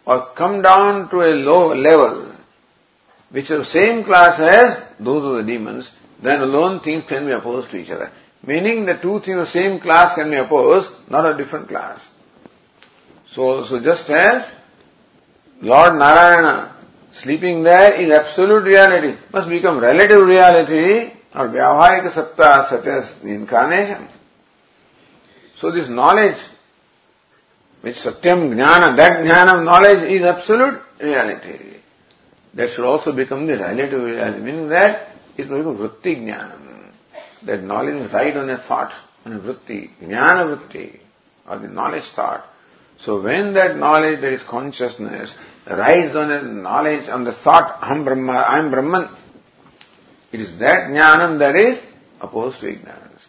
or 0.06 0.28
come 0.36 0.62
down 0.62 1.10
to 1.10 1.22
a 1.22 1.34
low 1.34 1.74
level 1.74 2.36
which 3.30 3.50
is 3.50 3.66
the 3.66 3.66
same 3.66 4.04
class 4.04 4.40
as 4.40 4.80
those 5.00 5.26
of 5.26 5.34
the 5.38 5.44
demons, 5.44 5.90
then 6.22 6.40
alone 6.42 6.80
things 6.82 7.04
can 7.06 7.26
be 7.26 7.32
opposed 7.32 7.72
to 7.72 7.78
each 7.78 7.90
other. 7.90 8.12
Meaning 8.46 8.86
the 8.86 8.96
two 8.96 9.20
things 9.22 9.38
the 9.38 9.46
same 9.46 9.80
class 9.80 10.16
can 10.16 10.30
be 10.30 10.36
opposed, 10.36 10.90
not 11.10 11.26
a 11.26 11.38
different 11.38 11.70
class. 11.70 12.06
So, 13.32 13.64
so 13.64 13.80
just 13.80 14.10
as 14.10 14.52
Lord 15.62 15.98
Narayana 15.98 16.74
sleeping 17.14 17.64
there 17.64 17.94
is 17.94 18.10
absolute 18.12 18.64
reality, 18.64 19.18
must 19.32 19.48
become 19.48 19.80
relative 19.80 20.26
reality 20.26 21.12
or 21.36 21.48
vyavaharika 21.48 22.12
satta 22.12 22.68
such 22.70 22.88
as 22.88 23.20
the 23.20 23.30
incarnation. 23.30 24.08
So 25.58 25.72
this 25.72 25.88
knowledge, 25.88 26.38
which 27.82 27.96
satyam 27.96 28.50
jnana, 28.54 28.96
that 28.98 29.26
jnana 29.26 29.60
of 29.60 29.64
knowledge 29.64 30.04
is 30.04 30.24
absolute 30.24 30.82
reality. 31.00 31.80
That 32.56 32.70
should 32.70 32.86
also 32.86 33.12
become 33.14 33.48
the 33.48 33.58
relative 33.58 34.04
reality, 34.04 34.40
meaning 34.40 34.70
that 34.70 35.16
it 35.38 35.48
will 35.50 35.60
become 35.60 35.78
vritti 35.78 36.18
jnana. 36.18 36.63
That 37.46 37.64
knowledge 37.64 38.02
is 38.02 38.12
right 38.12 38.36
on 38.36 38.50
a 38.50 38.58
thought, 38.58 38.94
on 39.26 39.34
a 39.34 39.40
vritti, 39.40 39.90
jnana 40.02 40.58
vritti, 40.58 41.00
or 41.48 41.58
the 41.60 41.68
knowledge 41.68 42.06
thought. 42.06 42.48
So 43.00 43.20
when 43.20 43.54
that 43.54 43.78
knowledge, 43.78 44.22
that 44.22 44.32
is 44.32 44.44
consciousness, 44.44 45.34
rides 45.68 46.16
on 46.16 46.32
a 46.32 46.42
knowledge, 46.42 47.10
on 47.10 47.24
the 47.26 47.34
thought, 47.34 47.82
Brahma, 47.82 48.32
I 48.32 48.60
am 48.60 48.72
Brahman, 48.72 49.10
it 50.32 50.40
is 50.40 50.58
that 50.60 50.90
jnanam 50.90 51.40
that 51.40 51.56
is 51.56 51.82
opposed 52.22 52.60
to 52.62 52.70
ignorance. 52.70 53.28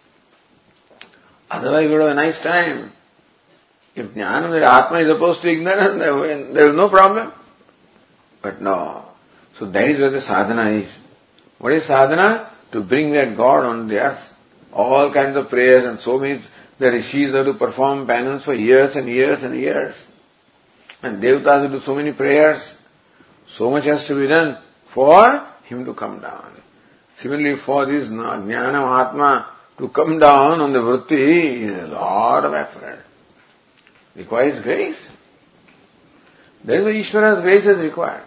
Otherwise, 1.51 1.85
you 1.85 1.91
would 1.91 2.01
have 2.03 2.11
a 2.11 2.15
nice 2.15 2.41
time. 2.41 2.93
If 3.97 4.07
jnanam, 4.07 4.51
that 4.51 4.63
Atma 4.63 4.99
is 4.99 5.09
opposed 5.09 5.43
to 5.43 5.51
ignorance, 5.51 5.99
there 5.99 6.69
is 6.71 6.77
no 6.77 6.89
problem. 6.89 7.33
But 8.43 8.61
no. 8.61 9.07
So 9.59 9.67
that 9.67 9.89
is 9.89 9.99
where 9.99 10.11
the 10.11 10.21
sadhana 10.21 10.71
is. 10.71 10.99
What 11.59 11.73
is 11.73 11.85
sadhana? 11.85 12.51
To 12.75 12.81
bring 12.81 13.13
that 13.13 13.37
God 13.37 13.65
on 13.65 13.87
the 13.87 14.01
earth. 14.01 14.35
All 14.73 15.09
kinds 15.13 15.37
of 15.37 15.49
prayers 15.49 15.85
and 15.85 16.01
so 16.01 16.19
many, 16.19 16.41
the 16.77 16.91
rishis 16.91 17.33
have 17.33 17.47
to 17.47 17.55
perform 17.55 18.05
penance 18.05 18.43
for 18.43 18.53
years 18.53 18.97
and 18.97 19.09
years 19.09 19.45
and 19.45 19.55
years. 19.55 19.95
And 21.01 21.23
devatas 21.23 21.67
to 21.67 21.69
do 21.69 21.81
so 21.81 21.95
many 21.95 22.11
prayers. 22.11 22.75
So 23.47 23.71
much 23.71 23.85
has 23.85 24.05
to 24.09 24.17
be 24.17 24.27
done 24.27 24.59
for 24.89 25.47
him 25.63 25.85
to 25.85 25.95
come 25.95 26.19
down. 26.19 26.51
Similarly, 27.17 27.55
for 27.61 27.87
this 27.87 28.09
jnana 28.09 29.07
atma 29.07 29.47
to 29.79 29.89
come 29.91 30.19
down 30.19 30.61
on 30.61 30.73
the 30.73 30.81
vritti 30.81 31.61
is 31.61 31.93
a 31.93 31.95
lot 31.95 32.45
of 32.45 32.55
effort. 32.55 33.05
Requires 34.17 34.59
grace. 34.59 35.11
That 36.65 36.79
is 36.79 36.85
why 36.85 36.91
Ishvara's 36.91 37.41
grace 37.41 37.67
is 37.67 37.85
required. 37.85 38.25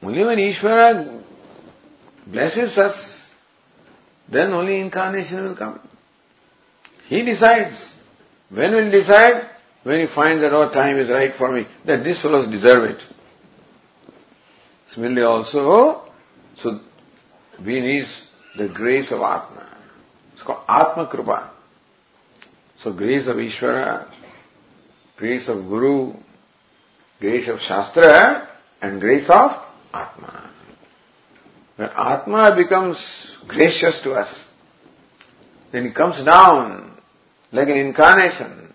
Only 0.00 0.24
when 0.24 0.38
Ishvara 0.38 1.17
blesses 2.30 2.76
us, 2.78 3.30
then 4.28 4.52
only 4.52 4.80
incarnation 4.80 5.42
will 5.42 5.54
come. 5.54 5.80
He 7.08 7.22
decides. 7.22 7.94
When 8.50 8.72
will 8.72 8.90
decide? 8.90 9.48
When 9.82 10.00
he 10.00 10.06
finds 10.06 10.42
that 10.42 10.52
our 10.52 10.64
oh, 10.64 10.70
time 10.70 10.98
is 10.98 11.08
right 11.08 11.34
for 11.34 11.50
me, 11.52 11.66
that 11.84 12.04
these 12.04 12.18
fellows 12.18 12.46
deserve 12.46 12.90
it. 12.90 13.06
Similarly 14.88 15.22
also, 15.22 16.02
so 16.56 16.80
we 17.64 17.80
need 17.80 18.06
the 18.56 18.68
grace 18.68 19.10
of 19.12 19.20
Atma. 19.22 19.66
It's 20.34 20.42
called 20.42 20.60
Atma 20.68 21.06
Kripa. 21.06 21.50
So 22.82 22.92
grace 22.92 23.26
of 23.26 23.36
Ishvara, 23.36 24.06
grace 25.16 25.48
of 25.48 25.68
Guru, 25.68 26.14
grace 27.20 27.48
of 27.48 27.60
Shastra, 27.60 28.48
and 28.82 29.00
grace 29.00 29.28
of. 29.28 29.67
When 31.78 31.90
Atma 31.90 32.56
becomes 32.56 32.98
gracious 33.46 34.00
to 34.00 34.14
us, 34.14 34.44
then 35.70 35.84
he 35.84 35.90
comes 35.90 36.20
down 36.24 36.90
like 37.52 37.68
an 37.68 37.76
incarnation 37.76 38.74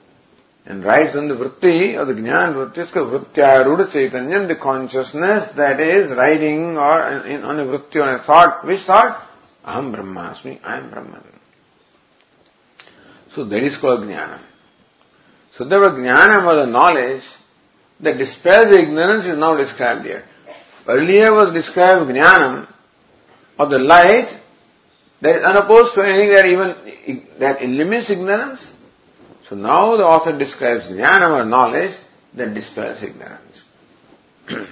and 0.65 0.85
rides 0.85 1.13
on 1.17 1.27
the 1.27 1.35
vritti 1.35 1.97
or 1.99 2.05
the 2.05 2.13
jnana 2.13 2.53
vritti, 2.53 2.77
it's 2.77 2.91
called 2.91 3.09
vrittyaruda 3.09 3.87
chaitanyam, 3.87 4.47
the 4.47 4.55
consciousness 4.55 5.49
that 5.49 5.81
is 5.81 6.11
riding 6.11 6.77
or 6.77 7.25
in, 7.27 7.43
on 7.43 7.59
a 7.59 7.65
vritti, 7.65 8.01
on 8.01 8.15
a 8.15 8.19
thought. 8.19 8.63
Which 8.63 8.79
thought? 8.79 9.21
Aham 9.65 9.93
Brahmasmi, 9.93 10.59
I 10.63 10.77
am 10.77 10.89
Brahman. 10.89 11.23
So 13.33 13.43
that 13.43 13.63
is 13.63 13.75
called 13.75 14.03
jnana. 14.03 14.39
So 15.51 15.65
the 15.65 15.75
jnana 15.75 16.45
was 16.45 16.65
the 16.65 16.71
knowledge 16.71 17.23
that 17.99 18.17
dispels 18.17 18.69
the 18.69 18.79
ignorance 18.79 19.25
is 19.25 19.37
now 19.37 19.57
described 19.57 20.05
here. 20.05 20.23
Earlier 20.87 21.33
was 21.33 21.51
described 21.51 22.09
jnanam 22.09 22.67
of 23.57 23.69
the 23.69 23.79
light 23.79 24.35
that 25.21 25.35
is 25.37 25.43
unopposed 25.43 25.93
to 25.95 26.01
anything 26.01 26.33
that 26.33 26.45
even 26.45 27.27
that 27.39 27.61
eliminates 27.61 28.09
ignorance. 28.09 28.71
So 29.47 29.55
now 29.55 29.95
the 29.97 30.03
author 30.03 30.37
describes 30.37 30.87
jnana 30.87 31.39
or 31.39 31.45
knowledge 31.45 31.95
that 32.33 32.53
dispels 32.53 33.01
ignorance. 33.01 33.63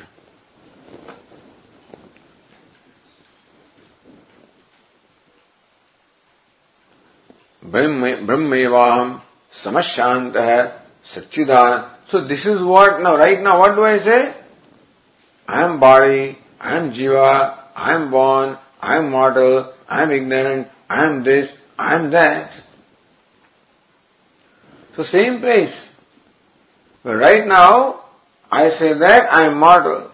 Brahmaivaham 7.63 9.21
samashantah 9.53 10.73
satchidan. 11.05 11.89
So 12.07 12.25
this 12.27 12.45
is 12.45 12.61
what 12.61 13.01
now, 13.01 13.15
right 13.15 13.41
now, 13.41 13.59
what 13.59 13.75
do 13.75 13.85
I 13.85 13.99
say? 13.99 14.33
I 15.47 15.63
am 15.63 15.79
body, 15.79 16.37
I 16.59 16.77
am 16.77 16.91
jiva, 16.93 17.57
I 17.75 17.93
am 17.93 18.11
born, 18.11 18.57
I 18.81 18.97
am 18.97 19.11
mortal, 19.11 19.73
I 19.87 20.01
am 20.01 20.11
ignorant, 20.11 20.67
I 20.89 21.05
am 21.05 21.23
this, 21.23 21.51
I 21.77 21.95
am 21.95 22.09
that. 22.11 22.51
So 24.95 25.03
same 25.03 25.39
place. 25.39 25.75
But 27.03 27.15
right 27.15 27.47
now, 27.47 28.01
I 28.51 28.69
say 28.69 28.93
that 28.93 29.33
I 29.33 29.45
am 29.45 29.57
mortal. 29.59 30.11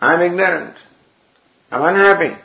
I 0.00 0.14
am 0.14 0.20
ignorant. 0.22 0.76
I 1.70 1.76
am 1.76 1.94
unhappy. 1.94 2.36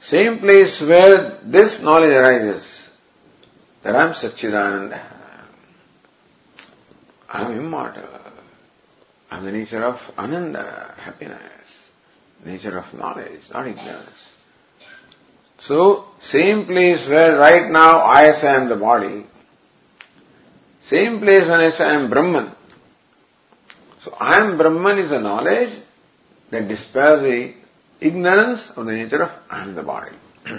Same 0.00 0.38
place 0.38 0.80
where 0.80 1.38
this 1.42 1.80
knowledge 1.80 2.12
arises, 2.12 2.88
that 3.82 3.94
I 3.94 4.02
am 4.04 4.12
Satchidananda. 4.12 5.00
I 7.30 7.42
am 7.42 7.52
immortal. 7.52 8.08
I 9.30 9.36
am 9.36 9.44
the 9.44 9.52
nature 9.52 9.84
of 9.84 10.00
Ananda, 10.18 10.94
happiness, 10.96 11.57
nature 12.44 12.78
of 12.78 12.92
knowledge, 12.94 13.42
not 13.52 13.66
ignorance. 13.66 14.26
So, 15.60 16.06
same 16.20 16.66
place 16.66 17.06
where 17.06 17.36
right 17.36 17.70
now 17.70 18.00
I 18.00 18.32
say 18.32 18.48
I 18.48 18.54
am 18.54 18.68
the 18.68 18.76
body, 18.76 19.26
same 20.88 21.20
place 21.20 21.46
when 21.46 21.60
I 21.60 21.70
say 21.70 21.84
I 21.84 21.94
am 21.94 22.08
Brahman. 22.08 22.52
So 24.02 24.16
I 24.18 24.38
am 24.38 24.56
Brahman 24.56 24.98
is 25.00 25.12
a 25.12 25.18
knowledge 25.18 25.72
that 26.50 26.66
dispels 26.66 27.20
the 27.22 27.52
ignorance 28.00 28.70
of 28.70 28.86
the 28.86 28.92
nature 28.92 29.22
of 29.24 29.32
I 29.50 29.62
am 29.62 29.74
the 29.74 29.82
body. 29.82 30.12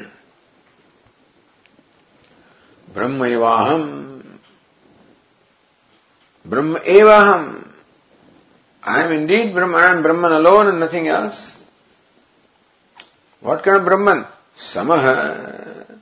Brahmaivaham. 2.93 4.23
Brahma 6.45 6.79
evaham. 6.79 7.67
I 8.83 9.03
am 9.03 9.11
indeed 9.11 9.53
Brahman. 9.53 9.79
I 9.79 9.89
am 9.89 10.03
Brahman 10.03 10.31
alone 10.31 10.67
and 10.67 10.79
nothing 10.79 11.07
else. 11.07 11.58
What 13.41 13.63
kind 13.63 13.77
of 13.77 13.85
Brahman? 13.85 14.25
Samaha. 14.57 15.99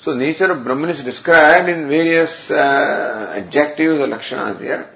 So 0.00 0.14
nature 0.14 0.50
of 0.52 0.64
Brahman 0.64 0.90
is 0.90 1.04
described 1.04 1.68
in 1.68 1.88
various 1.88 2.50
uh, 2.50 3.32
adjectives 3.36 4.00
or 4.00 4.06
lakshanas 4.06 4.60
here. 4.60 4.90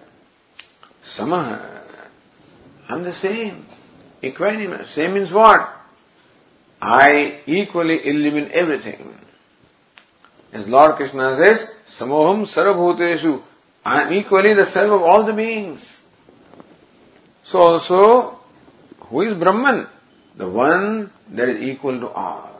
Samaha. 1.05 1.61
I'm 2.89 3.05
the 3.05 3.13
same. 3.13 3.67
Equanimous. 4.23 4.89
Same 4.89 5.15
means 5.15 5.33
what? 5.33 5.77
I 6.83 7.41
equally 7.47 8.07
illumine 8.07 8.51
everything. 8.53 9.15
As 10.53 10.67
Lord 10.67 10.97
Krishna 10.97 11.37
says, 11.37 11.71
Samoham 11.97 12.47
Sarvabhuteshu. 12.47 13.43
I 13.85 14.03
am 14.03 14.13
equally 14.13 14.55
the 14.55 14.67
self 14.67 14.91
of 14.91 15.03
all 15.03 15.25
the 15.25 15.33
beings. 15.33 15.87
So 17.45 17.61
also, 17.61 18.39
who 19.01 19.23
is 19.23 19.35
Brahman? 19.35 19.87
The 20.41 20.49
one 20.49 21.11
that 21.33 21.51
is 21.51 21.63
equal 21.63 22.01
to 22.01 22.09
all 22.09 22.51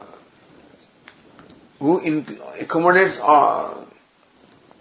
who 1.79 2.25
accommodates 2.61 3.19
all, 3.19 3.87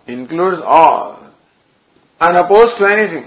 includes 0.06 0.60
all, 0.60 1.24
unopposed 2.20 2.76
to 2.76 2.86
anything. 2.86 3.26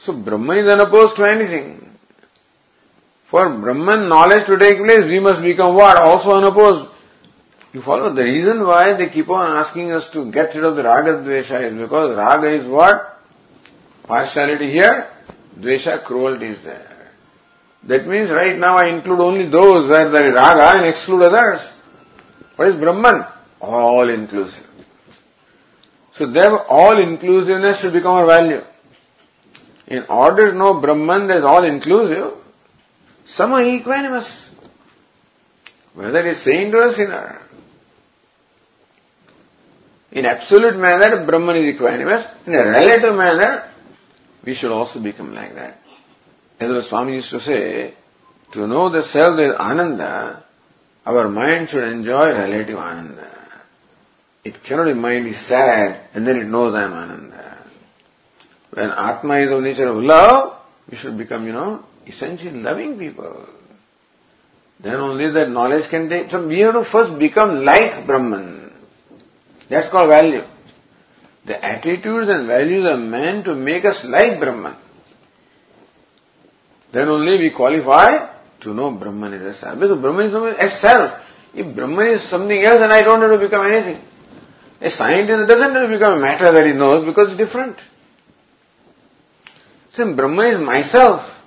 So 0.00 0.14
Brahman 0.14 0.64
is 0.64 0.72
unopposed 0.72 1.16
to 1.16 1.24
anything. 1.24 1.98
For 3.26 3.50
Brahman 3.50 4.08
knowledge 4.08 4.46
to 4.46 4.56
take 4.56 4.78
place, 4.78 5.04
we 5.04 5.20
must 5.20 5.42
become 5.42 5.74
what? 5.74 5.98
Also 5.98 6.32
unopposed. 6.32 6.88
You 7.74 7.82
follow 7.82 8.08
the 8.08 8.24
reason 8.24 8.66
why 8.66 8.94
they 8.94 9.10
keep 9.10 9.28
on 9.28 9.54
asking 9.54 9.92
us 9.92 10.08
to 10.12 10.32
get 10.32 10.54
rid 10.54 10.64
of 10.64 10.76
the 10.76 10.82
raga 10.82 11.12
dvesha 11.12 11.70
is 11.70 11.74
because 11.74 12.16
raga 12.16 12.48
is 12.48 12.66
what? 12.66 13.22
Partiality 14.04 14.72
here, 14.72 15.10
dvesha, 15.60 16.02
cruelty 16.02 16.46
is 16.46 16.62
there. 16.64 16.97
That 17.88 18.06
means 18.06 18.28
right 18.28 18.56
now 18.58 18.76
I 18.76 18.88
include 18.88 19.20
only 19.20 19.46
those 19.46 19.88
where 19.88 20.10
there 20.10 20.28
is 20.28 20.34
raga 20.34 20.76
and 20.76 20.86
exclude 20.86 21.22
others. 21.22 21.60
What 22.54 22.68
is 22.68 22.76
Brahman? 22.76 23.24
All 23.60 24.06
inclusive. 24.10 24.66
So 26.12 26.26
there 26.26 26.54
all 26.66 27.00
inclusiveness 27.00 27.80
should 27.80 27.94
become 27.94 28.16
our 28.16 28.26
value. 28.26 28.62
In 29.86 30.04
order 30.10 30.50
to 30.50 30.58
know 30.58 30.74
Brahman 30.74 31.30
is 31.30 31.44
all 31.44 31.64
inclusive, 31.64 32.34
some 33.24 33.52
are 33.52 33.62
equanimous. 33.62 34.48
Whether 35.94 36.18
it 36.18 36.26
is 36.26 36.42
saint 36.42 36.74
or 36.74 36.92
sinner. 36.92 37.40
In 40.12 40.26
absolute 40.26 40.76
manner, 40.76 41.24
Brahman 41.24 41.56
is 41.56 41.74
equanimous. 41.74 42.28
In 42.46 42.54
a 42.54 42.64
relative 42.64 43.16
manner, 43.16 43.70
we 44.44 44.52
should 44.52 44.72
also 44.72 45.00
become 45.00 45.34
like 45.34 45.54
that. 45.54 45.77
As 46.60 46.68
the 46.68 46.82
Swami 46.82 47.14
used 47.14 47.30
to 47.30 47.40
say, 47.40 47.94
to 48.52 48.66
know 48.66 48.90
the 48.90 49.02
self 49.02 49.38
is 49.38 49.54
Ananda, 49.54 50.42
our 51.06 51.28
mind 51.28 51.70
should 51.70 51.84
enjoy 51.84 52.32
relative 52.32 52.78
ananda. 52.78 53.30
It 54.44 54.62
cannot 54.62 54.86
be 54.86 54.94
mind 54.94 55.26
is 55.26 55.38
sad 55.38 56.08
and 56.14 56.26
then 56.26 56.36
it 56.36 56.46
knows 56.46 56.74
I 56.74 56.84
am 56.84 56.92
ananda. 56.92 57.58
When 58.70 58.90
Atma 58.90 59.34
is 59.38 59.50
of 59.50 59.62
nature 59.62 59.88
of 59.88 59.96
love, 60.02 60.58
we 60.90 60.96
should 60.96 61.16
become, 61.16 61.46
you 61.46 61.52
know, 61.52 61.84
essentially 62.06 62.50
loving 62.50 62.98
people. 62.98 63.48
Then 64.80 64.96
only 64.96 65.30
that 65.30 65.50
knowledge 65.50 65.88
can 65.88 66.08
take. 66.08 66.30
So 66.30 66.46
we 66.46 66.60
have 66.60 66.74
to 66.74 66.84
first 66.84 67.18
become 67.18 67.64
like 67.64 68.06
Brahman. 68.06 68.72
That's 69.68 69.88
called 69.88 70.08
value. 70.08 70.44
The 71.44 71.62
attitudes 71.64 72.28
and 72.28 72.46
values 72.46 72.86
of 72.86 73.00
man 73.00 73.44
to 73.44 73.54
make 73.54 73.84
us 73.84 74.04
like 74.04 74.38
Brahman. 74.38 74.76
Then 76.92 77.08
only 77.08 77.38
we 77.38 77.50
qualify 77.50 78.28
to 78.60 78.74
know 78.74 78.90
Brahman 78.90 79.34
is 79.34 79.42
a 79.42 79.54
self. 79.54 79.78
Because 79.78 80.00
Brahman 80.00 80.26
is 80.26 80.34
a 80.34 80.70
self. 80.70 81.20
If 81.54 81.74
Brahman 81.74 82.06
is 82.08 82.22
something 82.22 82.62
else, 82.62 82.78
then 82.78 82.92
I 82.92 83.02
don't 83.02 83.20
have 83.20 83.30
to 83.30 83.38
become 83.38 83.66
anything. 83.66 84.02
A 84.80 84.90
scientist 84.90 85.48
doesn't 85.48 85.74
have 85.74 85.86
to 85.86 85.88
become 85.88 86.18
a 86.18 86.20
matter 86.20 86.52
that 86.52 86.66
he 86.66 86.72
knows 86.72 87.04
because 87.04 87.28
it's 87.28 87.36
different. 87.36 87.78
Since 89.92 90.16
Brahman 90.16 90.46
is 90.46 90.60
myself, 90.60 91.42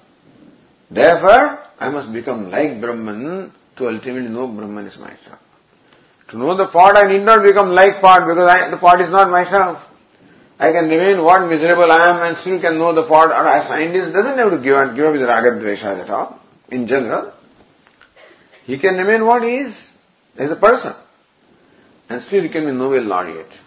therefore 0.89 1.59
I 1.79 1.89
must 1.89 2.11
become 2.11 2.51
like 2.51 2.81
Brahman 2.81 3.51
to 3.77 3.87
ultimately 3.87 4.29
know 4.29 4.47
Brahman 4.47 4.85
is 4.85 4.97
myself. 4.97 5.39
To 6.29 6.37
know 6.37 6.55
the 6.55 6.67
part, 6.67 6.97
I 6.97 7.07
need 7.07 7.23
not 7.23 7.43
become 7.43 7.73
like 7.73 8.01
part 8.01 8.27
because 8.27 8.49
I, 8.49 8.69
the 8.69 8.77
part 8.77 9.01
is 9.01 9.09
not 9.09 9.29
myself. 9.29 9.87
I 10.61 10.71
can 10.71 10.87
remain 10.87 11.23
what 11.23 11.47
miserable 11.49 11.91
I 11.91 12.07
am 12.09 12.21
and 12.21 12.37
still 12.37 12.59
can 12.59 12.77
know 12.77 12.93
the 12.93 13.03
pot. 13.03 13.31
Or 13.31 13.63
scientist 13.63 14.13
doesn't 14.13 14.37
have 14.37 14.51
to 14.51 14.59
give 14.59 14.77
up, 14.77 14.95
give 14.95 15.05
up 15.05 15.15
his 15.15 15.23
raga 15.23 15.51
dveshas 15.51 16.03
at 16.03 16.09
all 16.09 16.39
in 16.71 16.87
general, 16.87 17.33
he 18.65 18.77
can 18.77 18.95
remain 18.95 19.25
what 19.25 19.43
he 19.43 19.55
is 19.57 19.89
as 20.37 20.51
a 20.51 20.55
person. 20.55 20.93
And 22.09 22.21
still 22.21 22.43
he 22.43 22.49
can 22.49 22.65
be 22.65 22.71
Nobel 22.71 23.03
laureate. 23.03 23.59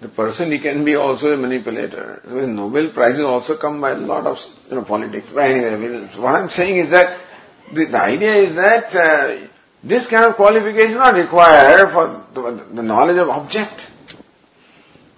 The 0.00 0.08
person 0.08 0.52
he 0.52 0.58
can 0.58 0.84
be 0.84 0.94
also 0.94 1.32
a 1.32 1.36
manipulator. 1.36 2.20
So 2.24 2.46
Nobel 2.46 2.90
prizes 2.90 3.22
also 3.22 3.56
come 3.56 3.80
by 3.80 3.92
a 3.92 3.96
lot 3.96 4.26
of 4.26 4.44
you 4.68 4.76
know, 4.76 4.82
politics. 4.82 5.30
But 5.32 5.50
anyway, 5.50 6.06
what 6.16 6.34
I'm 6.34 6.50
saying 6.50 6.76
is 6.76 6.90
that 6.90 7.18
the, 7.72 7.86
the 7.86 8.02
idea 8.02 8.34
is 8.34 8.54
that 8.56 8.94
uh, 8.94 9.46
this 9.82 10.06
kind 10.06 10.26
of 10.26 10.36
qualification 10.36 10.98
not 10.98 11.14
required 11.14 11.90
for 11.90 12.24
the, 12.34 12.64
the 12.74 12.82
knowledge 12.82 13.16
of 13.16 13.28
object. 13.30 13.90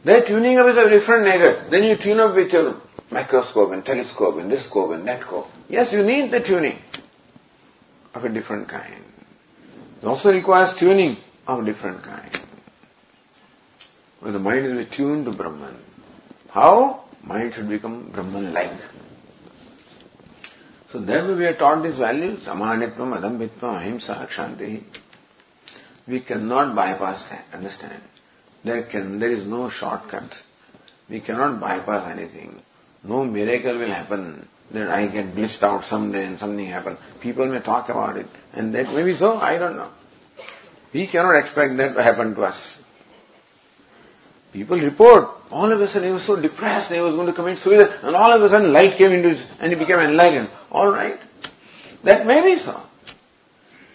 Their 0.06 0.22
tuning 0.22 0.56
up 0.56 0.68
is 0.68 0.76
of 0.78 0.88
different 0.88 1.24
nature. 1.24 1.66
Then 1.68 1.82
you 1.82 1.96
tune 1.96 2.20
up 2.20 2.36
with 2.36 2.52
your 2.52 2.80
microscope 3.10 3.72
and 3.72 3.84
telescope 3.84 4.36
and 4.38 4.48
this 4.48 4.64
scope 4.64 4.92
and 4.92 5.04
that 5.08 5.22
scope. 5.22 5.50
Yes, 5.68 5.92
you 5.92 6.04
need 6.04 6.30
the 6.30 6.38
tuning 6.38 6.78
of 8.14 8.24
a 8.24 8.28
different 8.28 8.68
kind. 8.68 9.02
It 10.00 10.06
also 10.06 10.32
requires 10.32 10.74
tuning 10.74 11.16
of 11.48 11.58
a 11.58 11.64
different 11.64 12.04
kind. 12.04 12.30
When 14.20 14.32
the 14.32 14.38
mind 14.38 14.66
is 14.66 14.88
tuned 14.90 15.24
to 15.24 15.32
Brahman, 15.32 15.76
how? 16.50 17.02
Mind 17.24 17.54
should 17.54 17.68
become 17.68 18.08
Brahman-like. 18.12 18.78
So 20.92 21.00
therefore 21.00 21.34
we 21.34 21.46
are 21.46 21.54
taught 21.54 21.82
these 21.82 21.96
values, 21.96 22.44
amanitvam, 22.44 23.18
adambitvam, 23.18 23.80
ahimsa, 23.80 24.28
kshanti. 24.30 24.84
We 26.06 26.20
cannot 26.20 26.76
bypass 26.76 27.24
that, 27.24 27.46
understand? 27.52 28.00
There 28.66 28.82
can, 28.82 29.20
there 29.20 29.30
is 29.30 29.44
no 29.44 29.68
shortcut. 29.68 30.42
We 31.08 31.20
cannot 31.20 31.60
bypass 31.60 32.10
anything. 32.10 32.60
No 33.04 33.24
miracle 33.24 33.78
will 33.78 33.92
happen 33.92 34.48
that 34.72 34.90
I 34.90 35.06
get 35.06 35.36
glitched 35.36 35.62
out 35.62 35.84
someday 35.84 36.24
and 36.26 36.36
something 36.36 36.66
happen. 36.66 36.98
People 37.20 37.46
may 37.46 37.60
talk 37.60 37.88
about 37.88 38.16
it 38.16 38.26
and 38.52 38.74
that 38.74 38.92
may 38.92 39.04
be 39.04 39.14
so, 39.14 39.36
I 39.38 39.56
don't 39.58 39.76
know. 39.76 39.90
We 40.92 41.06
cannot 41.06 41.36
expect 41.36 41.76
that 41.76 41.94
to 41.94 42.02
happen 42.02 42.34
to 42.34 42.42
us. 42.42 42.78
People 44.52 44.80
report, 44.80 45.28
all 45.52 45.70
of 45.70 45.80
a 45.80 45.86
sudden 45.86 46.08
he 46.08 46.12
was 46.12 46.24
so 46.24 46.34
depressed, 46.34 46.90
he 46.90 46.98
was 46.98 47.14
going 47.14 47.28
to 47.28 47.32
commit 47.32 47.58
suicide, 47.58 47.94
and 48.02 48.16
all 48.16 48.32
of 48.32 48.42
a 48.42 48.48
sudden 48.48 48.72
light 48.72 48.96
came 48.96 49.12
into 49.12 49.28
his, 49.28 49.42
and 49.60 49.70
he 49.70 49.78
became 49.78 50.00
enlightened. 50.00 50.48
Alright. 50.72 51.20
That 52.02 52.26
may 52.26 52.42
be 52.42 52.60
so. 52.60 52.82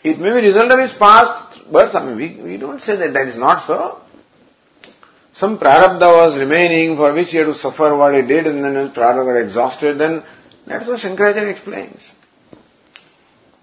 It 0.01 0.17
may 0.17 0.29
be 0.29 0.47
result 0.47 0.71
of 0.71 0.79
his 0.79 0.93
past 0.93 1.69
birth. 1.69 1.93
I 1.93 2.05
mean, 2.05 2.15
we, 2.15 2.51
we 2.51 2.57
don't 2.57 2.81
say 2.81 2.95
that 2.95 3.11
that 3.11 3.27
is 3.27 3.37
not 3.37 3.65
so. 3.67 4.00
Some 5.41 5.57
prarabdha 5.57 6.01
was 6.01 6.37
remaining 6.37 6.95
for 6.95 7.11
which 7.13 7.31
he 7.31 7.37
had 7.37 7.47
to 7.47 7.55
suffer 7.55 7.95
what 7.95 8.13
he 8.13 8.21
did 8.21 8.45
and 8.45 8.63
then 8.63 8.75
his 8.75 8.91
prarabdha 8.91 9.25
got 9.25 9.37
exhausted, 9.37 9.97
then 9.97 10.21
that's 10.67 10.87
what 10.87 10.99
Shankaracharya 10.99 11.49
explains. 11.49 12.11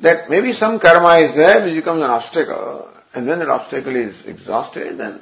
That 0.00 0.28
maybe 0.28 0.52
some 0.54 0.80
karma 0.80 1.18
is 1.18 1.36
there 1.36 1.64
which 1.64 1.76
becomes 1.76 2.02
an 2.02 2.10
obstacle, 2.10 2.88
and 3.14 3.28
when 3.28 3.38
that 3.38 3.48
obstacle 3.48 3.94
is 3.94 4.26
exhausted, 4.26 4.98
then 4.98 5.20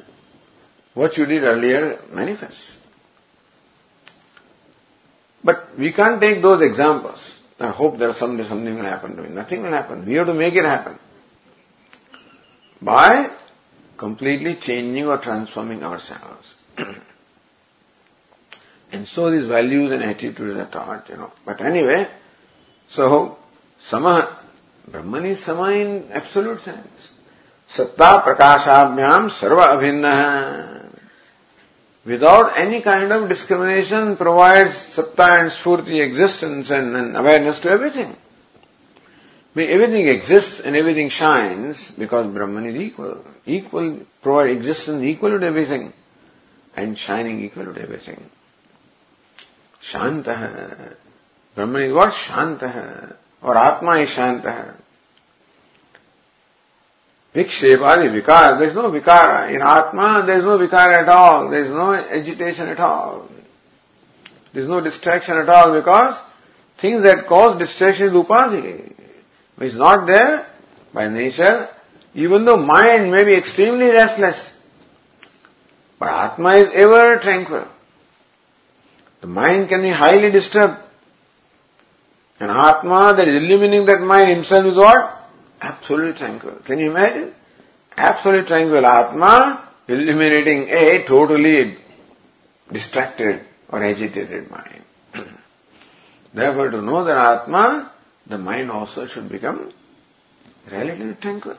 what 0.94 1.18
you 1.18 1.26
did 1.26 1.42
earlier 1.42 2.00
manifests. 2.10 2.78
But 5.44 5.78
we 5.78 5.92
can't 5.92 6.18
take 6.18 6.40
those 6.40 6.62
examples 6.62 7.18
and 7.58 7.74
hope 7.74 7.98
that 7.98 8.16
someday 8.16 8.48
something 8.48 8.76
will 8.76 8.84
happen 8.84 9.14
to 9.16 9.22
me. 9.22 9.28
Nothing 9.28 9.62
will 9.62 9.72
happen. 9.72 10.06
We 10.06 10.14
have 10.14 10.26
to 10.28 10.32
make 10.32 10.54
it 10.54 10.64
happen. 10.64 10.98
By 12.80 13.28
completely 13.96 14.56
changing 14.56 15.06
or 15.06 15.18
transforming 15.18 15.82
ourselves. 15.82 16.54
and 18.92 19.06
so 19.06 19.30
these 19.30 19.46
values 19.46 19.92
and 19.92 20.02
attitudes 20.02 20.54
are 20.54 20.66
taught, 20.66 21.08
you 21.08 21.16
know. 21.16 21.32
But 21.44 21.60
anyway, 21.60 22.08
so 22.88 23.38
Sama, 23.80 24.36
Brahman 24.88 25.26
is 25.26 25.42
Sama 25.42 25.70
in 25.70 26.10
absolute 26.12 26.62
sense. 26.62 27.12
Satta 27.68 28.22
prakashabhyam 28.22 29.30
sarva 29.30 29.76
abhinna 29.76 30.84
without 32.04 32.56
any 32.56 32.80
kind 32.80 33.12
of 33.12 33.28
discrimination 33.28 34.16
provides 34.16 34.76
satta 34.94 35.40
and 35.40 35.50
sphurti 35.50 36.00
existence 36.00 36.70
and, 36.70 36.96
and 36.96 37.16
awareness 37.16 37.58
to 37.60 37.68
everything. 37.68 38.16
Mean, 39.56 39.70
everything 39.70 40.06
exists 40.08 40.60
and 40.60 40.76
everything 40.76 41.08
shines 41.08 41.90
because 41.92 42.26
Brahman 42.26 42.66
is 42.66 42.76
equal. 42.76 43.24
Equal, 43.46 44.02
provide 44.20 44.50
existence 44.50 45.02
equal 45.02 45.40
to 45.40 45.46
everything 45.46 45.94
and 46.76 46.98
shining 46.98 47.42
equal 47.42 47.64
to 47.64 47.80
everything. 47.80 48.28
Shantah. 49.82 50.96
Brahman 51.54 51.82
is 51.84 51.92
what? 51.94 52.12
Shantah. 52.12 53.16
Or 53.40 53.56
Atma 53.56 53.92
is 53.92 54.10
Shantah. 54.10 54.74
Vikshepadi 57.34 58.22
vikara. 58.22 58.58
There 58.58 58.68
is 58.68 58.74
no 58.74 58.90
vikara. 58.90 59.54
In 59.54 59.62
Atma, 59.62 60.22
there 60.26 60.38
is 60.38 60.44
no 60.44 60.58
vikara 60.58 61.00
at 61.00 61.08
all. 61.08 61.48
There 61.48 61.62
is 61.62 61.70
no 61.70 61.94
agitation 61.94 62.68
at 62.68 62.80
all. 62.80 63.26
There 64.52 64.62
is 64.62 64.68
no 64.68 64.82
distraction 64.82 65.38
at 65.38 65.48
all 65.48 65.72
because 65.72 66.14
things 66.76 67.02
that 67.04 67.26
cause 67.26 67.58
distraction 67.58 68.08
is 68.08 68.12
upadhi. 68.12 68.95
It's 69.58 69.74
not 69.74 70.06
there 70.06 70.46
by 70.92 71.08
nature, 71.08 71.68
even 72.14 72.44
though 72.44 72.56
mind 72.56 73.10
may 73.10 73.24
be 73.24 73.34
extremely 73.34 73.90
restless. 73.90 74.52
But 75.98 76.08
Atma 76.08 76.50
is 76.56 76.70
ever 76.74 77.18
tranquil. 77.18 77.66
The 79.20 79.26
mind 79.26 79.68
can 79.68 79.82
be 79.82 79.90
highly 79.90 80.30
disturbed. 80.30 80.78
And 82.38 82.50
Atma 82.50 83.14
that 83.16 83.26
is 83.26 83.42
illuminating 83.42 83.86
that 83.86 84.00
mind 84.02 84.30
himself 84.30 84.66
is 84.66 84.76
what? 84.76 85.30
Absolutely 85.60 86.12
tranquil. 86.12 86.56
Can 86.64 86.78
you 86.78 86.90
imagine? 86.90 87.34
Absolutely 87.96 88.46
tranquil 88.46 88.84
Atma 88.84 89.66
illuminating 89.88 90.68
a 90.68 91.04
totally 91.04 91.76
distracted 92.70 93.44
or 93.68 93.82
agitated 93.82 94.50
mind. 94.50 94.82
Therefore, 96.34 96.70
to 96.70 96.82
know 96.82 97.04
that 97.04 97.16
Atma, 97.16 97.90
the 98.26 98.38
mind 98.38 98.70
also 98.70 99.06
should 99.06 99.28
become 99.28 99.72
relatively 100.70 101.14
tranquil. 101.14 101.56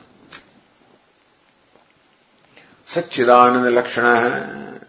Satchidananda 2.88 3.72
Lakshana. 3.72 4.80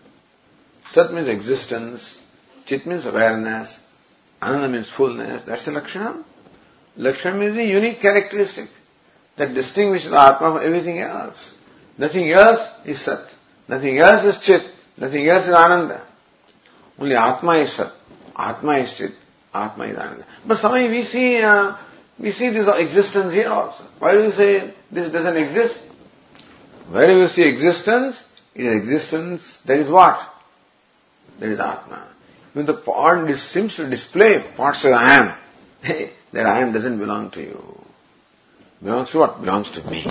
Sat 0.91 1.13
means 1.13 1.27
existence, 1.27 2.19
Chit 2.65 2.87
means 2.87 3.05
awareness, 3.05 3.79
Ananda 4.41 4.67
means 4.67 4.87
fullness. 4.87 5.43
That's 5.43 5.65
the 5.65 5.71
Lakshana. 5.71 6.23
Lakshana 6.97 7.37
means 7.37 7.55
the 7.55 7.65
unique 7.65 8.01
characteristic 8.01 8.69
that 9.35 9.53
distinguishes 9.53 10.09
the 10.09 10.19
Atma 10.19 10.53
from 10.53 10.65
everything 10.65 10.99
else. 10.99 11.51
Nothing 11.97 12.31
else 12.31 12.61
is 12.85 12.99
Sat. 12.99 13.33
Nothing 13.67 13.99
else 13.99 14.23
is 14.23 14.37
Chit. 14.39 14.69
Nothing 14.97 15.27
else 15.27 15.47
is 15.47 15.53
Ananda. 15.53 16.01
Only 16.97 17.15
Atma 17.15 17.53
is 17.55 17.73
Sat. 17.73 17.91
Atma 18.35 18.77
is 18.77 18.97
Chit. 18.97 19.13
Atma 19.53 19.85
is 19.85 19.97
Ananda. 19.97 20.25
But 20.45 20.57
sometimes 20.59 20.91
we 20.91 21.03
see, 21.03 21.41
uh, 21.41 21.75
we 22.17 22.31
see 22.31 22.49
this 22.49 22.67
existence 22.67 23.33
here 23.33 23.49
also. 23.49 23.83
Why 23.99 24.13
do 24.13 24.23
you 24.23 24.31
say 24.31 24.73
this 24.91 25.11
doesn't 25.11 25.37
exist? 25.37 25.77
Wherever 26.89 27.19
you 27.19 27.27
see 27.27 27.43
existence, 27.43 28.23
it 28.55 28.65
is 28.65 28.75
existence 28.75 29.59
there 29.65 29.79
is 29.79 29.87
what? 29.87 30.19
That 31.39 31.49
is 31.49 31.59
Atma. 31.59 32.07
When 32.53 32.65
the 32.65 32.73
part 32.73 33.37
seems 33.37 33.75
to 33.75 33.89
display 33.89 34.39
parts 34.39 34.83
of 34.83 34.93
I 34.93 35.13
am, 35.13 35.33
that 36.31 36.45
I 36.45 36.59
am 36.59 36.73
doesn't 36.73 36.97
belong 36.97 37.29
to 37.31 37.41
you. 37.41 37.85
Belongs 38.83 39.11
to 39.11 39.19
what? 39.19 39.41
Belongs 39.41 39.71
to 39.71 39.89
me. 39.89 40.05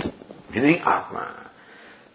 Meaning 0.53 0.79
Atma. 0.79 1.49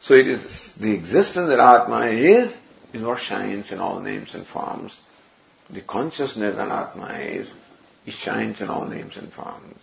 So 0.01 0.15
it 0.15 0.29
is 0.29 0.73
the 0.73 0.93
existence 0.93 1.49
that 1.49 1.61
Atma 1.61 2.07
is, 2.07 2.57
is 2.93 3.03
what 3.03 3.21
shines 3.21 3.71
in 3.71 3.81
all 3.81 4.01
names 4.01 4.35
and 4.35 4.47
forms. 4.47 4.97
The 5.71 5.81
consciousness 5.81 6.57
that 6.57 6.69
Atma 6.69 7.15
is, 7.15 7.51
it 8.07 8.15
shines 8.15 8.61
in 8.61 8.69
all 8.69 8.85
names 8.87 9.17
and 9.17 9.33
forms. 9.33 9.79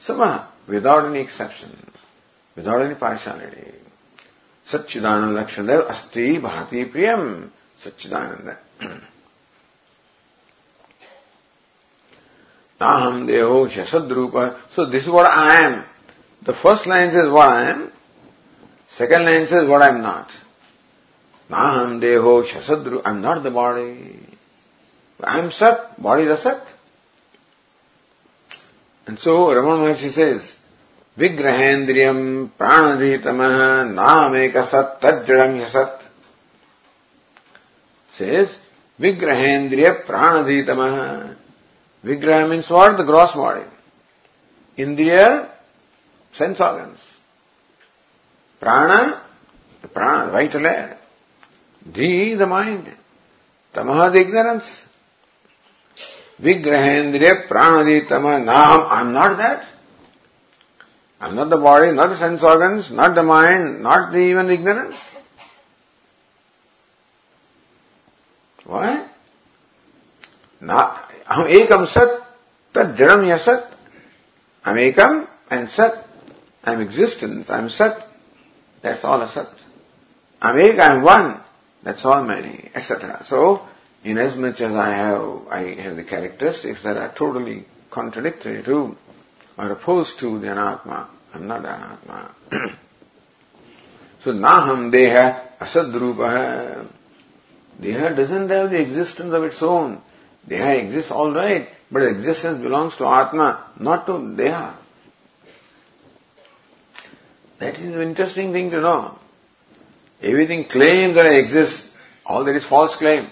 Sama, 0.00 0.48
without 0.66 1.04
any 1.04 1.20
exception, 1.20 1.92
without 2.56 2.80
any 2.80 2.94
partiality. 2.94 3.72
Satchidananda 4.66 5.34
Lakshana 5.34 5.88
Asti 5.88 6.38
Bhati 6.38 6.90
Priyam 6.90 7.48
Satchidananda. 7.82 8.56
Naham 12.80 13.26
Deho 13.26 13.68
Shasadrupa. 13.68 14.56
So 14.72 14.86
this 14.86 15.02
is 15.04 15.08
what 15.10 15.26
I 15.26 15.60
am. 15.62 15.84
The 16.42 16.52
first 16.52 16.86
line 16.86 17.10
says 17.10 17.28
what 17.30 17.48
I 17.48 17.70
am. 17.70 17.90
Second 18.90 19.24
line 19.24 19.46
says 19.46 19.68
what 19.68 19.82
I 19.82 19.88
am 19.88 20.02
not. 20.02 20.30
Naham 21.50 22.00
Deho 22.00 22.44
Shasadru. 22.46 23.02
I 23.04 23.10
am 23.10 23.20
not 23.20 23.42
the 23.42 23.50
body. 23.50 24.27
I 25.22 25.38
am 25.38 25.50
Sat. 25.50 26.00
Body 26.00 26.24
is 26.24 26.40
Sat. 26.40 26.66
And 29.06 29.18
so 29.18 29.48
Ramana 29.48 29.94
Maharshi 29.94 30.12
says, 30.12 30.56
Vigrahendriyam 31.18 32.50
pranadhitamah 32.58 33.90
nameka 33.92 34.68
sat 34.68 35.00
tajjadam 35.00 35.64
yasat. 35.64 36.02
Says, 38.12 38.54
Vigrahendriya 39.00 40.04
pranadhitamah. 40.04 41.34
Vigraha 42.04 42.50
means 42.50 42.68
what? 42.68 42.96
The 42.96 43.02
gross 43.02 43.32
body. 43.32 43.64
Indriya, 44.76 45.48
sense 46.32 46.60
organs. 46.60 47.00
Prana, 48.60 49.20
the 49.82 49.88
prana, 49.88 50.30
vital 50.30 50.66
air. 50.66 50.98
Dhi, 51.90 52.36
the 52.36 52.46
mind. 52.46 52.92
Tamaha, 53.74 54.12
the 54.12 54.20
ignorance. 54.20 54.84
Vigrahendriya 56.40 57.48
pranaditama 57.48 58.44
nam. 58.44 58.86
I'm 58.88 59.12
not 59.12 59.36
that. 59.38 59.66
I'm 61.20 61.34
not 61.34 61.50
the 61.50 61.56
body, 61.56 61.92
not 61.92 62.10
the 62.10 62.16
sense 62.16 62.42
organs, 62.42 62.90
not 62.92 63.14
the 63.14 63.24
mind, 63.24 63.82
not 63.82 64.12
the 64.12 64.18
even 64.18 64.50
ignorance. 64.50 64.96
Why? 68.64 69.04
Not, 70.60 71.10
I'm 71.26 71.46
ekam 71.46 71.86
sat, 71.86 72.08
tad 72.72 72.96
jaram 72.96 73.26
yasat. 73.26 73.66
I'm 74.64 74.76
ekam 74.76 75.26
and 75.50 75.70
sat. 75.70 76.06
I'm 76.62 76.80
existence, 76.80 77.50
I'm 77.50 77.70
sat. 77.70 78.06
That's 78.82 79.02
all 79.02 79.22
a 79.22 79.28
sat. 79.28 79.48
I'm 80.40 80.58
ek, 80.58 80.78
I'm 80.78 81.02
one. 81.02 81.40
That's 81.82 82.04
all 82.04 82.22
many, 82.22 82.70
etc. 82.74 83.24
So, 83.24 83.66
inasmuch 84.04 84.60
as 84.60 84.74
I 84.74 84.90
have, 84.90 85.48
I 85.50 85.74
have 85.82 85.96
the 85.96 86.04
characteristics 86.04 86.82
that 86.82 86.96
are 86.96 87.12
totally 87.14 87.64
contradictory 87.90 88.62
to 88.64 88.96
or 89.56 89.72
opposed 89.72 90.18
to 90.20 90.38
the 90.38 90.46
anatma, 90.46 91.06
I'm 91.34 91.46
not 91.46 91.62
anatma. 91.62 92.30
so, 94.22 94.32
naham 94.32 94.92
deha 94.92 95.58
asadrupa. 95.58 96.86
Deha 97.80 98.16
doesn't 98.16 98.48
have 98.48 98.70
the 98.70 98.80
existence 98.80 99.32
of 99.32 99.44
its 99.44 99.62
own. 99.62 100.00
Deha 100.48 100.78
exists 100.78 101.10
all 101.10 101.32
right, 101.32 101.68
but 101.90 102.02
existence 102.02 102.60
belongs 102.60 102.96
to 102.96 103.06
Atma, 103.06 103.64
not 103.78 104.06
to 104.06 104.12
Deha. 104.12 104.74
That 107.58 107.78
is 107.78 107.94
an 107.94 108.02
interesting 108.02 108.52
thing 108.52 108.70
to 108.70 108.80
know. 108.80 109.18
Everything 110.22 110.64
claims 110.64 111.14
that 111.14 111.26
it 111.26 111.38
exists, 111.38 111.90
all 112.26 112.44
that 112.44 112.54
is 112.54 112.64
false 112.64 112.96
claim. 112.96 113.28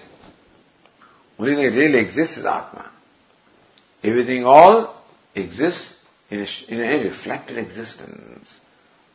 Only 1.38 1.54
thing 1.54 1.70
that 1.70 1.76
really 1.76 1.98
exists 1.98 2.38
is 2.38 2.44
Atma. 2.44 2.90
Everything 4.02 4.44
all 4.44 5.02
exists 5.34 5.94
in 6.30 6.40
a, 6.40 6.46
in 6.68 6.80
a 6.80 7.04
reflected 7.04 7.58
existence. 7.58 8.60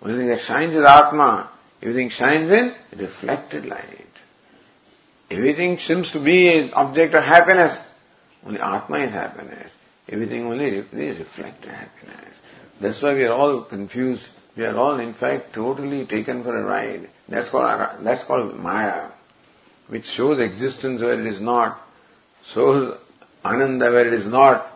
Only 0.02 0.18
thing 0.18 0.28
that 0.28 0.40
shines 0.42 0.76
is 0.76 0.84
Atma. 0.84 1.50
Everything 1.82 2.10
shines 2.10 2.52
in 2.52 2.76
reflected 2.96 3.66
light. 3.66 4.08
Everything 5.30 5.78
seems 5.78 6.12
to 6.12 6.20
be 6.20 6.60
an 6.60 6.74
object 6.74 7.14
of 7.14 7.24
happiness. 7.24 7.78
Only 8.46 8.60
Atma 8.60 9.00
is 9.00 9.12
happiness. 9.12 9.72
Everything 10.10 10.46
only 10.46 10.66
is 10.66 11.20
reflected 11.20 11.72
happiness. 11.72 12.38
That's 12.80 13.02
why 13.02 13.14
we 13.14 13.24
are 13.24 13.34
all 13.34 13.62
confused. 13.62 14.28
We 14.58 14.66
are 14.66 14.78
all 14.78 15.00
in 15.00 15.14
fact 15.14 15.54
totally 15.54 16.06
taken 16.06 16.44
for 16.44 16.58
a 16.58 16.64
ride. 16.64 17.10
That's 17.30 17.48
called, 17.48 18.04
that's 18.04 18.24
called 18.26 18.60
Maya, 18.60 19.08
which 19.88 20.06
shows 20.06 20.40
existence 20.40 21.02
where 21.02 21.20
it 21.20 21.26
is 21.26 21.40
not, 21.40 21.82
shows 22.46 22.98
Ananda 23.44 23.92
where 23.92 24.08
it 24.08 24.14
is 24.14 24.26
not. 24.26 24.68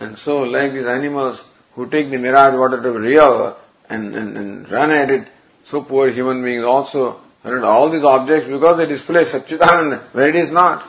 And 0.00 0.18
so 0.18 0.40
like 0.40 0.72
these 0.72 0.86
animals 0.86 1.44
who 1.74 1.88
take 1.88 2.10
the 2.10 2.18
mirage 2.18 2.54
water 2.54 2.82
to 2.82 2.90
real 2.90 3.56
and, 3.88 4.14
and, 4.14 4.36
and 4.36 4.70
run 4.70 4.90
at 4.90 5.10
it, 5.10 5.26
so 5.66 5.82
poor 5.82 6.10
human 6.10 6.42
beings 6.42 6.64
also 6.64 7.20
run 7.44 7.58
at 7.58 7.64
all 7.64 7.90
these 7.90 8.04
objects 8.04 8.48
because 8.48 8.76
they 8.78 8.86
display 8.86 9.24
Satchitananda 9.24 10.00
where 10.12 10.28
it 10.28 10.36
is 10.36 10.50
not. 10.50 10.84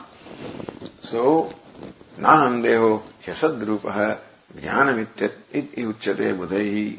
So, 1.02 1.54
Naham 2.18 2.62
Deho 2.62 3.02
Yasadrupaha 3.24 4.18
Jnanam 4.56 5.06
Uchyate 5.52 6.36
Budhaihi. 6.36 6.98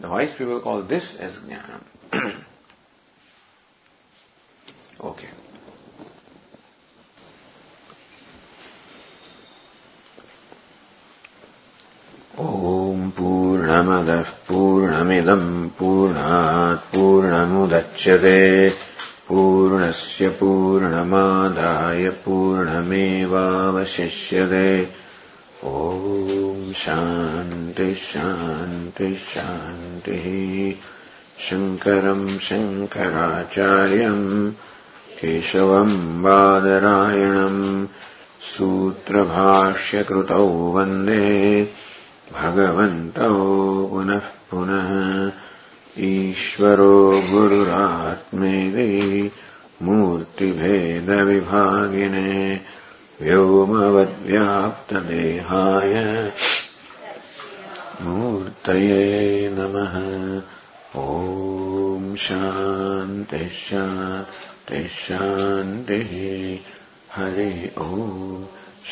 The 0.00 0.08
wise 0.08 0.32
people 0.32 0.60
call 0.60 0.82
this 0.82 1.14
as 1.16 1.32
Jnanam. 1.32 1.82
okay. 5.00 5.28
ॐ 12.40 13.10
पूर्णमदः 13.10 14.22
पूर्णमिदम् 14.22 15.68
पूर्णात् 15.68 16.96
पूर्णमुदच्यते। 16.96 18.70
पूर्णस्य 19.28 20.28
पूर्णमादाय 20.28 22.08
पूर्णमेवावशिष्यते। 22.08 24.88
ॐ 25.64 26.72
शान्तिः 26.72 27.94
शान्तिः 27.94 29.26
शङ्करम् 31.48 32.38
शङ्कराचार्यम् 32.38 34.50
केशवम् 35.20 36.22
बादरायणम् 36.22 37.86
सूत्रभाष्यकृतौ 38.40 40.46
वन्दे 40.46 41.30
भगवन्तौ 42.32 43.88
पुनः 43.90 44.18
पुनः 44.18 45.32
ईश्वरो 45.98 47.22
गुरुरात्मेति 47.30 49.30
मूर्तिभेदविभागिने 49.82 52.60
व्योमवद्व्याप्तदेहाय 53.22 55.94
मूर्तये 58.02 59.50
नमः। 59.54 59.94
ॐ 61.00 62.14
शान्तिः 62.16 63.48
शान्तिः 63.48 64.88
शान्तिः। 64.88 66.12
हरि 67.14 67.70
ॐ 67.78 68.44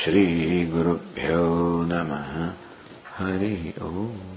श्रीगुरुभ्यो 0.05 1.45
नमः। 1.93 2.68
हरि 3.18 3.74
ओम् 3.82 4.37